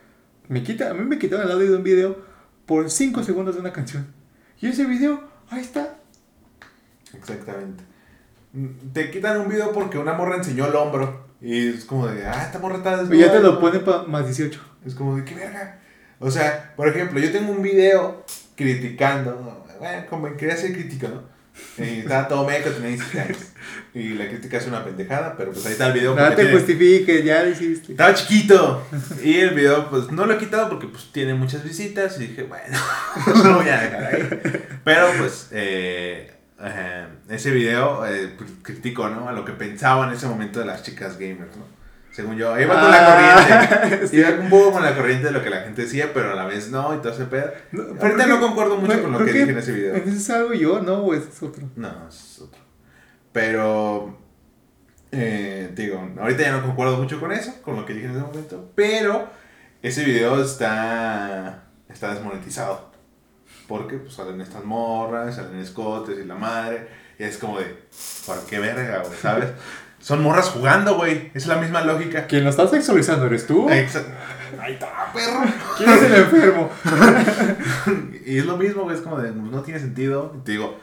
Me 0.49 0.61
quita, 0.61 0.89
a 0.89 0.93
mí 0.93 1.05
me 1.05 1.17
quitaron 1.17 1.45
el 1.45 1.53
audio 1.53 1.71
de 1.71 1.77
un 1.77 1.83
video 1.83 2.17
por 2.65 2.91
5 2.91 3.23
segundos 3.23 3.55
de 3.55 3.61
una 3.61 3.71
canción. 3.71 4.07
Y 4.59 4.67
ese 4.67 4.83
video, 4.83 5.23
ahí 5.49 5.61
está. 5.61 5.98
Exactamente. 7.13 7.83
Mm, 8.53 8.91
Te 8.93 9.11
quitan 9.11 9.41
un 9.41 9.49
video 9.49 9.71
porque 9.71 9.97
una 9.97 10.13
morra 10.13 10.37
enseñó 10.37 10.67
el 10.67 10.75
hombro. 10.75 11.27
Y 11.41 11.69
es 11.69 11.85
como 11.85 12.07
de, 12.07 12.25
ah, 12.25 12.43
esta 12.43 12.59
morra 12.59 12.77
está 12.77 12.97
desnuda. 12.97 13.25
ya 13.25 13.31
te 13.31 13.39
lo 13.39 13.59
ponen 13.59 13.83
para 13.83 14.03
más 14.03 14.25
18. 14.25 14.59
Es 14.85 14.93
como 14.95 15.15
de, 15.15 15.23
¿qué 15.23 15.35
verga? 15.35 15.79
O 16.19 16.29
sea, 16.29 16.73
por 16.75 16.87
ejemplo, 16.89 17.19
yo 17.19 17.31
tengo 17.31 17.51
un 17.51 17.61
video 17.61 18.25
criticando. 18.55 19.65
Bueno, 19.79 20.05
como 20.09 20.35
quería 20.35 20.55
hacer 20.55 20.73
crítica, 20.73 21.07
¿no? 21.07 21.23
Y 21.77 21.99
estaba 21.99 22.27
todo 22.27 22.45
meco, 22.45 22.69
tenía 22.69 22.89
17 22.89 23.21
años. 23.21 23.37
Y 23.93 24.09
la 24.09 24.27
crítica 24.27 24.57
es 24.57 24.67
una 24.67 24.83
pendejada, 24.83 25.35
pero 25.37 25.51
pues 25.51 25.65
ahí 25.65 25.73
está 25.73 25.87
el 25.87 25.93
video. 25.93 26.15
Porque 26.15 26.35
te 26.35 26.51
justifiques, 26.51 27.23
ya 27.23 27.43
lo 27.43 27.49
hiciste. 27.49 27.93
Estaba 27.93 28.13
chiquito. 28.13 28.85
Y 29.23 29.37
el 29.39 29.51
video, 29.51 29.89
pues 29.89 30.11
no 30.11 30.25
lo 30.25 30.33
he 30.33 30.37
quitado 30.37 30.69
porque 30.69 30.87
pues 30.87 31.11
tiene 31.11 31.33
muchas 31.33 31.63
visitas. 31.63 32.19
Y 32.19 32.27
dije, 32.27 32.43
bueno, 32.43 32.77
lo 33.43 33.55
voy 33.55 33.69
a 33.69 33.81
dejar 33.81 34.03
ahí. 34.03 34.29
Pero 34.83 35.07
pues, 35.17 35.47
eh, 35.51 36.31
ese 37.29 37.51
video 37.51 38.05
eh, 38.05 38.35
criticó, 38.61 39.09
¿no? 39.09 39.29
A 39.29 39.31
lo 39.31 39.45
que 39.45 39.53
pensaba 39.53 40.07
en 40.07 40.13
ese 40.13 40.27
momento 40.27 40.59
de 40.59 40.65
las 40.65 40.83
chicas 40.83 41.17
gamers, 41.17 41.55
¿no? 41.55 41.79
Según 42.11 42.37
yo, 42.37 42.59
iba 42.59 42.73
con 42.81 42.91
la 42.91 42.97
Ah, 43.37 43.77
corriente. 43.79 44.07
sí. 44.09 44.17
Iba 44.17 44.29
un 44.31 44.49
poco 44.49 44.73
con 44.73 44.83
la 44.83 44.95
corriente 44.95 45.27
de 45.27 45.31
lo 45.31 45.43
que 45.43 45.49
la 45.49 45.61
gente 45.61 45.83
decía, 45.83 46.11
pero 46.13 46.31
a 46.31 46.35
la 46.35 46.45
vez 46.45 46.69
no, 46.69 46.93
y 46.95 46.97
todo 46.97 47.13
ese 47.13 47.25
pedo. 47.25 47.51
No, 47.71 47.83
Ahorita 48.01 48.25
no 48.27 48.39
concuerdo 48.41 48.77
mucho 48.77 49.01
con 49.01 49.11
lo 49.11 49.19
que 49.19 49.31
dije 49.31 49.51
en 49.51 49.57
ese 49.57 49.71
video. 49.71 49.95
¿Ese 49.95 50.09
es 50.17 50.29
algo 50.31 50.53
yo, 50.53 50.81
no? 50.81 50.95
¿O 50.95 51.13
es 51.13 51.41
otro? 51.41 51.69
No, 51.75 52.07
es 52.09 52.39
otro. 52.41 52.59
Pero, 53.31 54.17
eh, 55.11 55.71
digo, 55.75 56.09
ahorita 56.19 56.41
ya 56.41 56.51
no 56.51 56.63
concuerdo 56.63 56.97
mucho 56.97 57.19
con 57.19 57.31
eso, 57.31 57.53
con 57.61 57.75
lo 57.75 57.85
que 57.85 57.93
dije 57.93 58.07
en 58.07 58.13
ese 58.13 58.21
momento, 58.21 58.71
pero 58.75 59.29
ese 59.81 60.03
video 60.03 60.41
está, 60.43 61.63
está 61.87 62.13
desmonetizado. 62.13 62.88
Porque 63.69 63.95
pues, 63.97 64.15
salen 64.15 64.41
estas 64.41 64.65
morras, 64.65 65.35
salen 65.37 65.59
escotes 65.59 66.17
y 66.19 66.25
la 66.25 66.35
madre, 66.35 66.87
y 67.17 67.23
es 67.23 67.37
como 67.37 67.57
de, 67.59 67.65
¿por 68.25 68.45
qué 68.47 68.59
verga, 68.59 69.03
güey? 69.05 69.17
¿Sabes? 69.21 69.49
Son 70.01 70.23
morras 70.23 70.49
jugando, 70.49 70.95
güey, 70.95 71.29
es 71.33 71.45
la 71.47 71.57
misma 71.57 71.81
lógica. 71.81 72.25
Quien 72.25 72.45
lo 72.45 72.49
está 72.49 72.67
sexualizando 72.67 73.25
eres 73.27 73.45
tú. 73.47 73.67
Exa- 73.69 74.03
Ahí 74.59 74.73
está, 74.73 75.11
perro. 75.13 75.41
¿Quién 75.77 75.89
es 75.89 76.01
el 76.03 76.13
enfermo? 76.15 76.69
Y 78.25 78.37
es 78.37 78.45
lo 78.45 78.57
mismo, 78.57 78.83
güey, 78.83 78.95
es 78.95 79.01
como 79.01 79.19
de, 79.19 79.31
no 79.31 79.61
tiene 79.63 79.79
sentido. 79.79 80.33
Y 80.37 80.43
te 80.43 80.51
digo, 80.53 80.79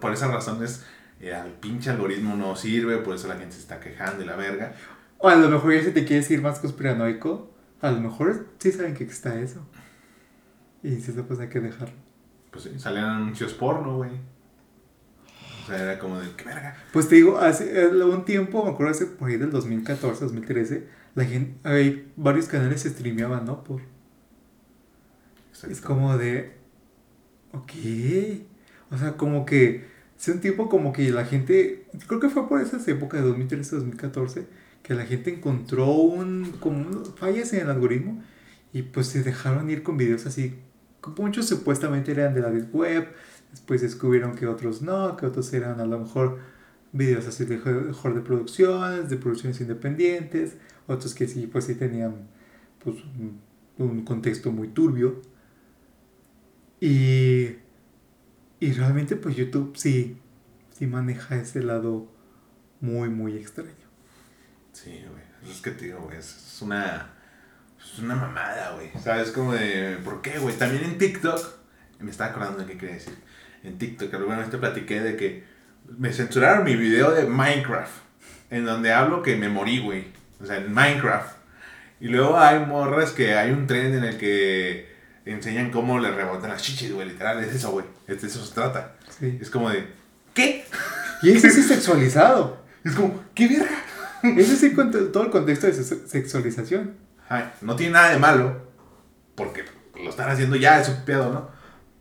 por 0.00 0.12
esas 0.12 0.30
razones, 0.32 0.84
eh, 1.20 1.32
el 1.44 1.52
pinche 1.52 1.90
algoritmo 1.90 2.34
no 2.36 2.56
sirve, 2.56 2.98
por 2.98 3.14
eso 3.14 3.28
la 3.28 3.36
gente 3.36 3.54
se 3.54 3.60
está 3.60 3.78
quejando 3.80 4.22
y 4.22 4.26
la 4.26 4.36
verga. 4.36 4.72
O 5.18 5.28
a 5.28 5.34
lo 5.36 5.48
mejor 5.48 5.72
ya 5.74 5.82
si 5.84 5.90
te 5.92 6.04
quieres 6.04 6.30
ir 6.30 6.42
más 6.42 6.58
conspiranoico, 6.58 7.50
a 7.80 7.90
lo 7.90 8.00
mejor 8.00 8.46
sí 8.58 8.72
saben 8.72 8.94
que 8.94 9.04
está 9.04 9.34
eso. 9.38 9.64
Y 10.82 10.96
si 11.00 11.10
eso 11.10 11.24
pues 11.26 11.40
hay 11.40 11.48
que 11.48 11.60
dejarlo. 11.60 11.94
Pues 12.50 12.64
sí, 12.64 12.78
salían 12.78 13.04
anuncios 13.06 13.52
porno, 13.54 13.96
güey. 13.96 14.10
O 15.64 15.66
sea, 15.66 15.82
era 15.82 15.98
como 15.98 16.18
de, 16.18 16.30
¿qué 16.36 16.44
verga? 16.44 16.76
Pues 16.92 17.08
te 17.08 17.16
digo, 17.16 17.38
hace 17.38 17.78
eh, 17.82 17.88
un 17.88 18.24
tiempo, 18.24 18.64
me 18.64 18.70
acuerdo 18.70 18.92
hace 18.92 19.06
por 19.06 19.28
ahí 19.28 19.36
del 19.36 19.50
2014, 19.50 20.24
2013, 20.24 20.86
la 21.14 21.24
gente, 21.24 21.58
hay 21.68 22.10
varios 22.16 22.46
canales 22.46 22.82
se 22.82 22.90
streameaban, 22.90 23.44
¿no? 23.44 23.64
Por, 23.64 23.82
es 25.68 25.80
como 25.80 26.16
de, 26.16 26.52
ok, 27.52 27.72
o 28.90 28.98
sea, 28.98 29.16
como 29.16 29.44
que, 29.44 29.86
hace 30.16 30.32
un 30.32 30.40
tiempo 30.40 30.68
como 30.68 30.92
que 30.92 31.10
la 31.10 31.24
gente, 31.24 31.86
creo 32.06 32.20
que 32.20 32.28
fue 32.30 32.48
por 32.48 32.60
esas 32.60 32.86
épocas 32.88 33.20
de 33.20 33.28
2013, 33.28 33.76
2014, 33.76 34.46
que 34.82 34.94
la 34.94 35.04
gente 35.04 35.34
encontró 35.34 35.90
un, 35.92 36.52
como 36.60 36.78
un- 36.78 37.04
fallas 37.16 37.52
en 37.52 37.60
el 37.62 37.70
algoritmo 37.70 38.22
y 38.72 38.82
pues 38.82 39.08
se 39.08 39.22
dejaron 39.22 39.70
ir 39.70 39.82
con 39.82 39.96
videos 39.96 40.26
así, 40.26 40.54
muchos 41.16 41.46
supuestamente 41.46 42.12
eran 42.12 42.34
de 42.34 42.40
la 42.40 42.48
web, 42.48 43.08
después 43.50 43.80
descubrieron 43.80 44.34
que 44.34 44.46
otros 44.46 44.82
no, 44.82 45.16
que 45.16 45.26
otros 45.26 45.52
eran 45.52 45.80
a 45.80 45.86
lo 45.86 45.98
mejor 45.98 46.38
videos 46.92 47.26
así 47.26 47.44
de 47.44 47.58
mejor 47.58 48.14
de 48.14 48.20
producciones, 48.20 49.08
de 49.08 49.16
producciones 49.16 49.60
independientes, 49.60 50.56
otros 50.86 51.14
que 51.14 51.28
sí, 51.28 51.46
pues 51.46 51.64
sí 51.64 51.74
tenían 51.74 52.28
pues 52.82 52.96
un, 53.78 54.04
contexto 54.04 54.50
muy 54.52 54.68
turbio. 54.68 55.20
Y, 56.80 57.56
y 58.60 58.72
realmente 58.72 59.16
pues 59.16 59.36
YouTube 59.36 59.76
sí, 59.76 60.16
sí 60.70 60.86
maneja 60.86 61.36
ese 61.36 61.62
lado 61.62 62.08
muy, 62.80 63.08
muy 63.08 63.36
extraño. 63.36 63.72
Sí, 64.72 65.02
güey. 65.08 65.50
Es 65.50 65.60
que 65.60 65.70
te 65.70 65.86
digo, 65.86 66.10
es 66.12 66.48
es 66.58 66.62
una. 66.62 67.17
Es 67.92 67.98
una 68.00 68.14
mamada, 68.14 68.72
güey. 68.76 68.90
¿Sabes? 69.02 69.30
Como 69.32 69.52
de. 69.54 69.98
¿Por 70.04 70.22
qué, 70.22 70.38
güey? 70.38 70.54
También 70.56 70.84
en 70.84 70.98
TikTok. 70.98 71.40
Me 72.00 72.10
estaba 72.10 72.30
acordando 72.30 72.58
de 72.60 72.66
qué 72.66 72.78
quería 72.78 72.94
decir. 72.94 73.14
En 73.64 73.76
TikTok, 73.78 74.12
alguna 74.14 74.38
vez 74.38 74.50
te 74.50 74.58
platiqué 74.58 75.00
de 75.00 75.16
que 75.16 75.44
me 75.98 76.12
censuraron 76.12 76.64
mi 76.64 76.76
video 76.76 77.10
de 77.12 77.24
Minecraft. 77.26 77.90
En 78.50 78.64
donde 78.64 78.92
hablo 78.92 79.22
que 79.22 79.36
me 79.36 79.48
morí, 79.48 79.80
güey. 79.80 80.06
O 80.40 80.46
sea, 80.46 80.58
en 80.58 80.72
Minecraft. 80.72 81.36
Y 82.00 82.08
luego 82.08 82.38
hay 82.38 82.60
morras 82.64 83.10
que 83.10 83.34
hay 83.34 83.50
un 83.50 83.66
trend 83.66 83.96
en 83.96 84.04
el 84.04 84.16
que 84.18 84.88
enseñan 85.24 85.70
cómo 85.70 85.98
le 85.98 86.12
rebotan 86.12 86.50
las 86.50 86.62
chichis, 86.62 86.92
güey. 86.92 87.08
Literal, 87.08 87.42
es 87.42 87.54
eso, 87.54 87.72
güey. 87.72 87.84
Es 88.06 88.22
de 88.22 88.28
eso 88.28 88.44
se 88.44 88.54
trata. 88.54 88.94
Sí. 89.18 89.38
Es 89.40 89.50
como 89.50 89.68
de. 89.70 89.86
¿Qué? 90.34 90.64
Y 91.22 91.30
ese 91.30 91.50
sí 91.50 91.60
es 91.60 91.66
sexualizado. 91.66 92.62
Es 92.84 92.94
como, 92.94 93.24
¿qué 93.34 93.48
verga? 93.48 93.82
Ese 94.40 94.56
sí 94.56 94.72
con 94.72 94.90
todo 94.92 95.24
el 95.24 95.30
contexto 95.30 95.66
de 95.66 95.72
se- 95.72 96.06
sexualización. 96.08 96.94
No 97.60 97.76
tiene 97.76 97.92
nada 97.92 98.10
de 98.10 98.18
malo, 98.18 98.56
porque 99.34 99.64
lo 100.02 100.10
están 100.10 100.30
haciendo 100.30 100.56
ya, 100.56 100.80
es 100.80 100.88
un 100.88 101.04
pedo, 101.04 101.32
¿no? 101.32 101.50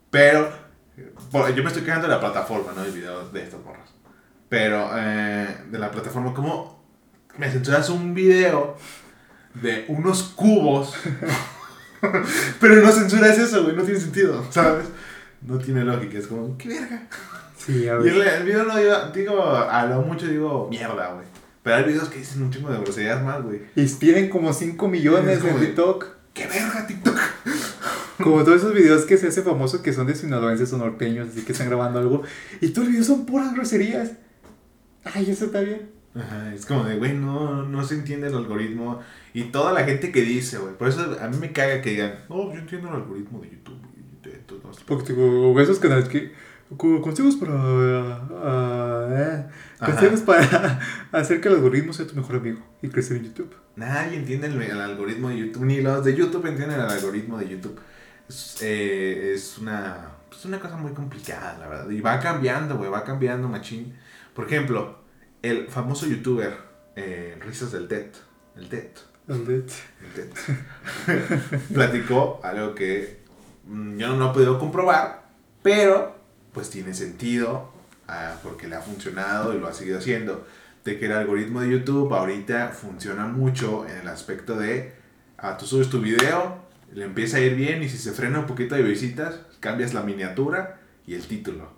Pero 0.09 0.49
yo 1.55 1.63
me 1.63 1.67
estoy 1.67 1.83
quejando 1.83 2.07
de 2.07 2.13
la 2.13 2.19
plataforma, 2.19 2.71
¿no? 2.75 2.83
El 2.83 2.91
video 2.91 3.27
de 3.29 3.43
estas 3.43 3.59
morras. 3.61 3.89
Pero 4.49 4.89
eh, 4.95 5.57
de 5.69 5.79
la 5.79 5.91
plataforma, 5.91 6.33
¿cómo 6.33 6.83
me 7.37 7.51
censuras 7.51 7.89
un 7.89 8.13
video 8.13 8.77
de 9.53 9.85
unos 9.89 10.23
cubos? 10.23 10.95
Pero 12.61 12.75
no 12.81 12.91
censuras 12.91 13.37
eso, 13.37 13.63
güey, 13.63 13.75
no 13.75 13.83
tiene 13.83 13.99
sentido, 13.99 14.45
¿sabes? 14.51 14.87
No 15.41 15.57
tiene 15.57 15.83
lógica, 15.83 16.17
es 16.17 16.27
como, 16.27 16.57
¿qué 16.57 16.69
verga? 16.69 17.03
Sí, 17.57 17.87
a 17.89 17.95
Y 17.95 18.07
el 18.07 18.43
video 18.43 18.63
no 18.63 18.77
digo, 18.77 18.95
digo, 19.13 19.43
a 19.43 19.85
lo 19.85 20.01
mucho 20.01 20.27
digo, 20.27 20.67
mierda, 20.69 21.13
güey. 21.13 21.25
Pero 21.67 21.75
hay 21.79 21.83
videos 21.83 22.07
que 22.07 22.19
dicen 22.19 22.41
un 22.43 22.49
chingo 22.49 22.69
de 22.71 22.77
groserías 22.79 23.21
más, 23.23 23.43
güey. 23.43 23.59
Y 23.75 23.85
tienen 23.87 24.29
como 24.29 24.53
5 24.53 24.87
millones 24.87 25.37
Es 25.37 25.39
como 25.39 25.55
en 25.55 25.59
de- 25.59 25.65
TikTok. 25.67 26.05
¿Qué 26.33 26.47
verga, 26.47 26.87
TikTok? 26.87 27.17
Como 28.23 28.43
todos 28.43 28.57
esos 28.61 28.73
videos 28.73 29.03
que 29.05 29.17
se 29.17 29.27
hace 29.27 29.41
famosos 29.43 29.81
que 29.81 29.91
son 29.93 30.07
de 30.07 30.15
sinaloenses 30.15 30.71
o 30.73 30.77
norteños, 30.77 31.27
así 31.29 31.41
que 31.41 31.51
están 31.51 31.67
grabando 31.67 31.99
algo. 31.99 32.23
Y 32.61 32.69
todos 32.69 32.85
los 32.87 32.91
videos 32.93 33.07
son 33.07 33.25
puras 33.25 33.53
groserías. 33.53 34.11
Ay, 35.03 35.29
eso 35.29 35.45
está 35.45 35.59
bien. 35.61 35.89
Ajá, 36.15 36.53
es 36.53 36.65
como 36.65 36.83
de, 36.83 36.95
güey, 36.97 37.13
no, 37.13 37.63
no 37.63 37.83
se 37.83 37.95
entiende 37.95 38.27
el 38.27 38.35
algoritmo. 38.35 39.01
Y 39.33 39.45
toda 39.45 39.71
la 39.73 39.83
gente 39.83 40.11
que 40.11 40.21
dice, 40.21 40.57
güey. 40.57 40.73
Por 40.75 40.87
eso 40.87 41.17
a 41.21 41.27
mí 41.27 41.37
me 41.37 41.51
caga 41.51 41.81
que 41.81 41.91
digan, 41.91 42.15
no, 42.29 42.51
yo 42.53 42.59
entiendo 42.59 42.87
el 42.89 42.95
algoritmo 42.95 43.39
de 43.41 43.49
YouTube. 43.51 43.77
de 44.23 44.31
esto". 44.31 44.59
Porque 44.87 45.61
esos 45.63 45.79
canales 45.79 46.07
que. 46.09 46.31
co- 46.75 47.01
Consejos 47.01 47.35
para. 47.35 47.53
ah, 47.53 49.07
eh. 49.11 49.45
Consejos 49.79 50.21
para 50.21 50.79
hacer 51.11 51.39
que 51.41 51.47
el 51.49 51.55
algoritmo 51.55 51.93
sea 51.93 52.07
tu 52.07 52.15
mejor 52.15 52.37
amigo 52.37 52.59
y 52.81 52.89
crecer 52.89 53.17
en 53.17 53.25
YouTube. 53.25 53.55
Nadie 53.75 54.17
entiende 54.17 54.47
el, 54.47 54.61
el 54.61 54.81
algoritmo 54.81 55.29
de 55.29 55.37
YouTube. 55.37 55.63
Ni 55.65 55.81
los 55.81 56.03
de 56.03 56.15
YouTube 56.15 56.45
entienden 56.47 56.79
el 56.79 56.87
algoritmo 56.89 57.37
de 57.37 57.47
YouTube. 57.49 57.79
Es, 58.27 58.57
eh, 58.61 59.33
es 59.35 59.57
una, 59.59 60.11
es 60.31 60.45
una 60.45 60.59
cosa 60.59 60.77
muy 60.77 60.93
complicada, 60.93 61.57
la 61.59 61.67
verdad. 61.67 61.89
Y 61.89 62.01
va 62.01 62.19
cambiando, 62.19 62.77
güey, 62.77 62.89
va 62.89 63.03
cambiando, 63.03 63.47
machín. 63.47 63.95
Por 64.33 64.45
ejemplo, 64.47 64.99
el 65.41 65.67
famoso 65.67 66.07
youtuber, 66.07 66.57
eh, 66.95 67.37
Risas 67.45 67.71
del 67.71 67.87
TED. 67.87 68.07
El 68.55 68.69
TED. 68.69 68.87
El 69.27 69.45
de- 69.45 69.55
el 69.55 70.13
TED, 70.15 70.29
platicó 71.73 72.39
algo 72.43 72.73
que 72.75 73.19
mm, 73.65 73.97
yo 73.97 74.15
no 74.15 74.31
he 74.31 74.33
podido 74.33 74.57
comprobar, 74.59 75.27
pero 75.61 76.15
pues 76.53 76.69
tiene 76.69 76.93
sentido 76.93 77.71
ah, 78.07 78.35
porque 78.43 78.67
le 78.67 78.75
ha 78.75 78.81
funcionado 78.81 79.53
y 79.55 79.59
lo 79.59 79.67
ha 79.67 79.73
seguido 79.73 79.97
haciendo. 79.99 80.47
De 80.83 80.97
que 80.99 81.05
el 81.07 81.11
algoritmo 81.11 81.61
de 81.61 81.69
YouTube 81.69 82.13
ahorita 82.13 82.69
funciona 82.69 83.25
mucho 83.27 83.85
en 83.87 83.97
el 83.97 84.07
aspecto 84.07 84.57
de, 84.57 84.93
ah, 85.37 85.57
tú 85.57 85.65
subes 85.65 85.89
tu 85.89 85.99
video, 86.01 86.63
le 86.93 87.03
empieza 87.05 87.37
a 87.37 87.39
ir 87.41 87.55
bien 87.55 87.83
y 87.83 87.89
si 87.89 87.97
se 87.97 88.13
frena 88.13 88.39
un 88.39 88.45
poquito 88.45 88.75
de 88.75 88.83
visitas, 88.83 89.39
cambias 89.59 89.93
la 89.93 90.03
miniatura 90.03 90.79
y 91.05 91.15
el 91.15 91.27
título. 91.27 91.71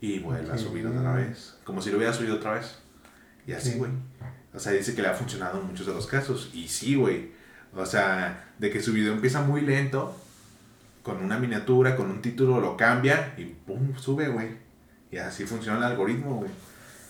Y 0.00 0.18
vuelve 0.20 0.50
a 0.50 0.54
Ok. 0.54 0.58
subir 0.60 0.86
otra 0.86 1.12
vez, 1.14 1.56
como 1.64 1.80
si 1.82 1.90
lo 1.90 1.96
hubiera 1.98 2.12
subido 2.12 2.36
otra 2.36 2.52
vez. 2.54 2.78
Y 3.46 3.52
así, 3.52 3.74
güey. 3.74 3.90
O 4.54 4.58
sea, 4.58 4.72
dice 4.72 4.94
que 4.94 5.02
le 5.02 5.08
ha 5.08 5.14
funcionado 5.14 5.60
en 5.60 5.66
muchos 5.66 5.86
de 5.86 5.92
los 5.92 6.06
casos. 6.06 6.50
Y 6.54 6.68
sí, 6.68 6.94
güey. 6.94 7.32
O 7.74 7.84
sea, 7.84 8.52
de 8.58 8.70
que 8.70 8.80
su 8.82 8.92
video 8.92 9.12
empieza 9.12 9.42
muy 9.42 9.60
lento, 9.60 10.16
con 11.02 11.22
una 11.22 11.38
miniatura, 11.38 11.96
con 11.96 12.10
un 12.10 12.22
título, 12.22 12.60
lo 12.60 12.76
cambia 12.76 13.34
y 13.36 13.44
pum, 13.44 13.94
sube, 13.98 14.28
güey. 14.28 14.63
Y 15.14 15.18
así 15.18 15.44
funciona 15.44 15.78
el 15.78 15.84
algoritmo, 15.84 16.38
güey. 16.38 16.50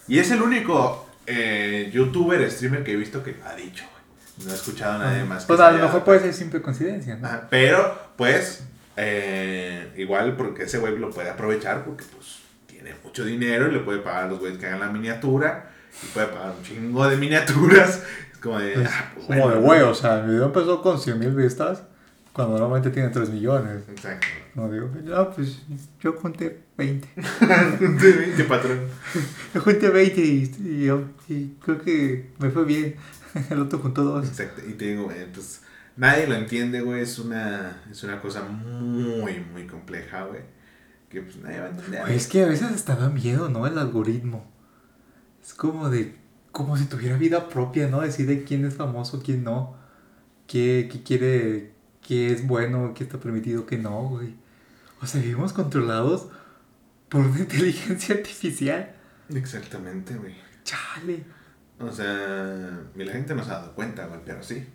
Y 0.09 0.19
es 0.19 0.31
el 0.31 0.43
único 0.43 1.09
eh, 1.27 1.89
youtuber, 1.91 2.51
streamer 2.51 2.85
que 2.85 2.93
he 2.93 2.97
visto 2.97 3.25
que 3.25 3.37
ha 3.47 3.55
dicho, 3.55 3.83
güey. 3.91 4.47
No 4.47 4.53
he 4.53 4.57
escuchado 4.57 4.97
a 4.97 4.99
nadie 4.99 5.25
más. 5.25 5.45
que 5.45 5.47
Pues 5.47 5.61
a 5.61 5.71
lo 5.71 5.79
mejor 5.79 6.05
puede 6.05 6.21
ser 6.21 6.35
simple 6.35 6.61
coincidencia, 6.61 7.17
¿no? 7.17 7.27
Ajá, 7.27 7.47
Pero, 7.49 7.99
pues, 8.17 8.63
eh, 8.99 9.91
igual 9.97 10.37
porque 10.37 10.65
ese 10.65 10.77
güey 10.77 10.99
lo 10.99 11.09
puede 11.09 11.31
aprovechar 11.31 11.83
porque, 11.83 12.05
pues, 12.15 12.41
tiene 12.67 12.95
mucho 13.03 13.25
dinero 13.25 13.69
y 13.69 13.73
le 13.73 13.81
puede 13.81 14.01
pagar 14.01 14.25
a 14.25 14.29
los 14.29 14.39
güeyes 14.39 14.59
que 14.59 14.67
hagan 14.67 14.81
la 14.81 14.89
miniatura 14.89 15.71
y 16.03 16.07
puede 16.09 16.27
pagar 16.27 16.53
un 16.59 16.63
chingo 16.63 17.09
de 17.09 17.17
miniaturas. 17.17 18.03
Es 18.33 18.39
como 18.39 18.59
de, 18.59 18.85
ah, 18.87 19.13
pues, 19.15 19.27
Como 19.29 19.49
de 19.49 19.57
bueno, 19.57 19.61
güey, 19.63 19.81
o 19.81 19.95
sea, 19.95 20.21
el 20.21 20.27
video 20.29 20.45
empezó 20.45 20.83
con 20.83 21.01
100 21.01 21.19
mil 21.19 21.31
vistas 21.31 21.85
Cuando 22.35 22.59
normalmente 22.59 22.91
tienen 22.91 23.13
3 23.13 23.31
millones. 23.31 23.85
Exacto. 23.89 24.27
No 24.57 24.69
digo, 24.69 24.91
no, 25.05 25.31
pues 25.31 25.63
yo 26.01 26.15
junté 26.15 26.65
20. 26.77 27.09
De 27.81 28.13
20, 28.13 28.45
patrón. 28.45 28.81
Yo 29.55 29.61
junté 29.61 29.89
20 29.89 30.21
y, 30.21 30.55
y 30.65 30.85
yo 30.87 31.05
y 31.29 31.51
creo 31.61 31.81
que 31.81 32.33
me 32.41 32.51
fue 32.51 32.65
bien. 32.65 32.97
El 33.51 33.61
otro 33.61 33.79
juntó 33.79 34.03
2. 34.03 34.27
Exacto. 34.27 34.63
Y 34.69 34.73
te 34.73 34.87
digo, 34.87 35.05
güey, 35.05 35.31
pues 35.33 35.63
nadie 35.97 36.27
lo 36.27 36.35
entiende, 36.35 36.81
güey. 36.81 37.03
Es 37.03 37.21
una, 37.21 37.83
es 37.89 38.03
una 38.03 38.21
cosa 38.21 38.43
muy, 38.43 39.39
muy 39.53 39.67
compleja, 39.69 40.25
güey. 40.25 40.43
Que 41.09 41.23
pues 41.23 41.37
nadie 41.37 41.61
va 41.61 41.67
a 41.67 41.71
entender. 41.71 42.09
Es 42.11 42.27
que 42.27 42.43
a 42.43 42.49
veces 42.49 42.73
hasta 42.73 42.97
da 42.97 43.11
miedo, 43.11 43.49
¿no? 43.49 43.65
El 43.69 43.79
algoritmo. 43.79 44.45
Es 45.41 45.55
como 45.55 45.89
de. 45.89 46.17
Como 46.51 46.77
si 46.77 46.87
tuviera 46.87 47.17
vida 47.17 47.49
propia, 47.49 47.87
¿no? 47.87 48.01
Decide 48.01 48.43
quién 48.43 48.65
es 48.65 48.75
famoso, 48.75 49.23
quién 49.23 49.45
no. 49.45 49.77
Qué, 50.49 50.89
qué 50.91 51.05
quiere. 51.05 51.74
Qué 52.07 52.33
es 52.33 52.47
bueno, 52.47 52.93
qué 52.95 53.05
está 53.05 53.19
permitido, 53.19 53.67
qué 53.67 53.79
no, 53.79 54.09
güey. 54.09 54.35
O 55.01 55.07
sea, 55.07 55.21
vivimos 55.21 55.53
controlados 55.53 56.29
por 57.09 57.23
una 57.23 57.39
inteligencia 57.47 58.15
artificial. 58.15 58.95
Exactamente, 59.35 60.15
güey. 60.15 60.35
Chale. 60.65 61.25
O 61.81 61.91
sea, 61.91 62.81
y 62.95 63.05
la 63.05 63.13
gente 63.13 63.35
no 63.35 63.43
se 63.43 63.51
ha 63.51 63.55
dado 63.55 63.75
cuenta, 63.75 64.07
güey, 64.07 64.21
pero 64.25 64.43
sí. 64.43 64.67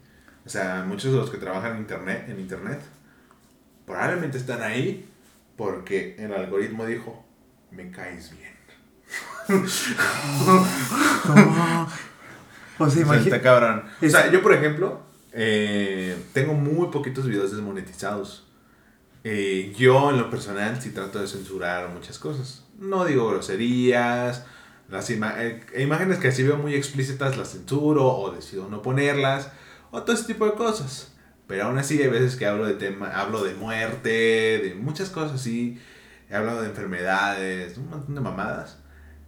O 0.45 0.49
sea, 0.49 0.83
muchos 0.87 1.11
de 1.11 1.17
los 1.19 1.29
que 1.29 1.37
trabajan 1.37 1.73
en 1.73 1.77
internet, 1.79 2.25
en 2.27 2.39
internet 2.39 2.79
probablemente 3.85 4.37
están 4.37 4.61
ahí 4.61 5.07
porque 5.55 6.15
el 6.17 6.33
algoritmo 6.33 6.85
dijo, 6.85 7.25
me 7.71 7.91
caes 7.91 8.31
bien. 8.37 8.53
No. 11.27 11.87
O 12.81 12.89
sea, 12.89 12.89
O 12.89 12.89
sea, 12.89 13.01
imagínate. 13.01 13.41
cabrón. 13.41 13.83
O 14.01 14.07
sea, 14.09 14.31
yo, 14.31 14.41
por 14.41 14.53
ejemplo, 14.53 15.01
eh, 15.41 16.17
tengo 16.33 16.53
muy 16.53 16.87
poquitos 16.89 17.25
videos 17.25 17.51
desmonetizados. 17.51 18.45
Eh, 19.23 19.73
yo, 19.77 20.09
en 20.11 20.17
lo 20.17 20.29
personal, 20.29 20.81
sí 20.81 20.89
trato 20.91 21.19
de 21.21 21.27
censurar 21.27 21.87
muchas 21.89 22.19
cosas. 22.19 22.65
No 22.77 23.05
digo 23.05 23.29
groserías. 23.29 24.45
Las 24.89 25.09
ima- 25.09 25.35
eh, 25.37 25.61
imágenes 25.81 26.17
que 26.17 26.27
así 26.27 26.43
veo 26.43 26.57
muy 26.57 26.73
explícitas 26.75 27.37
las 27.37 27.51
censuro 27.53 28.05
o 28.05 28.31
decido 28.31 28.67
no 28.67 28.81
ponerlas. 28.81 29.49
O 29.91 30.03
todo 30.03 30.13
ese 30.13 30.25
tipo 30.25 30.45
de 30.45 30.53
cosas. 30.55 31.13
Pero 31.47 31.65
aún 31.65 31.77
así 31.77 32.01
hay 32.01 32.09
veces 32.09 32.35
que 32.35 32.45
hablo 32.45 32.65
de 32.65 32.73
tema, 32.73 33.07
hablo 33.09 33.43
de 33.43 33.53
muerte, 33.55 34.09
de 34.09 34.75
muchas 34.77 35.09
cosas 35.09 35.39
así. 35.39 35.79
He 36.29 36.35
hablado 36.35 36.61
de 36.61 36.67
enfermedades, 36.69 37.77
un 37.77 37.89
montón 37.89 38.13
de 38.15 38.21
mamadas. 38.21 38.77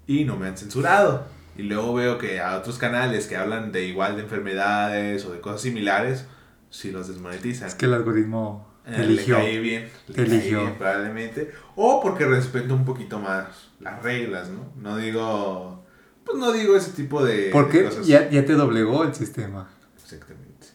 Y 0.07 0.25
no 0.25 0.35
me 0.35 0.47
han 0.47 0.57
censurado. 0.57 1.25
Y 1.61 1.65
luego 1.65 1.93
veo 1.93 2.17
que 2.17 2.39
a 2.39 2.57
otros 2.57 2.79
canales 2.79 3.27
que 3.27 3.37
hablan 3.37 3.71
de 3.71 3.85
igual 3.85 4.15
de 4.15 4.23
enfermedades 4.23 5.23
o 5.25 5.31
de 5.33 5.39
cosas 5.41 5.61
similares, 5.61 6.25
sí 6.71 6.89
los 6.91 7.07
desmonetizan. 7.07 7.67
Es 7.67 7.75
que 7.75 7.85
el 7.85 7.93
algoritmo 7.93 8.67
Eh, 8.87 8.95
eligió. 8.97 9.37
Le 9.37 9.43
cae 9.43 9.59
bien. 9.59 9.89
Le 10.07 10.13
Te 10.15 10.25
cae 10.25 10.35
eligió. 10.37 10.61
bien, 10.61 10.75
probablemente. 10.79 11.51
O 11.75 12.01
porque 12.01 12.25
respeto 12.25 12.73
un 12.73 12.83
poquito 12.83 13.19
más 13.19 13.69
las 13.79 14.01
reglas, 14.01 14.49
¿no? 14.49 14.73
No 14.81 14.97
digo. 14.97 15.85
Pues 16.25 16.37
no 16.39 16.51
digo 16.51 16.75
ese 16.75 16.91
tipo 16.91 17.23
de, 17.23 17.37
de 17.45 17.49
Porque 17.51 17.83
cosas. 17.83 18.07
ya, 18.07 18.27
ya 18.29 18.43
te 18.43 18.53
doblegó 18.53 19.03
el 19.03 19.13
sistema. 19.13 19.69
Exactamente. 20.01 20.67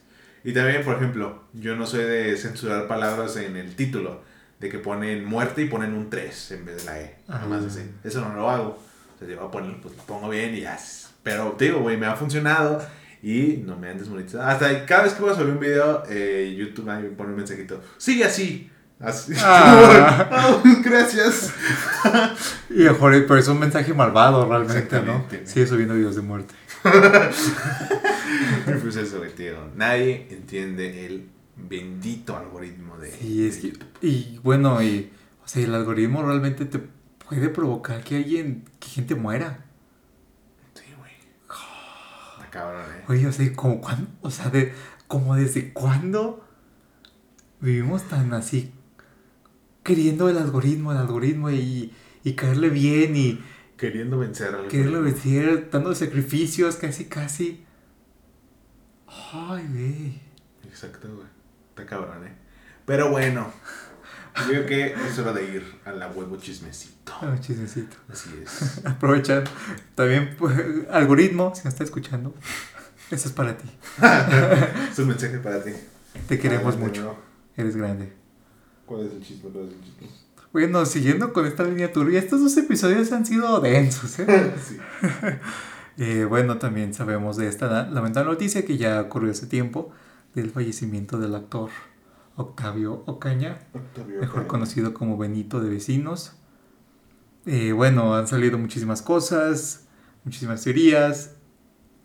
Y 0.45 0.53
también, 0.53 0.85
por 0.85 0.95
ejemplo, 0.95 1.43
yo 1.53 1.75
no 1.75 1.85
soy 1.85 2.05
de 2.05 2.37
censurar 2.37 2.87
palabras 2.87 3.35
en 3.35 3.57
el 3.57 3.75
título. 3.75 4.21
De 4.61 4.69
que 4.69 4.79
ponen 4.79 5.25
muerte 5.25 5.61
y 5.63 5.65
ponen 5.67 5.93
un 5.93 6.09
3 6.09 6.51
en 6.51 6.65
vez 6.65 6.77
de 6.77 6.85
la 6.85 6.99
E. 7.01 7.17
Nada 7.27 7.45
más 7.45 7.63
Ah. 7.63 7.67
así. 7.67 7.81
Eso 8.05 8.21
no 8.21 8.33
lo 8.35 8.49
hago. 8.49 8.79
O 9.17 9.19
sea, 9.19 9.27
yo 9.27 9.37
voy 9.37 9.47
a 9.47 9.51
poner, 9.51 9.81
pues 9.81 9.97
lo 9.97 10.03
pongo 10.03 10.29
bien 10.29 10.53
y 10.53 10.61
ya. 10.61 10.77
Pero 11.23 11.53
te 11.53 11.65
digo, 11.65 11.79
güey, 11.79 11.97
me 11.97 12.05
ha 12.05 12.15
funcionado 12.15 12.79
y 13.23 13.63
no 13.65 13.75
me 13.75 13.89
han 13.89 13.97
desmonetizado. 13.97 14.43
Hasta 14.43 14.85
cada 14.85 15.03
vez 15.03 15.13
que 15.13 15.23
voy 15.23 15.31
a 15.31 15.35
subir 15.35 15.53
un 15.53 15.59
video, 15.59 16.03
eh, 16.07 16.55
YouTube 16.55 16.87
ahí 16.87 17.01
me 17.01 17.09
pone 17.09 17.31
un 17.31 17.37
mensajito. 17.37 17.81
Sigue 17.97 18.25
así. 18.25 18.69
Así. 18.99 19.33
Ah. 19.37 20.27
Ah, 20.31 20.61
gracias. 20.83 21.51
Y 22.69 22.83
mejor, 22.83 23.13
pero 23.25 23.37
es 23.37 23.47
un 23.47 23.59
mensaje 23.59 23.93
malvado 23.93 24.45
realmente, 24.47 25.01
¿no? 25.01 25.25
Sigue 25.45 25.65
subiendo 25.65 25.95
videos 25.95 26.15
de 26.15 26.21
muerte. 26.21 26.53
pues 26.83 27.47
eso, 28.97 29.19
tío. 29.35 29.55
Nadie 29.75 30.27
entiende 30.29 31.07
el 31.07 31.27
bendito 31.55 32.37
algoritmo 32.37 32.97
de. 32.97 33.11
Sí, 33.11 33.47
es 33.47 33.57
que, 33.57 33.73
y 34.01 34.39
bueno, 34.43 34.83
y, 34.83 35.11
o 35.43 35.47
sea, 35.47 35.63
el 35.63 35.73
algoritmo 35.73 36.21
realmente 36.23 36.65
te 36.65 36.79
puede 37.27 37.49
provocar 37.49 38.03
que 38.03 38.17
alguien, 38.17 38.65
que 38.79 38.87
gente 38.87 39.15
muera. 39.15 39.65
Sí, 40.73 40.83
güey. 40.97 41.11
Está 42.37 42.49
cabrón, 42.49 42.85
eh. 42.95 43.03
Oye, 43.07 43.27
o 43.27 43.31
sea, 43.31 43.53
como 43.53 43.81
cuándo, 43.81 44.09
o 44.21 44.31
sea, 44.31 44.49
de, 44.49 44.73
como 45.07 45.35
desde 45.35 45.73
cuándo 45.73 46.45
vivimos 47.59 48.03
tan 48.03 48.33
así, 48.33 48.71
queriendo 49.83 50.29
el 50.29 50.37
algoritmo, 50.37 50.91
el 50.91 50.97
algoritmo 50.99 51.49
y, 51.51 51.93
y 52.23 52.33
caerle 52.33 52.69
bien 52.69 53.15
y 53.15 53.43
Queriendo 53.77 54.17
vencer 54.17 54.55
al 54.55 54.67
quererlo 54.67 54.97
algoritmo. 54.97 55.31
vencer, 55.31 55.69
dando 55.69 55.93
sacrificios, 55.93 56.77
casi, 56.77 57.05
casi. 57.05 57.63
Ay, 59.07 59.67
güey. 59.71 60.21
Exacto, 60.63 61.07
güey. 61.13 61.27
Está 61.69 61.85
cabrón, 61.85 62.25
eh. 62.25 62.35
Pero 62.85 63.11
bueno. 63.11 63.53
Creo 64.47 64.65
que 64.65 64.93
es 64.93 65.19
hora 65.19 65.33
de 65.33 65.45
ir 65.45 65.79
a 65.85 65.91
la 65.91 66.07
huevo 66.07 66.37
chismecito. 66.37 66.96
Ah, 67.21 67.35
chismecito. 67.39 67.97
Así 68.11 68.29
es. 68.43 68.81
Aprovechan. 68.85 69.43
También, 69.95 70.35
pues, 70.37 70.55
algoritmo, 70.91 71.53
si 71.55 71.63
me 71.63 71.69
está 71.69 71.83
escuchando, 71.83 72.33
eso 73.11 73.27
es 73.27 73.33
para 73.33 73.57
ti. 73.57 73.69
es 74.91 74.99
un 74.99 75.07
mensaje 75.07 75.37
para 75.39 75.63
ti. 75.63 75.71
Te 76.27 76.37
queremos 76.39 76.77
mucho. 76.77 77.03
no. 77.03 77.15
Eres 77.55 77.75
grande. 77.75 78.13
¿Cuál 78.85 79.07
es 79.07 79.13
el 79.13 79.21
chisme? 79.23 79.49
¿Cuál 79.51 79.67
es 79.67 79.73
el 79.73 79.81
chisme? 79.81 80.07
Bueno, 80.53 80.85
siguiendo 80.85 81.33
con 81.33 81.45
esta 81.45 81.63
línea 81.63 81.91
turbia, 81.91 82.19
estos 82.19 82.39
dos 82.41 82.55
episodios 82.57 83.11
han 83.11 83.25
sido 83.25 83.59
densos, 83.59 84.17
¿eh? 84.19 84.53
sí. 84.67 84.77
Eh, 85.97 86.25
bueno, 86.25 86.57
también 86.57 86.93
sabemos 86.93 87.37
de 87.37 87.47
esta 87.47 87.67
la- 87.67 87.89
lamentable 87.89 88.29
noticia 88.31 88.63
que 88.65 88.77
ya 88.77 89.01
ocurrió 89.01 89.31
hace 89.31 89.47
tiempo 89.47 89.91
del 90.35 90.51
fallecimiento 90.51 91.17
del 91.19 91.33
actor 91.35 91.69
Octavio 92.35 93.03
Ocaña, 93.07 93.59
Octavio 93.73 94.19
mejor 94.19 94.35
Ocaña. 94.41 94.47
conocido 94.47 94.93
como 94.93 95.17
Benito 95.17 95.59
de 95.59 95.69
Vecinos. 95.69 96.33
Eh, 97.49 97.71
bueno, 97.71 98.13
han 98.13 98.27
salido 98.27 98.57
muchísimas 98.57 99.01
cosas, 99.01 99.85
muchísimas 100.25 100.61
teorías. 100.61 101.31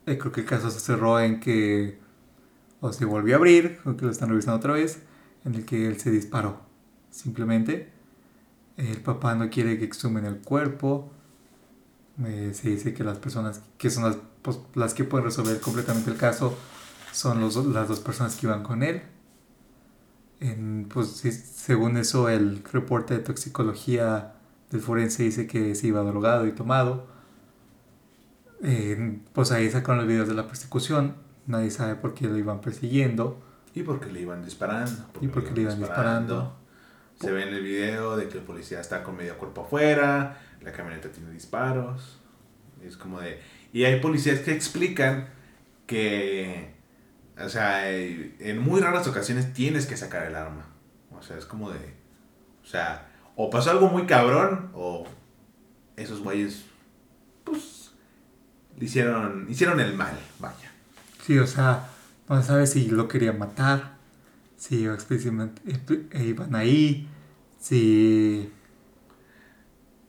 Eh, 0.06 0.16
creo 0.16 0.30
que 0.30 0.42
el 0.42 0.46
caso 0.46 0.70
se 0.70 0.78
cerró 0.78 1.18
en 1.18 1.40
que 1.40 1.98
o 2.80 2.92
se 2.92 3.04
volvió 3.04 3.34
a 3.34 3.38
abrir, 3.38 3.78
creo 3.82 3.96
lo 4.00 4.10
están 4.10 4.28
revisando 4.28 4.58
otra 4.58 4.74
vez, 4.74 5.00
en 5.44 5.56
el 5.56 5.64
que 5.64 5.88
él 5.88 5.98
se 5.98 6.12
disparó. 6.12 6.60
Simplemente, 7.10 7.90
el 8.76 9.00
papá 9.02 9.34
no 9.34 9.50
quiere 9.50 9.78
que 9.78 9.84
exhumen 9.84 10.26
el 10.26 10.38
cuerpo. 10.38 11.10
Eh, 12.24 12.52
se 12.54 12.70
dice 12.70 12.94
que 12.94 13.02
las 13.02 13.18
personas 13.18 13.62
que 13.78 13.90
son 13.90 14.04
las, 14.04 14.18
pues, 14.42 14.60
las 14.74 14.94
que 14.94 15.02
pueden 15.02 15.24
resolver 15.26 15.58
completamente 15.60 16.10
el 16.12 16.16
caso 16.16 16.56
son 17.12 17.40
los, 17.40 17.56
las 17.66 17.88
dos 17.88 17.98
personas 17.98 18.36
que 18.36 18.46
iban 18.46 18.62
con 18.62 18.84
él. 18.84 19.02
En, 20.38 20.86
pues, 20.88 21.08
según 21.08 21.96
eso, 21.96 22.28
el 22.28 22.62
reporte 22.64 23.14
de 23.14 23.20
toxicología 23.20 24.34
del 24.72 24.80
forense 24.80 25.22
dice 25.22 25.46
que 25.46 25.74
se 25.74 25.86
iba 25.86 26.02
drogado 26.02 26.46
y 26.46 26.52
tomado. 26.52 27.06
Eh, 28.64 29.18
pues 29.32 29.52
ahí 29.52 29.70
sacaron 29.70 29.98
los 29.98 30.06
videos 30.06 30.28
de 30.28 30.34
la 30.34 30.46
persecución. 30.46 31.14
Nadie 31.46 31.70
sabe 31.70 31.94
por 31.96 32.14
qué 32.14 32.26
lo 32.26 32.38
iban 32.38 32.60
persiguiendo. 32.60 33.40
¿Y 33.74 33.82
por 33.82 34.00
qué 34.00 34.10
le 34.10 34.20
iban 34.20 34.44
disparando? 34.44 35.06
Y 35.20 35.28
por 35.28 35.44
qué 35.44 35.52
le 35.52 35.62
iban 35.62 35.78
disparando. 35.78 36.56
Se 37.20 37.30
ve 37.30 37.42
en 37.42 37.54
el 37.54 37.62
video 37.62 38.16
de 38.16 38.28
que 38.28 38.38
el 38.38 38.44
policía 38.44 38.80
está 38.80 39.02
con 39.02 39.16
medio 39.16 39.38
cuerpo 39.38 39.62
afuera, 39.62 40.40
la 40.60 40.72
camioneta 40.72 41.08
tiene 41.10 41.30
disparos. 41.30 42.18
Es 42.82 42.96
como 42.96 43.20
de... 43.20 43.40
Y 43.72 43.84
hay 43.84 44.00
policías 44.00 44.40
que 44.40 44.52
explican 44.52 45.28
que... 45.86 46.74
O 47.38 47.48
sea, 47.48 47.90
eh, 47.90 48.36
en 48.40 48.58
muy 48.58 48.80
raras 48.80 49.06
ocasiones 49.06 49.52
tienes 49.52 49.86
que 49.86 49.96
sacar 49.96 50.24
el 50.24 50.34
arma. 50.34 50.66
O 51.12 51.22
sea, 51.22 51.38
es 51.38 51.44
como 51.44 51.70
de... 51.70 51.94
O 52.62 52.66
sea, 52.66 53.11
o 53.36 53.50
pasó 53.50 53.70
algo 53.70 53.88
muy 53.88 54.06
cabrón, 54.06 54.70
o 54.74 55.04
esos 55.96 56.20
güeyes, 56.22 56.64
pues, 57.44 57.92
le 58.78 58.84
hicieron, 58.86 59.46
hicieron 59.48 59.80
el 59.80 59.94
mal, 59.94 60.18
vaya. 60.38 60.70
Sí, 61.24 61.38
o 61.38 61.46
sea, 61.46 61.88
no 62.28 62.40
se 62.40 62.46
sabe 62.48 62.66
si 62.66 62.88
lo 62.88 63.08
querían 63.08 63.38
matar, 63.38 63.96
si 64.56 64.86
eh, 64.86 66.24
iban 66.24 66.54
ahí, 66.54 67.08
si... 67.58 68.50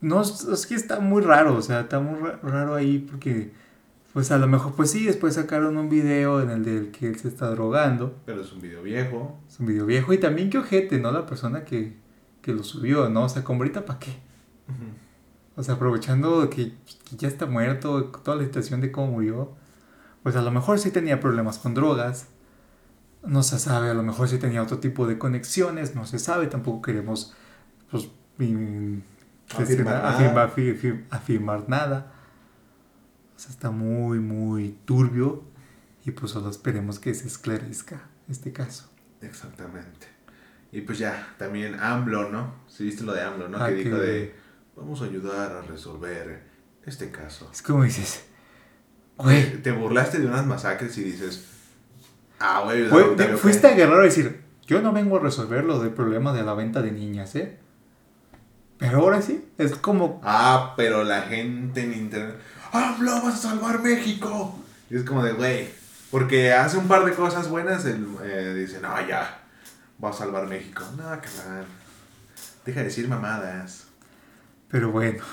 No, 0.01 0.21
es 0.21 0.65
que 0.67 0.75
está 0.75 0.99
muy 0.99 1.21
raro, 1.21 1.55
o 1.55 1.61
sea, 1.61 1.81
está 1.81 1.99
muy 1.99 2.19
ra- 2.19 2.39
raro 2.43 2.75
ahí 2.75 2.99
porque, 2.99 3.51
pues 4.11 4.31
a 4.31 4.37
lo 4.37 4.47
mejor, 4.47 4.73
pues 4.75 4.91
sí, 4.91 5.05
después 5.05 5.35
sacaron 5.35 5.77
un 5.77 5.89
video 5.89 6.41
en 6.41 6.49
el 6.49 6.65
del 6.65 6.91
que 6.91 7.07
él 7.07 7.17
se 7.17 7.29
está 7.29 7.47
drogando, 7.49 8.19
Pero 8.25 8.41
es 8.41 8.51
un 8.51 8.59
video 8.61 8.83
viejo. 8.83 9.39
es 9.47 9.57
un 9.61 9.65
video 9.67 9.85
viejo 9.85 10.11
y 10.11 10.17
también 10.17 10.49
que 10.49 10.57
ojete, 10.57 10.99
¿no? 10.99 11.11
La 11.13 11.25
persona 11.25 11.63
que, 11.63 11.93
que 12.43 12.53
lo 12.53 12.63
subió, 12.63 13.09
¿no? 13.09 13.23
O 13.23 13.29
sea, 13.29 13.43
con 13.43 13.57
ahorita 13.57 13.85
para 13.85 13.97
qué. 13.99 14.15
O 15.55 15.63
sea, 15.63 15.75
aprovechando 15.75 16.49
que, 16.49 16.73
que 17.09 17.15
ya 17.17 17.27
está 17.27 17.47
muerto, 17.47 18.05
toda 18.05 18.37
la 18.37 18.43
situación 18.43 18.81
de 18.81 18.91
cómo 18.91 19.13
murió, 19.13 19.53
pues 20.21 20.35
a 20.35 20.41
lo 20.41 20.51
mejor 20.51 20.77
sí 20.79 20.91
tenía 20.91 21.19
problemas 21.19 21.57
con 21.57 21.73
drogas. 21.73 22.27
No 23.25 23.41
se 23.41 23.57
sabe, 23.59 23.89
a 23.89 23.93
lo 23.93 24.03
mejor 24.03 24.27
si 24.27 24.37
tenía 24.37 24.61
otro 24.61 24.79
tipo 24.79 25.07
de 25.07 25.17
conexiones, 25.17 25.95
no 25.95 26.05
se 26.05 26.19
sabe, 26.19 26.47
tampoco 26.47 26.81
queremos 26.81 27.33
pues, 27.89 28.09
Afirmar 29.55 29.93
nada. 29.95 30.09
afirmar, 30.15 30.49
afir- 30.55 31.05
afirmar 31.09 31.69
nada. 31.69 32.11
O 33.35 33.39
sea, 33.39 33.51
está 33.51 33.71
muy, 33.71 34.19
muy 34.19 34.77
turbio 34.85 35.43
y 36.05 36.11
pues 36.11 36.31
solo 36.31 36.49
esperemos 36.49 36.99
que 36.99 37.13
se 37.13 37.27
esclarezca 37.27 38.09
este 38.27 38.51
caso. 38.51 38.89
Exactamente. 39.21 40.07
Y 40.73 40.81
pues 40.81 40.97
ya, 40.97 41.35
también 41.37 41.79
AMLO, 41.79 42.29
¿no? 42.31 42.55
Sí, 42.67 42.85
viste 42.85 43.03
lo 43.03 43.13
de 43.13 43.21
AMLO, 43.21 43.47
¿no? 43.47 43.59
Ah, 43.59 43.69
que 43.69 43.75
dijo 43.75 43.95
de, 43.95 44.33
vamos 44.75 45.03
a 45.03 45.05
ayudar 45.05 45.51
a 45.51 45.61
resolver 45.61 46.41
este 46.83 47.11
caso. 47.11 47.47
Es 47.53 47.61
como 47.61 47.83
dices, 47.83 48.25
güey, 49.15 49.61
Te 49.61 49.71
burlaste 49.71 50.17
de 50.17 50.25
unas 50.25 50.47
masacres 50.47 50.97
y 50.97 51.03
dices, 51.03 51.45
ah, 52.39 52.63
güey, 52.65 52.87
fuiste 53.37 53.67
a 53.67 53.75
Guerrero 53.75 53.99
a 53.99 54.05
decir, 54.05 54.41
yo 54.65 54.81
no 54.81 54.91
vengo 54.93 55.17
a 55.17 55.19
resolver 55.19 55.63
lo 55.63 55.77
del 55.79 55.91
problema 55.91 56.33
de 56.33 56.41
la 56.41 56.55
venta 56.55 56.81
de 56.81 56.91
niñas, 56.91 57.35
¿eh? 57.35 57.59
Pero 58.79 59.01
ahora 59.01 59.21
sí, 59.21 59.47
es 59.59 59.75
como, 59.75 60.21
Ah, 60.23 60.73
pero 60.75 61.03
la 61.03 61.21
gente 61.21 61.83
en 61.83 61.93
internet, 61.93 62.35
AMLO, 62.71 63.21
vas 63.21 63.35
a 63.35 63.49
salvar 63.49 63.79
México. 63.79 64.59
Y 64.89 64.95
es 64.95 65.03
como 65.03 65.23
de, 65.23 65.33
güey, 65.33 65.67
porque 66.09 66.51
hace 66.51 66.79
un 66.79 66.87
par 66.87 67.05
de 67.05 67.13
cosas 67.13 67.47
buenas, 67.47 67.85
el, 67.85 68.07
eh, 68.23 68.55
dice, 68.55 68.79
no, 68.81 68.89
ya, 69.07 69.42
va 70.03 70.09
a 70.09 70.13
salvar 70.13 70.47
México. 70.47 70.83
No, 70.97 71.03
carnal, 71.03 71.65
deja 72.65 72.79
de 72.79 72.85
decir 72.85 73.07
mamadas. 73.07 73.85
pero 74.69 74.91
bueno, 74.91 75.23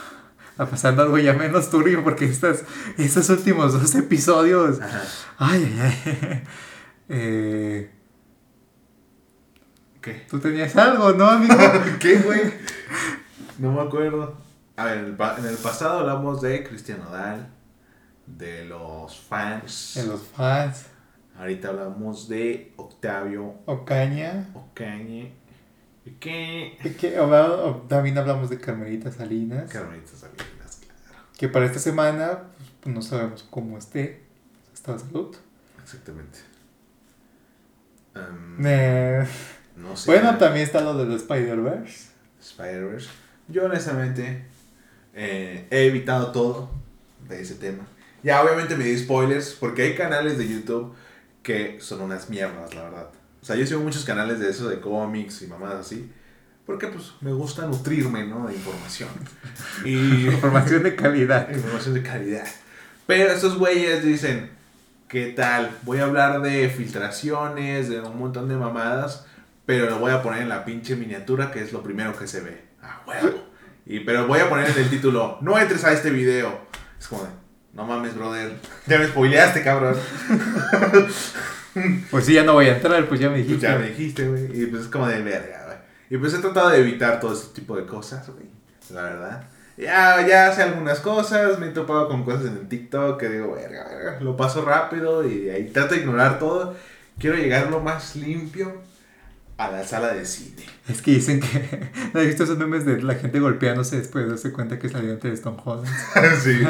va 0.61 0.66
pasando 0.66 1.03
algo 1.03 1.18
ya 1.18 1.33
menos 1.33 1.71
turbio 1.71 2.05
porque 2.05 2.27
estas, 2.27 2.64
estos 2.99 3.29
últimos 3.31 3.73
dos 3.73 3.95
episodios, 3.95 4.81
Ajá. 4.81 5.03
ay, 5.39 5.79
ay, 5.81 6.03
ay, 6.07 6.43
eh, 7.09 7.91
¿Qué? 10.01 10.27
tú 10.31 10.39
tenías 10.39 10.75
algo, 10.77 11.12
¿no, 11.12 11.27
amigo? 11.27 11.55
¿Qué, 12.01 12.16
güey? 12.18 12.53
No 13.59 13.73
me 13.73 13.83
acuerdo. 13.83 14.35
A 14.77 14.85
ver, 14.87 14.99
en 14.99 15.05
el, 15.07 15.12
pa- 15.16 15.37
en 15.39 15.45
el 15.45 15.57
pasado 15.57 15.99
hablamos 16.01 16.41
de 16.41 16.64
Cristian 16.64 17.01
Nodal, 17.01 17.49
de 18.27 18.64
los 18.64 19.21
fans. 19.21 19.97
En 19.99 20.09
los 20.09 20.23
fans, 20.23 20.87
Ahorita 21.41 21.68
hablamos 21.68 22.28
de 22.28 22.70
Octavio 22.76 23.55
Ocaña, 23.64 24.51
Ocañe. 24.53 25.32
¿Qué? 26.20 26.76
que- 26.82 26.95
que 26.97 27.16
también 27.88 28.18
hablamos 28.18 28.51
de 28.51 28.59
Carmelita 28.61 29.11
Salinas, 29.11 29.70
Carmelitas 29.70 30.18
Salinas, 30.18 30.80
claro. 31.07 31.24
que 31.38 31.49
para 31.49 31.64
esta 31.64 31.78
semana 31.78 32.41
pues, 32.82 32.95
no 32.95 33.01
sabemos 33.01 33.43
cómo 33.49 33.78
esté, 33.78 34.22
está 34.74 34.93
de 34.93 34.99
salud. 34.99 35.34
Exactamente. 35.82 36.41
Am, 38.14 38.59
Eh, 38.62 39.26
no 39.76 39.97
sé. 39.97 40.11
Bueno, 40.11 40.36
también 40.36 40.66
está 40.66 40.82
lo 40.82 40.95
del 40.95 41.12
Spider-Verse. 41.16 42.09
Spider-Verse. 42.43 43.09
Yo 43.49 43.64
honestamente 43.64 44.45
eh, 45.14 45.66
he 45.70 45.86
evitado 45.86 46.32
todo 46.32 46.70
de 47.28 47.41
ese 47.41 47.55
tema. 47.55 47.86
Ya 48.22 48.43
obviamente 48.43 48.76
me 48.76 48.84
di 48.84 48.99
spoilers 48.99 49.55
porque 49.59 49.82
hay 49.82 49.95
canales 49.95 50.36
de 50.36 50.47
YouTube 50.47 50.95
que 51.43 51.80
son 51.80 52.01
unas 52.03 52.28
mierdas, 52.30 52.74
la 52.74 52.82
verdad. 52.84 53.09
O 53.43 53.45
sea, 53.45 53.57
yo 53.57 53.66
sigo 53.66 53.80
muchos 53.80 54.05
canales 54.05 54.38
de 54.38 54.51
eso, 54.51 54.68
de 54.68 54.80
cómics 54.80 55.43
y 55.43 55.47
mamadas 55.47 55.86
así. 55.86 56.11
Porque 56.66 56.86
pues 56.86 57.14
me 57.20 57.32
gusta 57.32 57.66
nutrirme, 57.66 58.26
¿no? 58.26 58.47
De 58.47 58.55
información. 58.55 59.09
Y 59.84 60.26
Información 60.26 60.82
de 60.82 60.95
calidad. 60.95 61.51
información 61.55 61.95
de 61.95 62.03
calidad. 62.03 62.47
Pero 63.07 63.32
estos 63.32 63.59
güeyes 63.59 64.05
dicen, 64.05 64.51
¿qué 65.09 65.32
tal? 65.32 65.76
Voy 65.82 65.99
a 65.99 66.05
hablar 66.05 66.43
de 66.43 66.68
filtraciones, 66.68 67.88
de 67.88 68.01
un 68.01 68.18
montón 68.18 68.49
de 68.49 68.57
mamadas, 68.57 69.26
pero 69.66 69.91
lo 69.91 69.99
voy 69.99 70.12
a 70.12 70.22
poner 70.22 70.43
en 70.43 70.49
la 70.49 70.64
pinche 70.64 70.95
miniatura, 70.95 71.51
que 71.51 71.61
es 71.61 71.72
lo 71.72 71.82
primero 71.82 72.16
que 72.16 72.28
se 72.28 72.41
ve. 72.41 72.62
Ah, 72.82 73.03
huevo. 73.07 73.43
Y, 73.86 74.01
pero 74.01 74.28
voy 74.28 74.38
a 74.38 74.49
poner 74.49 74.70
en 74.70 74.78
el 74.78 74.91
título, 74.91 75.38
no 75.41 75.59
entres 75.59 75.82
a 75.84 75.93
este 75.93 76.11
video. 76.11 76.61
Es 77.01 77.09
como 77.09 77.24
de, 77.24 77.30
no 77.75 77.85
mames, 77.87 78.14
brother. 78.16 78.53
Ya 78.87 78.99
me 78.99 79.07
spoileaste, 79.07 79.62
cabrón. 79.62 79.97
Pues 82.11 82.25
sí, 82.25 82.35
ya 82.35 82.43
no 82.43 82.55
voy 82.55 82.66
a 82.66 82.75
entrar, 82.77 83.07
pues 83.07 83.21
ya 83.21 83.29
me 83.29 83.37
Pues 83.37 83.47
dijiste. 83.47 83.66
ya 83.68 83.79
me 83.79 83.87
dijiste, 83.91 84.27
güey. 84.29 84.61
Y 84.62 84.66
pues 84.66 84.83
es 84.83 84.89
como 84.89 85.07
de 85.07 85.23
verga, 85.23 85.62
güey. 85.66 85.79
Y 86.11 86.16
pues 86.18 86.35
he 86.35 86.39
tratado 86.39 86.71
de 86.71 86.79
evitar 86.81 87.21
todo 87.21 87.33
ese 87.33 87.47
tipo 87.55 87.77
de 87.77 87.87
cosas, 87.87 88.29
güey. 88.29 88.47
La 88.93 89.03
verdad. 89.03 89.45
Ya, 89.77 90.27
ya 90.27 90.49
hace 90.49 90.62
algunas 90.64 90.99
cosas, 90.99 91.61
me 91.61 91.68
he 91.68 91.71
topado 91.71 92.09
con 92.09 92.25
cosas 92.25 92.47
en 92.47 92.57
el 92.59 92.68
TikTok 92.68 93.21
que 93.21 93.29
digo, 93.29 93.55
verga, 93.55 93.87
verga. 93.89 94.18
Lo 94.21 94.37
paso 94.37 94.64
rápido 94.64 95.25
y 95.27 95.49
ahí 95.49 95.71
trato 95.73 95.95
de 95.95 96.01
ignorar 96.01 96.41
todo. 96.41 96.75
Quiero 97.21 97.37
llegar 97.37 97.71
lo 97.71 97.79
más 97.81 98.16
limpio 98.16 98.83
a 99.61 99.71
la 99.71 99.85
sala 99.85 100.15
de 100.15 100.25
cine. 100.25 100.65
Es 100.89 101.03
que 101.03 101.11
dicen 101.13 101.39
que. 101.41 101.91
¿No 102.15 102.21
has 102.21 102.27
visto 102.27 102.45
esos 102.45 102.57
memes 102.57 102.87
de 102.87 103.03
la 103.03 103.15
gente 103.17 103.39
golpeándose 103.41 103.99
después 103.99 104.25
de 104.25 104.31
darse 104.31 104.53
cuenta 104.53 104.79
que 104.79 104.89
salió 104.89 105.13
entre 105.13 105.33
Stone 105.33 105.59
Holland? 105.63 105.87
sí. 106.43 106.61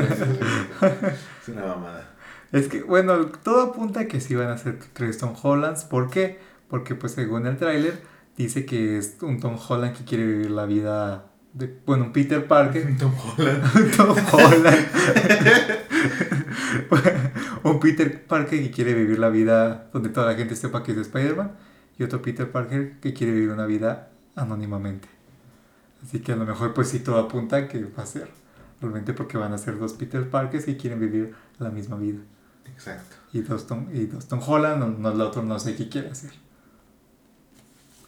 Es 1.43 1.49
una 1.49 1.66
mamada. 1.66 2.11
Es 2.51 2.66
que, 2.66 2.82
bueno, 2.82 3.26
todo 3.26 3.62
apunta 3.62 4.01
a 4.01 4.07
que 4.07 4.20
sí 4.20 4.34
van 4.34 4.49
a 4.49 4.59
ser 4.59 4.80
tres 4.93 5.18
Tom 5.18 5.34
Hollands. 5.41 5.84
¿Por 5.84 6.11
qué? 6.11 6.41
Porque, 6.68 6.97
pues, 6.97 7.12
según 7.12 7.47
el 7.47 7.59
tráiler, 7.59 8.01
dice 8.36 8.66
que 8.66 8.99
es 8.99 9.18
un 9.22 9.38
Tom 9.38 9.57
Holland 9.57 9.97
que 9.97 10.05
quiere 10.05 10.26
vivir 10.26 10.51
la 10.51 10.66
vida 10.66 11.26
de. 11.53 11.72
Bueno, 11.86 12.07
un 12.07 12.12
Peter 12.12 12.45
Parker. 12.45 12.97
Tom 12.99 13.12
Holland. 13.14 13.62
un 13.76 13.91
Tom 13.93 14.16
Holland. 14.32 14.86
un 17.62 17.78
Peter 17.78 18.24
Parker 18.24 18.61
que 18.61 18.70
quiere 18.72 18.95
vivir 18.95 19.20
la 19.20 19.28
vida 19.28 19.88
donde 19.93 20.09
toda 20.09 20.26
la 20.26 20.34
gente 20.34 20.57
sepa 20.57 20.82
que 20.82 20.91
es 20.91 20.99
Spider-Man. 20.99 21.69
Y 22.01 22.03
otro 22.03 22.22
Peter 22.22 22.51
Parker 22.51 22.98
que 22.98 23.12
quiere 23.12 23.34
vivir 23.34 23.51
una 23.51 23.66
vida 23.66 24.09
anónimamente. 24.34 25.07
Así 26.03 26.20
que 26.20 26.32
a 26.32 26.36
lo 26.36 26.46
mejor, 26.46 26.72
pues 26.72 26.88
sí, 26.88 27.01
todo 27.01 27.18
apunta 27.18 27.57
a 27.57 27.68
que 27.68 27.84
va 27.84 28.05
a 28.05 28.07
ser. 28.07 28.30
Realmente 28.80 29.12
porque 29.12 29.36
van 29.36 29.53
a 29.53 29.59
ser 29.59 29.78
dos 29.78 29.92
Peter 29.92 30.30
Parkers 30.30 30.64
que 30.64 30.78
quieren 30.78 30.98
vivir 30.98 31.34
la 31.59 31.68
misma 31.68 31.96
vida. 31.98 32.20
Exacto. 32.64 33.16
Y 33.34 33.42
dos 33.42 33.66
Tom, 33.66 33.88
y 33.92 34.07
dos 34.07 34.26
Tom 34.28 34.40
Holland, 34.44 34.80
no, 34.80 34.88
no, 34.88 35.11
el 35.11 35.20
otro 35.20 35.42
no 35.42 35.59
sé 35.59 35.76
qué 35.76 35.90
quiere 35.90 36.09
hacer. 36.09 36.30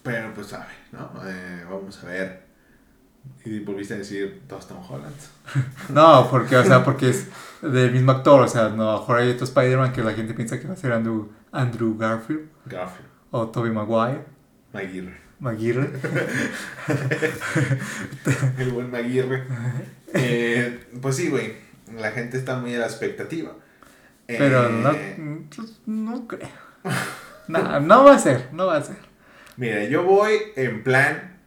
Pero 0.02 0.32
pues 0.32 0.46
sabe, 0.46 0.72
¿no? 0.92 1.12
Eh, 1.26 1.66
vamos 1.70 2.02
a 2.02 2.06
ver. 2.06 2.46
Y 3.44 3.60
volviste 3.60 3.92
a 3.92 3.98
decir 3.98 4.40
dos 4.48 4.66
Tom 4.66 4.78
Holland. 4.88 5.14
No, 5.90 6.28
porque, 6.30 6.56
o 6.56 6.64
sea, 6.64 6.82
porque 6.82 7.10
es 7.10 7.28
del 7.60 7.92
mismo 7.92 8.12
actor. 8.12 8.40
O 8.40 8.48
sea, 8.48 8.70
no, 8.70 8.88
a 8.88 9.00
mejor 9.00 9.18
hay 9.18 9.30
otro 9.32 9.44
Spider-Man 9.44 9.92
que 9.92 10.02
la 10.02 10.14
gente 10.14 10.32
piensa 10.32 10.58
que 10.58 10.66
va 10.66 10.72
a 10.72 10.76
ser 10.76 10.92
Andrew, 10.92 11.30
Andrew 11.52 11.94
Garfield 11.98 12.48
Garfield. 12.64 13.11
O 13.32 13.48
Tobey 13.48 13.72
Maguire. 13.72 14.20
Maguire. 14.72 15.16
Maguire. 15.40 15.90
El 18.58 18.70
buen 18.70 18.90
Maguire. 18.90 19.42
Eh, 20.14 20.86
pues 21.00 21.16
sí, 21.16 21.28
güey. 21.28 21.54
La 21.96 22.12
gente 22.12 22.36
está 22.38 22.58
muy 22.58 22.74
a 22.74 22.78
la 22.78 22.86
expectativa. 22.86 23.52
Eh, 24.28 24.36
Pero 24.38 24.68
no, 24.68 24.92
pues, 25.54 25.80
no 25.86 26.28
creo. 26.28 26.48
No, 27.48 27.80
no 27.80 28.04
va 28.04 28.14
a 28.14 28.18
ser, 28.18 28.48
no 28.52 28.66
va 28.66 28.76
a 28.76 28.82
ser. 28.82 28.96
Mira, 29.56 29.84
yo 29.84 30.04
voy 30.04 30.38
en 30.56 30.84
plan. 30.84 31.40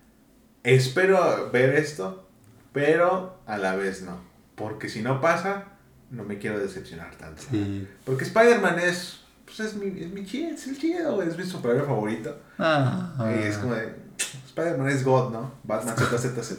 Espero 0.63 1.49
ver 1.51 1.75
esto, 1.75 2.27
pero 2.73 3.39
a 3.45 3.57
la 3.57 3.75
vez 3.75 4.01
no. 4.01 4.19
Porque 4.55 4.89
si 4.89 5.01
no 5.01 5.21
pasa, 5.21 5.65
no 6.09 6.23
me 6.23 6.37
quiero 6.37 6.59
decepcionar 6.59 7.15
tanto. 7.15 7.43
Sí. 7.49 7.87
Porque 8.03 8.23
Spider-Man 8.23 8.79
es. 8.79 9.24
Pues 9.45 9.59
es 9.59 9.75
mi, 9.75 9.87
es 10.03 10.11
mi 10.11 10.25
chido, 10.25 10.49
es 10.55 10.67
el 10.67 10.77
chido, 10.77 11.15
güey, 11.15 11.27
es 11.29 11.37
mi 11.37 11.43
superhéroe 11.43 11.85
favorito. 11.85 12.37
Ah, 12.57 13.13
Y 13.39 13.43
es 13.43 13.57
como 13.57 13.73
de. 13.75 14.03
Spider-Man 14.47 14.87
es 14.89 15.03
God, 15.03 15.31
¿no? 15.33 15.53
Batman 15.63 15.95
ZZZ. 15.97 16.57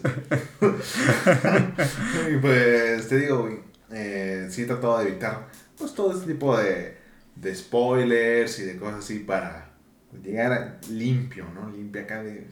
y 2.33 2.37
pues 2.39 3.09
te 3.09 3.19
digo, 3.19 3.43
güey. 3.43 3.59
Eh, 3.91 4.49
sí 4.51 4.63
he 4.63 4.67
tratado 4.67 4.99
de 4.99 5.09
evitar 5.09 5.47
pues 5.79 5.95
todo 5.95 6.13
este 6.13 6.33
tipo 6.33 6.57
de, 6.57 6.97
de 7.37 7.55
spoilers 7.55 8.59
y 8.59 8.65
de 8.65 8.77
cosas 8.79 8.99
así 9.01 9.21
para 9.21 9.69
llegar 10.23 10.53
a- 10.53 10.79
limpio, 10.91 11.47
¿no? 11.55 11.71
Limpio 11.71 12.03
acá 12.03 12.23
de. 12.23 12.47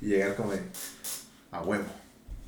Y 0.00 0.06
llegar 0.06 0.34
como 0.36 0.52
de. 0.52 0.60
a 1.50 1.62
huevo. 1.62 1.84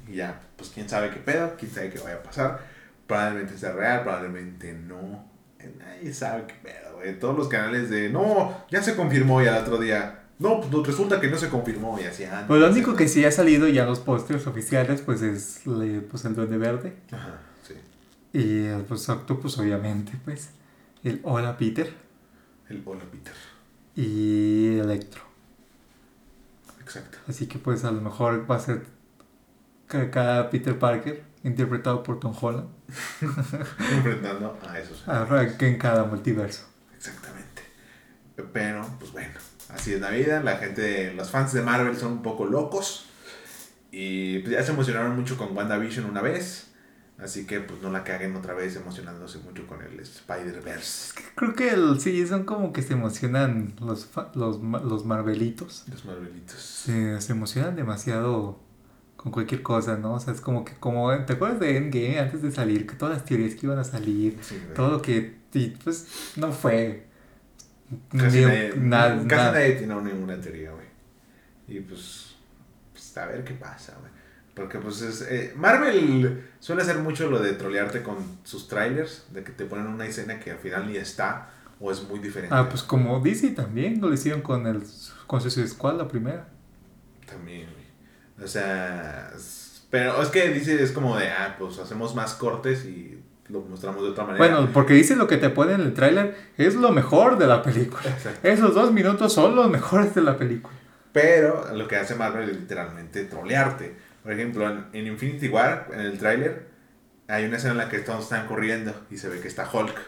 Y 0.08 0.16
ya, 0.16 0.40
pues 0.56 0.70
quién 0.70 0.88
sabe 0.88 1.10
qué 1.10 1.16
pedo, 1.20 1.54
quién 1.58 1.70
sabe 1.72 1.90
qué 1.90 1.98
vaya 2.00 2.16
a 2.16 2.22
pasar. 2.22 2.60
Probablemente 3.06 3.56
sea 3.58 3.72
real, 3.72 4.02
probablemente 4.02 4.72
no. 4.72 5.30
Nadie 5.78 6.12
sabe 6.12 6.44
qué 6.48 6.54
pedo, 6.62 6.91
güey. 7.02 7.18
Todos 7.18 7.36
los 7.36 7.48
canales 7.48 7.90
de. 7.90 8.08
No, 8.10 8.56
ya 8.70 8.82
se 8.82 8.94
confirmó 8.96 9.42
y 9.42 9.46
al 9.46 9.62
otro 9.62 9.78
día. 9.78 10.18
No, 10.38 10.60
pues 10.60 10.86
resulta 10.86 11.20
que 11.20 11.28
no 11.28 11.36
se 11.36 11.48
confirmó 11.48 11.98
y 12.00 12.04
así. 12.04 12.24
ah, 12.24 12.44
Pues 12.48 12.60
lo 12.60 12.66
no, 12.66 12.72
único 12.72 12.94
que 12.96 13.06
sí 13.06 13.24
ha 13.24 13.30
salido 13.30 13.68
ya 13.68 13.82
en 13.82 13.88
los 13.88 14.00
pósters 14.00 14.46
oficiales, 14.46 15.00
pues 15.02 15.22
es 15.22 15.60
pues, 16.10 16.24
el 16.24 16.34
Duende 16.34 16.58
Verde. 16.58 16.96
Ajá, 17.12 17.38
sí. 17.66 17.74
Y 18.32 18.64
el 18.66 18.82
pues, 18.82 19.08
Octopus, 19.08 19.58
obviamente, 19.58 20.12
pues. 20.24 20.50
El 21.04 21.20
Hola 21.22 21.56
Peter. 21.56 21.92
El 22.68 22.82
Hola 22.84 23.04
Peter. 23.10 23.34
Y 23.94 24.78
Electro. 24.78 25.22
Exacto. 26.80 27.18
Así 27.28 27.46
que 27.46 27.58
pues 27.58 27.84
a 27.84 27.92
lo 27.92 28.00
mejor 28.00 28.50
va 28.50 28.56
a 28.56 28.60
ser 28.60 28.84
ca- 29.86 30.10
cada 30.10 30.50
Peter 30.50 30.78
Parker 30.78 31.22
interpretado 31.44 32.02
por 32.02 32.18
Tom 32.20 32.34
Holland. 32.40 32.68
Enfrentando 33.92 34.58
a 34.66 34.78
esos. 34.78 35.02
Ahora 35.08 35.56
que 35.56 35.68
en 35.68 35.78
cada 35.78 36.04
multiverso. 36.04 36.64
Exactamente. 37.02 37.62
Pero, 38.52 38.86
pues 39.00 39.10
bueno, 39.10 39.34
así 39.70 39.92
es 39.92 40.00
la 40.00 40.10
vida. 40.10 40.40
La 40.40 40.56
gente, 40.58 41.12
los 41.14 41.30
fans 41.30 41.52
de 41.52 41.62
Marvel 41.62 41.96
son 41.96 42.12
un 42.12 42.22
poco 42.22 42.46
locos. 42.46 43.06
Y 43.90 44.38
pues 44.38 44.52
ya 44.52 44.62
se 44.62 44.70
emocionaron 44.70 45.16
mucho 45.16 45.36
con 45.36 45.56
WandaVision 45.56 46.06
una 46.06 46.22
vez. 46.22 46.68
Así 47.18 47.44
que 47.44 47.60
pues 47.60 47.82
no 47.82 47.90
la 47.90 48.04
caguen 48.04 48.34
otra 48.36 48.54
vez 48.54 48.76
emocionándose 48.76 49.38
mucho 49.38 49.66
con 49.66 49.82
el 49.82 49.98
Spider-Verse. 49.98 51.14
Creo 51.34 51.54
que 51.54 51.70
el, 51.70 52.00
sí, 52.00 52.24
son 52.26 52.44
como 52.44 52.72
que 52.72 52.82
se 52.82 52.94
emocionan 52.94 53.74
los, 53.80 54.08
los, 54.34 54.60
los 54.60 55.04
Marvelitos. 55.04 55.84
Los 55.90 56.04
Marvelitos. 56.04 56.58
Se, 56.60 57.20
se 57.20 57.32
emocionan 57.32 57.76
demasiado 57.76 58.60
con 59.16 59.30
cualquier 59.30 59.62
cosa, 59.62 59.96
¿no? 59.96 60.14
O 60.14 60.20
sea, 60.20 60.32
es 60.34 60.40
como 60.40 60.64
que, 60.64 60.74
como, 60.74 61.12
¿te 61.24 61.34
acuerdas 61.34 61.60
de 61.60 61.76
Endgame 61.76 62.18
antes 62.18 62.42
de 62.42 62.50
salir? 62.50 62.86
Que 62.86 62.94
todas 62.94 63.14
las 63.16 63.24
teorías 63.24 63.54
que 63.54 63.66
iban 63.66 63.78
a 63.78 63.84
salir, 63.84 64.38
todo 64.74 64.90
lo 64.90 65.02
que, 65.02 65.41
y 65.52 65.68
pues, 65.68 66.32
no 66.36 66.52
fue. 66.52 67.06
Casi, 68.16 68.40
nadie, 68.40 68.72
nada, 68.76 69.26
casi 69.28 69.52
nadie 69.52 69.72
tiene 69.72 69.94
ninguna 69.94 70.40
teoría, 70.40 70.70
güey. 70.70 70.86
Y 71.68 71.80
pues, 71.80 72.36
pues, 72.92 73.16
a 73.16 73.26
ver 73.26 73.44
qué 73.44 73.54
pasa, 73.54 73.96
güey. 74.00 74.10
Porque 74.54 74.78
pues 74.78 75.00
es... 75.00 75.22
Eh, 75.22 75.52
Marvel 75.56 76.50
suele 76.60 76.82
hacer 76.82 76.98
mucho 76.98 77.30
lo 77.30 77.40
de 77.40 77.52
trolearte 77.54 78.02
con 78.02 78.16
sus 78.44 78.68
trailers, 78.68 79.24
de 79.30 79.42
que 79.42 79.52
te 79.52 79.64
ponen 79.64 79.86
una 79.86 80.06
escena 80.06 80.38
que 80.38 80.50
al 80.50 80.58
final 80.58 80.86
ni 80.86 80.96
está 80.96 81.50
o 81.80 81.90
es 81.90 82.02
muy 82.02 82.18
diferente. 82.18 82.54
Ah, 82.54 82.68
pues 82.68 82.82
como 82.82 83.18
DC 83.20 83.50
también 83.50 84.00
lo 84.00 84.12
hicieron 84.12 84.42
con 84.42 84.66
el 84.66 84.82
con 85.26 85.40
Suicide 85.40 85.68
Squad 85.68 85.96
la 85.96 86.08
primera. 86.08 86.48
También, 87.26 87.68
o 88.42 88.46
sea, 88.46 89.32
pero 89.90 90.22
es 90.22 90.28
que 90.28 90.50
dice 90.50 90.82
es 90.82 90.92
como 90.92 91.16
de, 91.16 91.28
ah, 91.28 91.56
pues 91.58 91.78
hacemos 91.78 92.14
más 92.14 92.34
cortes 92.34 92.84
y 92.84 93.21
lo 93.52 93.60
mostramos 93.60 94.02
de 94.02 94.08
otra 94.08 94.24
manera. 94.24 94.38
Bueno, 94.38 94.72
porque 94.72 94.94
dice 94.94 95.14
lo 95.14 95.28
que 95.28 95.36
te 95.36 95.50
pone 95.50 95.74
en 95.74 95.82
el 95.82 95.92
tráiler 95.92 96.34
es 96.56 96.74
lo 96.74 96.90
mejor 96.90 97.38
de 97.38 97.46
la 97.46 97.62
película. 97.62 98.02
Esos 98.42 98.74
dos 98.74 98.92
minutos 98.92 99.32
son 99.32 99.54
los 99.54 99.68
mejores 99.68 100.14
de 100.14 100.22
la 100.22 100.38
película. 100.38 100.74
Pero 101.12 101.66
lo 101.74 101.86
que 101.86 101.96
hace 101.96 102.14
Marvel 102.14 102.48
es 102.48 102.56
literalmente 102.56 103.24
trolearte. 103.24 103.94
Por 104.22 104.32
ejemplo, 104.32 104.66
en, 104.92 105.06
Infinity 105.06 105.48
War, 105.48 105.88
en 105.92 106.00
el 106.00 106.18
tráiler, 106.18 106.68
hay 107.28 107.44
una 107.44 107.58
escena 107.58 107.72
en 107.72 107.78
la 107.78 107.88
que 107.90 107.98
todos 107.98 108.22
están 108.24 108.46
corriendo 108.46 108.94
y 109.10 109.18
se 109.18 109.28
ve 109.28 109.40
que 109.40 109.48
está 109.48 109.68
Hulk. 109.70 110.00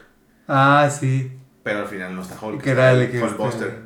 Ah, 0.49 0.89
sí. 0.91 1.39
Pero 1.63 1.81
al 1.81 1.87
final 1.87 2.17
no 2.17 2.23
está 2.23 2.39
Hulk. 2.41 2.63
Que 2.63 2.71
era 2.71 2.93
el 2.93 3.11
que 3.11 3.23
Hulkbuster. 3.23 3.83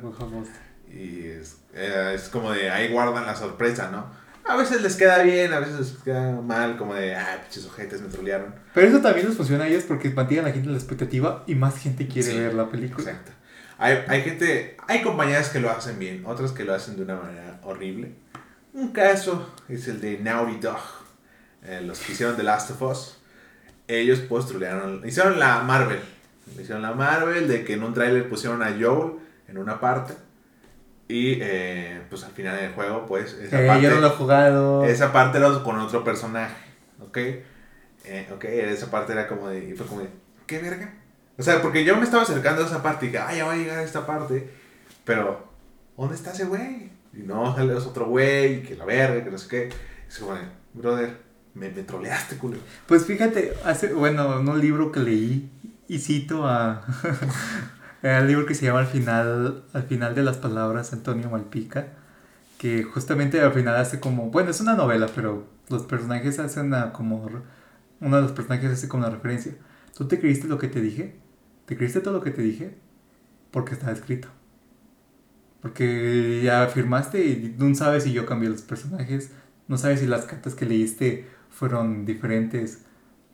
Y 0.89 1.25
es, 1.27 1.57
eh, 1.73 2.13
es 2.15 2.29
como 2.29 2.51
de 2.51 2.69
ahí 2.69 2.91
guardan 2.91 3.25
la 3.25 3.35
sorpresa, 3.35 3.89
¿no? 3.91 4.07
A 4.49 4.55
veces 4.55 4.81
les 4.81 4.95
queda 4.95 5.21
bien, 5.21 5.53
a 5.53 5.59
veces 5.59 5.77
les 5.77 5.91
queda 6.03 6.31
mal, 6.41 6.75
como 6.75 6.95
de, 6.95 7.15
ah, 7.15 7.39
pinches 7.39 7.67
ojetes, 7.67 8.01
me 8.01 8.07
trolearon. 8.07 8.55
Pero 8.73 8.87
eso 8.87 8.99
también 8.99 9.27
les 9.27 9.37
funciona 9.37 9.65
a 9.65 9.67
ellos 9.67 9.83
porque 9.83 10.09
mantienen 10.09 10.45
a 10.45 10.47
la 10.47 10.53
gente 10.55 10.69
en 10.69 10.73
la 10.73 10.79
expectativa 10.79 11.43
y 11.45 11.53
más 11.53 11.77
gente 11.77 12.07
quiere 12.07 12.33
ver 12.33 12.55
la 12.55 12.67
película. 12.67 13.11
Exacto. 13.11 13.31
Hay, 13.77 14.03
hay 14.07 14.23
gente, 14.23 14.75
hay 14.87 15.03
compañías 15.03 15.49
que 15.49 15.59
lo 15.59 15.69
hacen 15.69 15.99
bien, 15.99 16.23
otras 16.25 16.51
que 16.51 16.63
lo 16.63 16.73
hacen 16.73 16.95
de 16.95 17.03
una 17.03 17.17
manera 17.17 17.59
horrible. 17.61 18.15
Un 18.73 18.91
caso 18.91 19.53
es 19.67 19.87
el 19.87 20.01
de 20.01 20.17
Naughty 20.17 20.57
Dog, 20.57 20.79
eh, 21.63 21.81
los 21.85 21.99
que 21.99 22.13
hicieron 22.13 22.35
The 22.35 22.41
Last 22.41 22.71
of 22.71 22.81
Us. 22.81 23.19
Ellos 23.87 24.17
pues 24.27 24.47
trolearon, 24.47 25.07
hicieron 25.07 25.37
la 25.37 25.61
Marvel. 25.61 25.99
Hicieron 26.59 26.81
la 26.81 26.93
Marvel 26.93 27.47
de 27.47 27.63
que 27.63 27.73
en 27.73 27.83
un 27.83 27.93
tráiler 27.93 28.27
pusieron 28.27 28.63
a 28.63 28.71
Joel 28.71 29.19
en 29.47 29.59
una 29.59 29.79
parte 29.79 30.15
y 31.09 31.39
eh, 31.41 32.03
pues 32.07 32.23
al 32.23 32.31
final 32.31 32.55
del 32.55 32.71
juego, 32.71 33.07
pues. 33.07 33.33
Esa 33.33 33.65
parte, 33.65 33.81
yo 33.81 33.89
no 33.89 33.99
lo 33.99 34.07
he 34.07 34.11
jugado. 34.11 34.85
Esa 34.85 35.11
parte 35.11 35.39
era 35.39 35.63
con 35.63 35.79
otro 35.79 36.03
personaje. 36.03 36.55
¿Ok? 37.01 37.17
Eh, 37.17 38.29
ok, 38.31 38.45
esa 38.45 38.91
parte 38.91 39.13
era 39.13 39.27
como 39.27 39.49
de. 39.49 39.69
Y 39.69 39.73
fue 39.73 39.87
como 39.87 40.01
de. 40.01 40.09
¿Qué 40.45 40.59
verga? 40.59 40.93
O 41.35 41.41
sea, 41.41 41.63
porque 41.63 41.83
yo 41.83 41.97
me 41.97 42.03
estaba 42.03 42.21
acercando 42.21 42.61
a 42.61 42.67
esa 42.67 42.83
parte 42.83 43.07
y 43.07 43.09
dije, 43.09 43.23
ay, 43.25 43.37
ya 43.37 43.45
va 43.45 43.53
a 43.53 43.57
llegar 43.57 43.79
a 43.79 43.83
esta 43.83 44.05
parte. 44.05 44.51
Pero, 45.03 45.47
¿dónde 45.97 46.13
está 46.13 46.31
ese 46.31 46.45
güey? 46.45 46.91
Y 47.11 47.23
no, 47.23 47.57
es 47.57 47.85
otro 47.87 48.05
güey, 48.05 48.61
que 48.61 48.75
la 48.75 48.85
verga, 48.85 49.23
que 49.23 49.31
no 49.31 49.37
sé 49.39 49.47
qué. 49.47 49.69
Y 49.69 50.09
es 50.09 50.19
como, 50.19 50.37
brother, 50.75 51.17
me, 51.55 51.71
me 51.71 51.81
troleaste, 51.81 52.37
culo. 52.37 52.57
Pues 52.85 53.05
fíjate, 53.05 53.55
hace, 53.65 53.93
bueno, 53.93 54.39
en 54.39 54.47
un 54.47 54.61
libro 54.61 54.91
que 54.91 54.99
leí 54.99 55.49
y 55.87 55.97
cito 55.97 56.45
a. 56.45 56.85
Era 58.01 58.19
el 58.19 58.27
libro 58.27 58.45
que 58.45 58.55
se 58.55 58.65
llama 58.65 58.79
Al 58.79 58.87
final, 58.87 59.63
al 59.73 59.83
final 59.83 60.15
de 60.15 60.23
las 60.23 60.37
palabras, 60.37 60.93
Antonio 60.93 61.29
Malpica, 61.29 61.87
que 62.57 62.83
justamente 62.83 63.41
al 63.41 63.51
final 63.51 63.75
hace 63.75 63.99
como, 63.99 64.31
bueno, 64.31 64.51
es 64.51 64.61
una 64.61 64.75
novela, 64.75 65.07
pero 65.13 65.47
los 65.69 65.83
personajes 65.83 66.39
hacen 66.39 66.67
una, 66.67 66.93
como, 66.93 67.29
uno 67.99 68.15
de 68.15 68.21
los 68.21 68.31
personajes 68.31 68.71
hace 68.71 68.87
como 68.87 69.05
una 69.05 69.15
referencia. 69.15 69.53
¿Tú 69.97 70.07
te 70.07 70.19
creíste 70.19 70.47
lo 70.47 70.57
que 70.57 70.69
te 70.69 70.81
dije? 70.81 71.15
¿Te 71.65 71.75
creíste 71.75 71.99
todo 71.99 72.13
lo 72.13 72.21
que 72.21 72.31
te 72.31 72.41
dije? 72.41 72.77
Porque 73.51 73.73
está 73.73 73.91
escrito. 73.91 74.29
Porque 75.61 76.41
ya 76.43 76.67
firmaste 76.67 77.25
y 77.25 77.55
no 77.57 77.73
sabes 77.75 78.03
si 78.03 78.13
yo 78.13 78.25
cambié 78.25 78.49
los 78.49 78.61
personajes, 78.61 79.31
no 79.67 79.77
sabes 79.77 79.99
si 79.99 80.07
las 80.07 80.25
cartas 80.25 80.55
que 80.55 80.65
leíste 80.65 81.27
fueron 81.49 82.05
diferentes, 82.05 82.85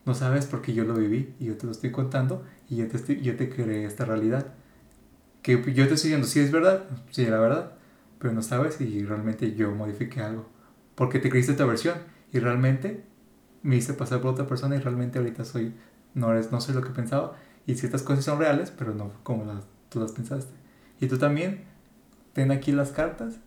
no 0.06 0.14
sabes 0.14 0.46
porque 0.46 0.74
yo 0.74 0.84
lo 0.86 0.94
viví 0.94 1.34
y 1.40 1.46
yo 1.46 1.58
te 1.58 1.66
lo 1.66 1.72
estoy 1.72 1.92
contando 1.92 2.46
y 2.70 2.78
yo 2.78 2.88
te, 2.88 3.22
yo 3.22 3.36
te 3.36 3.50
creé 3.50 3.86
esta 3.86 4.06
realidad. 4.06 4.54
Que 5.42 5.54
yo 5.54 5.88
te 5.88 5.94
estoy 5.96 6.10
diciendo, 6.10 6.28
sí 6.28 6.40
es 6.40 6.52
verdad, 6.52 6.86
sí 7.12 7.26
la 7.26 7.40
verdad, 7.40 7.74
pero 8.20 8.34
no 8.34 8.42
sabes 8.42 8.76
si 8.76 9.04
realmente 9.04 9.56
yo 9.56 9.72
modifiqué 9.72 10.22
algo. 10.22 10.48
Porque 10.94 11.20
te 11.20 11.30
creíste 11.30 11.54
esta 11.54 11.66
versión 11.66 11.98
y 12.32 12.40
realmente 12.40 13.04
me 13.64 13.76
hice 13.76 13.94
pasar 13.94 14.22
por 14.22 14.32
otra 14.32 14.48
persona 14.48 14.76
y 14.76 14.80
realmente 14.80 15.18
ahorita 15.18 15.44
soy, 15.44 15.74
no, 16.14 16.32
eres, 16.32 16.52
no 16.52 16.62
soy 16.62 16.76
lo 16.76 16.82
que 16.82 16.90
pensaba. 16.90 17.36
Y 17.66 17.76
ciertas 17.76 18.04
cosas 18.04 18.26
son 18.26 18.40
reales, 18.40 18.72
pero 18.72 18.94
no 18.94 19.12
como 19.24 19.46
las, 19.46 19.66
tú 19.90 20.00
las 20.00 20.12
pensaste. 20.12 20.54
Y 21.00 21.08
tú 21.08 21.18
también, 21.18 21.64
ten 22.34 22.52
aquí 22.52 22.72
las 22.72 22.92
cartas, 22.92 23.40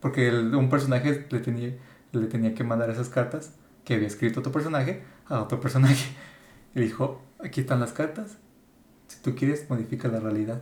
porque 0.00 0.30
un 0.30 0.68
personaje 0.68 1.26
le 1.30 1.40
tenía, 1.40 1.74
le 2.12 2.26
tenía 2.26 2.54
que 2.54 2.62
mandar 2.62 2.90
esas 2.90 3.08
cartas 3.08 3.54
que 3.84 3.94
había 3.94 4.06
escrito 4.06 4.40
otro 4.40 4.52
personaje 4.52 5.02
a 5.26 5.42
otro 5.42 5.60
personaje. 5.60 6.04
Y 6.76 6.80
dijo, 6.80 7.22
aquí 7.38 7.60
están 7.60 7.78
las 7.78 7.92
cartas, 7.92 8.36
si 9.06 9.22
tú 9.22 9.36
quieres, 9.36 9.70
modifica 9.70 10.08
la 10.08 10.18
realidad. 10.18 10.60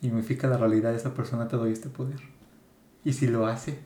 Y 0.00 0.08
modifica 0.08 0.48
la 0.48 0.56
realidad 0.56 0.92
de 0.92 0.96
esa 0.96 1.12
persona, 1.12 1.46
te 1.46 1.56
doy 1.56 1.72
este 1.72 1.90
poder. 1.90 2.20
Y 3.04 3.12
si 3.12 3.26
lo 3.26 3.46
hace. 3.46 3.78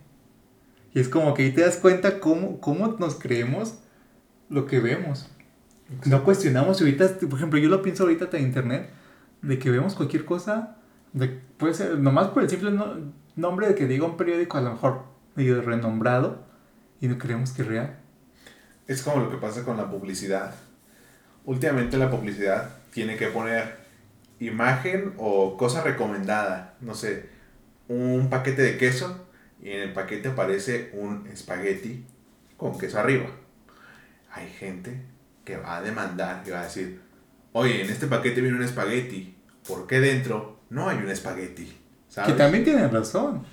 Y 0.94 1.00
es 1.00 1.08
como 1.08 1.34
que 1.34 1.42
ahí 1.42 1.52
te 1.52 1.62
das 1.62 1.76
cuenta 1.76 2.20
cómo, 2.20 2.60
cómo 2.60 2.86
nos 3.00 3.16
creemos 3.16 3.80
lo 4.48 4.66
que 4.66 4.80
vemos. 4.80 5.28
No 6.04 6.24
cuestionamos 6.24 6.80
ahorita, 6.80 7.18
por 7.28 7.38
ejemplo, 7.38 7.58
yo 7.58 7.68
lo 7.68 7.82
pienso 7.82 8.04
ahorita 8.04 8.28
en 8.36 8.44
internet, 8.44 8.90
de 9.42 9.58
que 9.58 9.70
vemos 9.70 9.94
cualquier 9.94 10.24
cosa, 10.24 10.76
de, 11.12 11.28
puede 11.56 11.74
ser, 11.74 11.98
nomás 11.98 12.28
por 12.28 12.42
el 12.42 12.50
simple 12.50 12.72
nombre 13.36 13.68
de 13.68 13.74
que 13.74 13.86
diga 13.86 14.04
un 14.04 14.16
periódico 14.16 14.58
a 14.58 14.60
lo 14.60 14.72
mejor 14.72 15.02
medio 15.34 15.60
renombrado, 15.62 16.44
y 17.00 17.08
no 17.08 17.18
creemos 17.18 17.52
que 17.52 17.62
es 17.62 17.68
real. 17.68 17.99
Es 18.90 19.02
como 19.02 19.22
lo 19.22 19.30
que 19.30 19.36
pasa 19.36 19.64
con 19.64 19.76
la 19.76 19.88
publicidad. 19.88 20.52
Últimamente 21.44 21.96
la 21.96 22.10
publicidad 22.10 22.70
tiene 22.92 23.16
que 23.16 23.28
poner 23.28 23.76
imagen 24.40 25.14
o 25.16 25.56
cosa 25.56 25.84
recomendada, 25.84 26.74
no 26.80 26.96
sé, 26.96 27.28
un 27.86 28.28
paquete 28.28 28.62
de 28.62 28.78
queso 28.78 29.28
y 29.62 29.70
en 29.70 29.82
el 29.82 29.92
paquete 29.92 30.30
aparece 30.30 30.90
un 30.94 31.28
espagueti 31.28 32.04
con 32.56 32.76
queso 32.78 32.98
arriba. 32.98 33.26
Hay 34.32 34.48
gente 34.48 35.00
que 35.44 35.56
va 35.56 35.76
a 35.76 35.82
demandar 35.82 36.42
y 36.44 36.50
va 36.50 36.62
a 36.62 36.64
decir, 36.64 37.00
oye, 37.52 37.84
en 37.84 37.90
este 37.90 38.08
paquete 38.08 38.40
viene 38.40 38.56
un 38.56 38.64
espagueti, 38.64 39.36
¿por 39.68 39.86
qué 39.86 40.00
dentro 40.00 40.62
no 40.68 40.88
hay 40.88 40.98
un 40.98 41.10
espagueti? 41.10 41.78
Que 42.26 42.32
también 42.32 42.64
tienen 42.64 42.90
razón. 42.90 43.46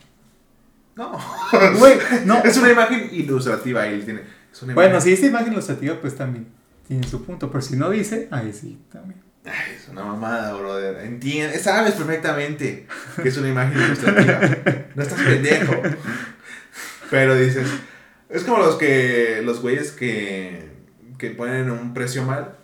No, 0.95 1.11
no. 2.25 2.43
es 2.43 2.57
una 2.57 2.71
imagen 2.71 3.09
ilustrativa. 3.11 3.83
Ahí 3.83 4.01
tiene, 4.01 4.21
bueno, 4.73 5.01
si 5.01 5.13
es 5.13 5.23
imagen 5.23 5.53
ilustrativa, 5.53 5.99
pues 5.99 6.15
también 6.15 6.47
tiene 6.87 7.07
su 7.07 7.23
punto, 7.23 7.51
pero 7.51 7.61
si 7.61 7.75
no 7.75 7.89
dice, 7.89 8.27
ahí 8.31 8.53
sí, 8.53 8.79
también. 8.91 9.21
Ay, 9.45 9.75
es 9.75 9.87
una 9.89 10.03
mamada, 10.03 10.53
brother. 10.53 11.05
Entiendes, 11.05 11.61
sabes 11.61 11.93
perfectamente 11.93 12.87
que 13.21 13.29
es 13.29 13.37
una 13.37 13.49
imagen 13.49 13.79
ilustrativa. 13.79 14.39
No 14.95 15.03
estás 15.03 15.21
pendejo. 15.21 15.73
Pero 17.09 17.35
dices, 17.35 17.67
es 18.29 18.43
como 18.43 18.57
los 18.57 18.75
que, 18.75 19.41
los 19.43 19.61
güeyes 19.61 19.91
que, 19.91 20.69
que 21.17 21.31
ponen 21.31 21.69
un 21.69 21.93
precio 21.93 22.23
mal 22.23 22.57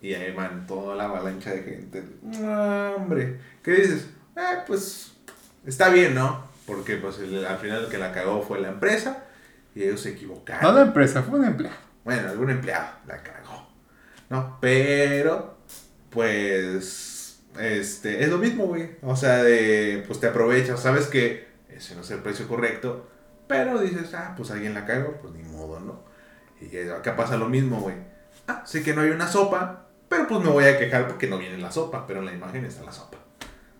y 0.00 0.14
ahí 0.14 0.32
van 0.32 0.66
toda 0.66 0.96
la 0.96 1.04
avalancha 1.04 1.50
de 1.50 1.62
gente. 1.62 2.02
hombre, 2.96 3.38
¿qué 3.62 3.72
dices? 3.72 4.06
Eh, 4.36 4.58
pues 4.66 5.12
está 5.66 5.90
bien, 5.90 6.14
¿no? 6.14 6.48
Porque 6.66 6.96
pues 6.96 7.18
al 7.18 7.58
final 7.58 7.84
el 7.84 7.90
que 7.90 7.98
la 7.98 8.12
cagó 8.12 8.42
fue 8.42 8.60
la 8.60 8.68
empresa 8.68 9.24
y 9.74 9.82
ellos 9.84 10.00
se 10.00 10.10
equivocaron. 10.10 10.62
No 10.62 10.72
la 10.72 10.86
empresa, 10.86 11.22
fue 11.22 11.38
un 11.38 11.46
empleado. 11.46 11.76
Bueno, 12.04 12.28
algún 12.28 12.50
empleado 12.50 12.88
la 13.06 13.22
cagó. 13.22 13.68
¿No? 14.28 14.58
Pero 14.60 15.58
pues, 16.10 17.42
este, 17.58 18.22
es 18.22 18.28
lo 18.28 18.38
mismo, 18.38 18.66
güey. 18.66 18.90
O 19.02 19.16
sea, 19.16 19.42
de, 19.42 20.04
pues 20.06 20.20
te 20.20 20.26
aprovechas, 20.26 20.80
sabes 20.80 21.06
que 21.06 21.48
ese 21.68 21.94
no 21.94 22.02
es 22.02 22.10
el 22.10 22.20
precio 22.20 22.46
correcto, 22.46 23.08
pero 23.46 23.80
dices, 23.80 24.12
ah, 24.14 24.34
pues 24.36 24.50
alguien 24.50 24.74
la 24.74 24.86
cago, 24.86 25.18
pues 25.20 25.32
ni 25.34 25.42
modo, 25.42 25.80
¿no? 25.80 26.04
Y 26.60 26.76
acá 26.90 27.16
pasa 27.16 27.36
lo 27.36 27.48
mismo, 27.48 27.80
güey. 27.80 27.96
Ah, 28.46 28.62
sé 28.66 28.82
que 28.82 28.94
no 28.94 29.02
hay 29.02 29.10
una 29.10 29.28
sopa, 29.28 29.86
pero 30.08 30.26
pues 30.26 30.42
me 30.42 30.50
voy 30.50 30.64
a 30.64 30.78
quejar 30.78 31.08
porque 31.08 31.26
no 31.26 31.38
viene 31.38 31.58
la 31.58 31.70
sopa, 31.70 32.06
pero 32.06 32.20
en 32.20 32.26
la 32.26 32.32
imagen 32.34 32.64
está 32.64 32.82
la 32.82 32.92
sopa. 32.92 33.18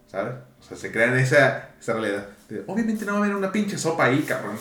¿Sabes? 0.07 0.35
O 0.61 0.63
sea, 0.63 0.77
se 0.77 0.91
crean 0.91 1.17
esa, 1.19 1.71
esa 1.79 1.93
realidad. 1.93 2.27
De, 2.51 2.65
Obviamente 2.67 3.05
no 3.05 3.13
va 3.13 3.19
a 3.19 3.23
haber 3.23 3.37
una 3.37 3.53
pinche 3.53 3.79
sopa 3.79 4.05
ahí, 4.05 4.23
cabrón. 4.23 4.57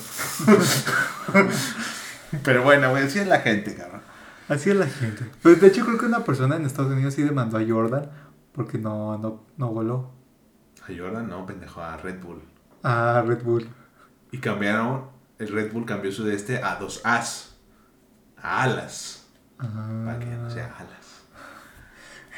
Pero 2.44 2.64
bueno, 2.64 2.92
güey, 2.92 3.04
así 3.04 3.20
es 3.20 3.28
la 3.28 3.40
gente, 3.40 3.76
cabrón. 3.76 4.02
Así 4.48 4.70
es 4.70 4.76
la 4.76 4.88
gente. 4.88 5.26
Pero 5.44 5.56
de 5.56 5.68
hecho 5.68 5.86
creo 5.86 5.98
que 5.98 6.06
una 6.06 6.24
persona 6.24 6.56
en 6.56 6.66
Estados 6.66 6.92
Unidos 6.92 7.14
sí 7.14 7.24
demandó 7.24 7.58
a 7.58 7.66
Jordan 7.68 8.10
porque 8.52 8.78
no, 8.78 9.18
no, 9.18 9.44
no 9.58 9.70
voló. 9.70 10.12
A 10.84 10.88
Jordan, 10.96 11.28
no, 11.30 11.46
pendejo, 11.46 11.82
a 11.82 11.98
Red 11.98 12.22
Bull. 12.22 12.42
A 12.84 13.24
Red 13.26 13.44
Bull. 13.44 13.68
Y 14.32 14.38
cambiaron, 14.40 15.06
el 15.38 15.50
Red 15.50 15.72
Bull 15.72 15.86
cambió 15.86 16.12
su 16.12 16.24
de 16.24 16.36
este 16.36 16.64
a 16.64 16.76
dos 16.76 17.02
As. 17.04 17.56
A 18.38 18.64
alas. 18.64 19.28
Ah. 19.58 20.04
Para 20.06 20.20
que 20.20 20.26
no 20.26 20.50
sea 20.50 20.74
alas. 20.78 21.24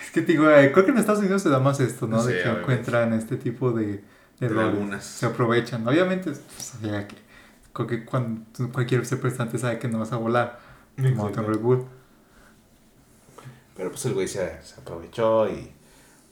Es 0.04 0.12
que 0.12 0.22
te 0.22 0.34
digo, 0.34 0.50
eh, 0.50 0.72
creo 0.72 0.86
que 0.86 0.92
en 0.92 0.98
Estados 0.98 1.22
Unidos 1.22 1.42
se 1.42 1.50
da 1.50 1.60
más 1.60 1.80
esto, 1.80 2.08
¿no? 2.08 2.22
Sí, 2.22 2.30
de 2.30 2.34
que 2.34 2.40
obviamente. 2.42 2.62
encuentran 2.62 3.14
este 3.14 3.38
tipo 3.38 3.72
de, 3.72 4.04
de 4.48 4.56
lagunas. 4.56 5.04
Se 5.04 5.26
aprovechan. 5.26 5.88
Obviamente, 5.88 6.32
pues, 6.32 6.74
ya 6.82 7.08
que, 7.08 7.16
que 7.88 8.06
cuando, 8.06 8.46
cualquier 8.74 9.02
prestante 9.02 9.58
sabe 9.58 9.80
que 9.80 9.88
no 9.88 10.00
vas 10.00 10.12
a 10.12 10.18
volar. 10.18 10.60
Como 10.98 11.32
Bull. 11.60 11.86
Pero 13.76 13.90
pues 13.90 14.06
el 14.06 14.14
güey 14.14 14.28
se, 14.28 14.62
se 14.62 14.80
aprovechó 14.80 15.48
y 15.48 15.72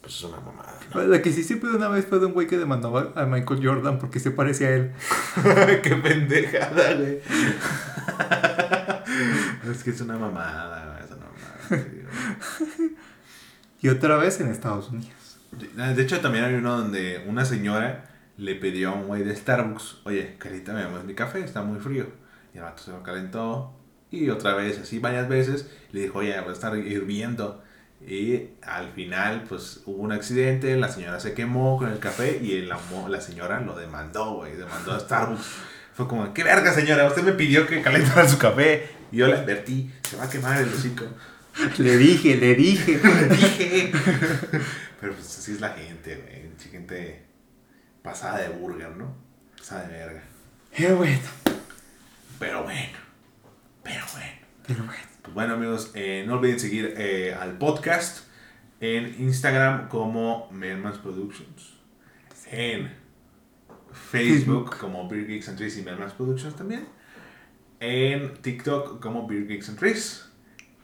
pues 0.02 0.16
es 0.16 0.24
una 0.24 0.40
mamada. 0.40 0.78
¿no? 0.94 1.02
La 1.04 1.22
que 1.22 1.32
sí 1.32 1.44
supe 1.44 1.68
de 1.68 1.76
una 1.78 1.88
vez 1.88 2.06
fue 2.06 2.20
de 2.20 2.26
un 2.26 2.34
güey 2.34 2.48
que 2.48 2.58
demandó 2.58 3.14
a 3.16 3.26
Michael 3.26 3.66
Jordan 3.66 4.00
porque 4.00 4.20
se 4.20 4.32
parecía 4.32 4.68
a 4.68 4.72
él. 4.72 4.92
Qué 5.84 5.96
pendejada, 5.96 6.94
güey. 6.96 7.22
es 9.72 9.84
que 9.84 9.92
es 9.92 10.02
una 10.02 10.18
mamada, 10.18 11.00
es 11.00 11.12
una 11.12 11.26
mamada. 11.26 11.86
Y 13.82 13.88
otra 13.88 14.18
vez 14.18 14.40
en 14.42 14.50
Estados 14.50 14.90
Unidos. 14.90 15.19
De 15.76 16.02
hecho, 16.02 16.20
también 16.20 16.46
hay 16.46 16.54
uno 16.56 16.78
donde 16.78 17.24
una 17.28 17.46
señora 17.46 18.06
le 18.38 18.56
pidió 18.56 18.90
a 18.90 18.94
un 18.94 19.08
güey 19.08 19.24
de 19.24 19.36
Starbucks, 19.36 19.98
oye, 20.06 20.36
carita, 20.38 20.74
me 20.74 20.84
amas 20.84 21.04
mi 21.04 21.14
café, 21.14 21.40
está 21.44 21.62
muy 21.62 21.80
frío. 21.80 22.08
Y 22.54 22.58
el 22.58 22.64
vato 22.64 22.82
se 22.84 22.92
lo 22.92 23.04
calentó. 23.04 23.74
Y 24.12 24.30
otra 24.30 24.54
vez, 24.56 24.80
así 24.80 24.98
varias 25.00 25.28
veces, 25.30 25.70
le 25.92 26.02
dijo, 26.04 26.20
oye, 26.20 26.40
va 26.40 26.50
a 26.50 26.54
estar 26.54 26.76
hirviendo. 26.78 27.64
Y 28.08 28.52
al 28.62 28.90
final, 28.92 29.44
pues 29.50 29.82
hubo 29.86 30.02
un 30.04 30.14
accidente, 30.14 30.76
la 30.78 30.90
señora 30.90 31.20
se 31.20 31.34
quemó 31.34 31.78
con 31.78 31.90
el 31.92 32.00
café 32.00 32.40
y 32.42 32.54
el 32.54 32.72
amo- 32.72 33.10
la 33.10 33.20
señora 33.20 33.60
lo 33.60 33.76
demandó, 33.76 34.36
güey, 34.36 34.56
demandó 34.56 34.94
a 34.94 35.00
Starbucks. 35.02 35.46
Fue 35.94 36.08
como, 36.08 36.34
qué 36.34 36.44
verga, 36.46 36.72
señora, 36.74 37.06
usted 37.08 37.24
me 37.24 37.34
pidió 37.34 37.68
que 37.68 37.82
calentara 37.82 38.26
su 38.28 38.38
café. 38.38 38.88
Y 39.12 39.18
yo 39.18 39.28
le 39.28 39.34
advertí, 39.34 39.92
se 40.10 40.16
va 40.16 40.24
a 40.24 40.30
quemar 40.30 40.62
el 40.62 40.70
hocico. 40.70 41.04
Le 41.78 41.98
dije, 41.98 42.38
le 42.38 42.56
dije. 42.56 43.02
Le 43.04 43.36
dije. 43.36 43.92
Pero 45.00 45.14
pues 45.14 45.38
así 45.38 45.54
es 45.54 45.62
la 45.62 45.70
gente, 45.70 46.16
güey. 46.16 46.72
Gente 46.72 47.26
pasada 48.02 48.40
de 48.40 48.50
burger, 48.50 48.96
¿no? 48.96 49.16
Pasada 49.58 49.88
de 49.88 49.98
verga. 49.98 50.24
Pero 50.76 50.98
bueno, 50.98 51.20
Pero 52.40 52.64
bueno. 52.64 52.98
Pero 53.84 54.06
bueno. 54.14 54.32
pero 54.68 54.84
bueno. 54.84 55.04
Pues 55.22 55.34
bueno, 55.34 55.54
amigos, 55.56 55.92
eh, 55.94 56.24
no 56.28 56.36
olviden 56.36 56.60
seguir 56.60 56.94
eh, 56.98 57.34
al 57.34 57.58
podcast 57.58 58.26
en 58.80 59.22
Instagram 59.22 59.90
como 59.90 60.50
Mermans 60.52 60.98
Productions. 60.98 61.78
En 62.52 62.92
Facebook, 63.92 64.70
Facebook. 64.70 64.78
como 64.80 65.08
Beer 65.08 65.28
Geeks 65.28 65.50
and 65.50 65.58
Trees 65.58 65.78
y 65.78 65.82
Mermans 65.82 66.14
Productions 66.14 66.56
también. 66.56 66.88
En 67.80 68.34
TikTok 68.42 69.00
como 69.02 69.28
Beer 69.28 69.48
Geeks 69.48 69.70
and 69.70 69.80
Trees. 69.80 70.30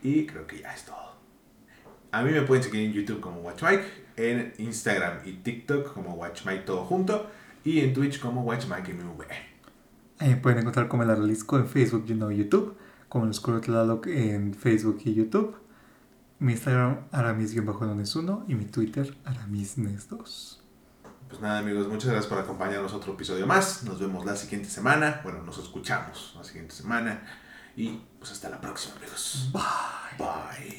Y 0.02 0.26
creo 0.26 0.46
que 0.46 0.60
ya 0.60 0.74
es 0.74 0.86
todo. 0.86 1.16
A 2.12 2.22
mí 2.22 2.32
me 2.32 2.42
pueden 2.44 2.64
seguir 2.64 2.86
en 2.86 2.94
YouTube 2.94 3.20
como 3.20 3.42
WatchMike, 3.42 4.05
en 4.18 4.54
Instagram 4.58 5.20
y 5.26 5.34
TikTok 5.34 5.94
como 5.94 6.14
WatchMike 6.14 6.66
todo 6.66 6.86
junto 6.86 7.30
y 7.64 7.80
en 7.80 7.94
Twitch 7.94 8.20
como 8.20 8.44
WatchMikeMV. 8.44 9.24
Ahí 10.20 10.30
me 10.30 10.38
pueden 10.38 10.60
encontrar 10.60 10.88
como 10.88 11.04
el 11.04 11.10
Aralisco 11.10 11.58
en 11.58 11.68
Facebook 11.68 12.06
y 12.08 12.14
no 12.14 12.32
YouTube. 12.32 12.78
Como 13.10 13.26
el 13.26 13.32
Oscuro 13.32 13.62
Tlaloc 13.62 14.08
en 14.08 14.54
Facebook 14.54 15.02
y 15.06 15.14
YouTube. 15.14 15.56
Mi 16.40 16.54
Instagram 16.54 17.08
aramis-1 17.12 18.46
y 18.48 18.56
mi 18.56 18.66
Twitter 18.66 19.16
aramisnes2. 19.26 20.60
Pues 21.30 21.42
nada 21.42 21.60
amigos, 21.60 21.88
muchas 21.88 22.12
gracias 22.12 22.28
por 22.28 22.38
acompañarnos 22.38 22.94
otro 22.94 23.14
episodio 23.14 23.48
más. 23.48 23.84
Nos 23.84 24.00
vemos 24.00 24.26
la 24.26 24.36
siguiente 24.36 24.70
semana. 24.70 25.22
Bueno, 25.24 25.42
nos 25.44 25.58
escuchamos 25.58 26.34
la 26.38 26.44
siguiente 26.44 26.74
semana. 26.74 27.24
Y 27.76 28.00
pues 28.20 28.32
hasta 28.32 28.50
la 28.50 28.62
próxima 28.62 28.96
amigos. 28.96 29.50
Bye. 29.52 30.74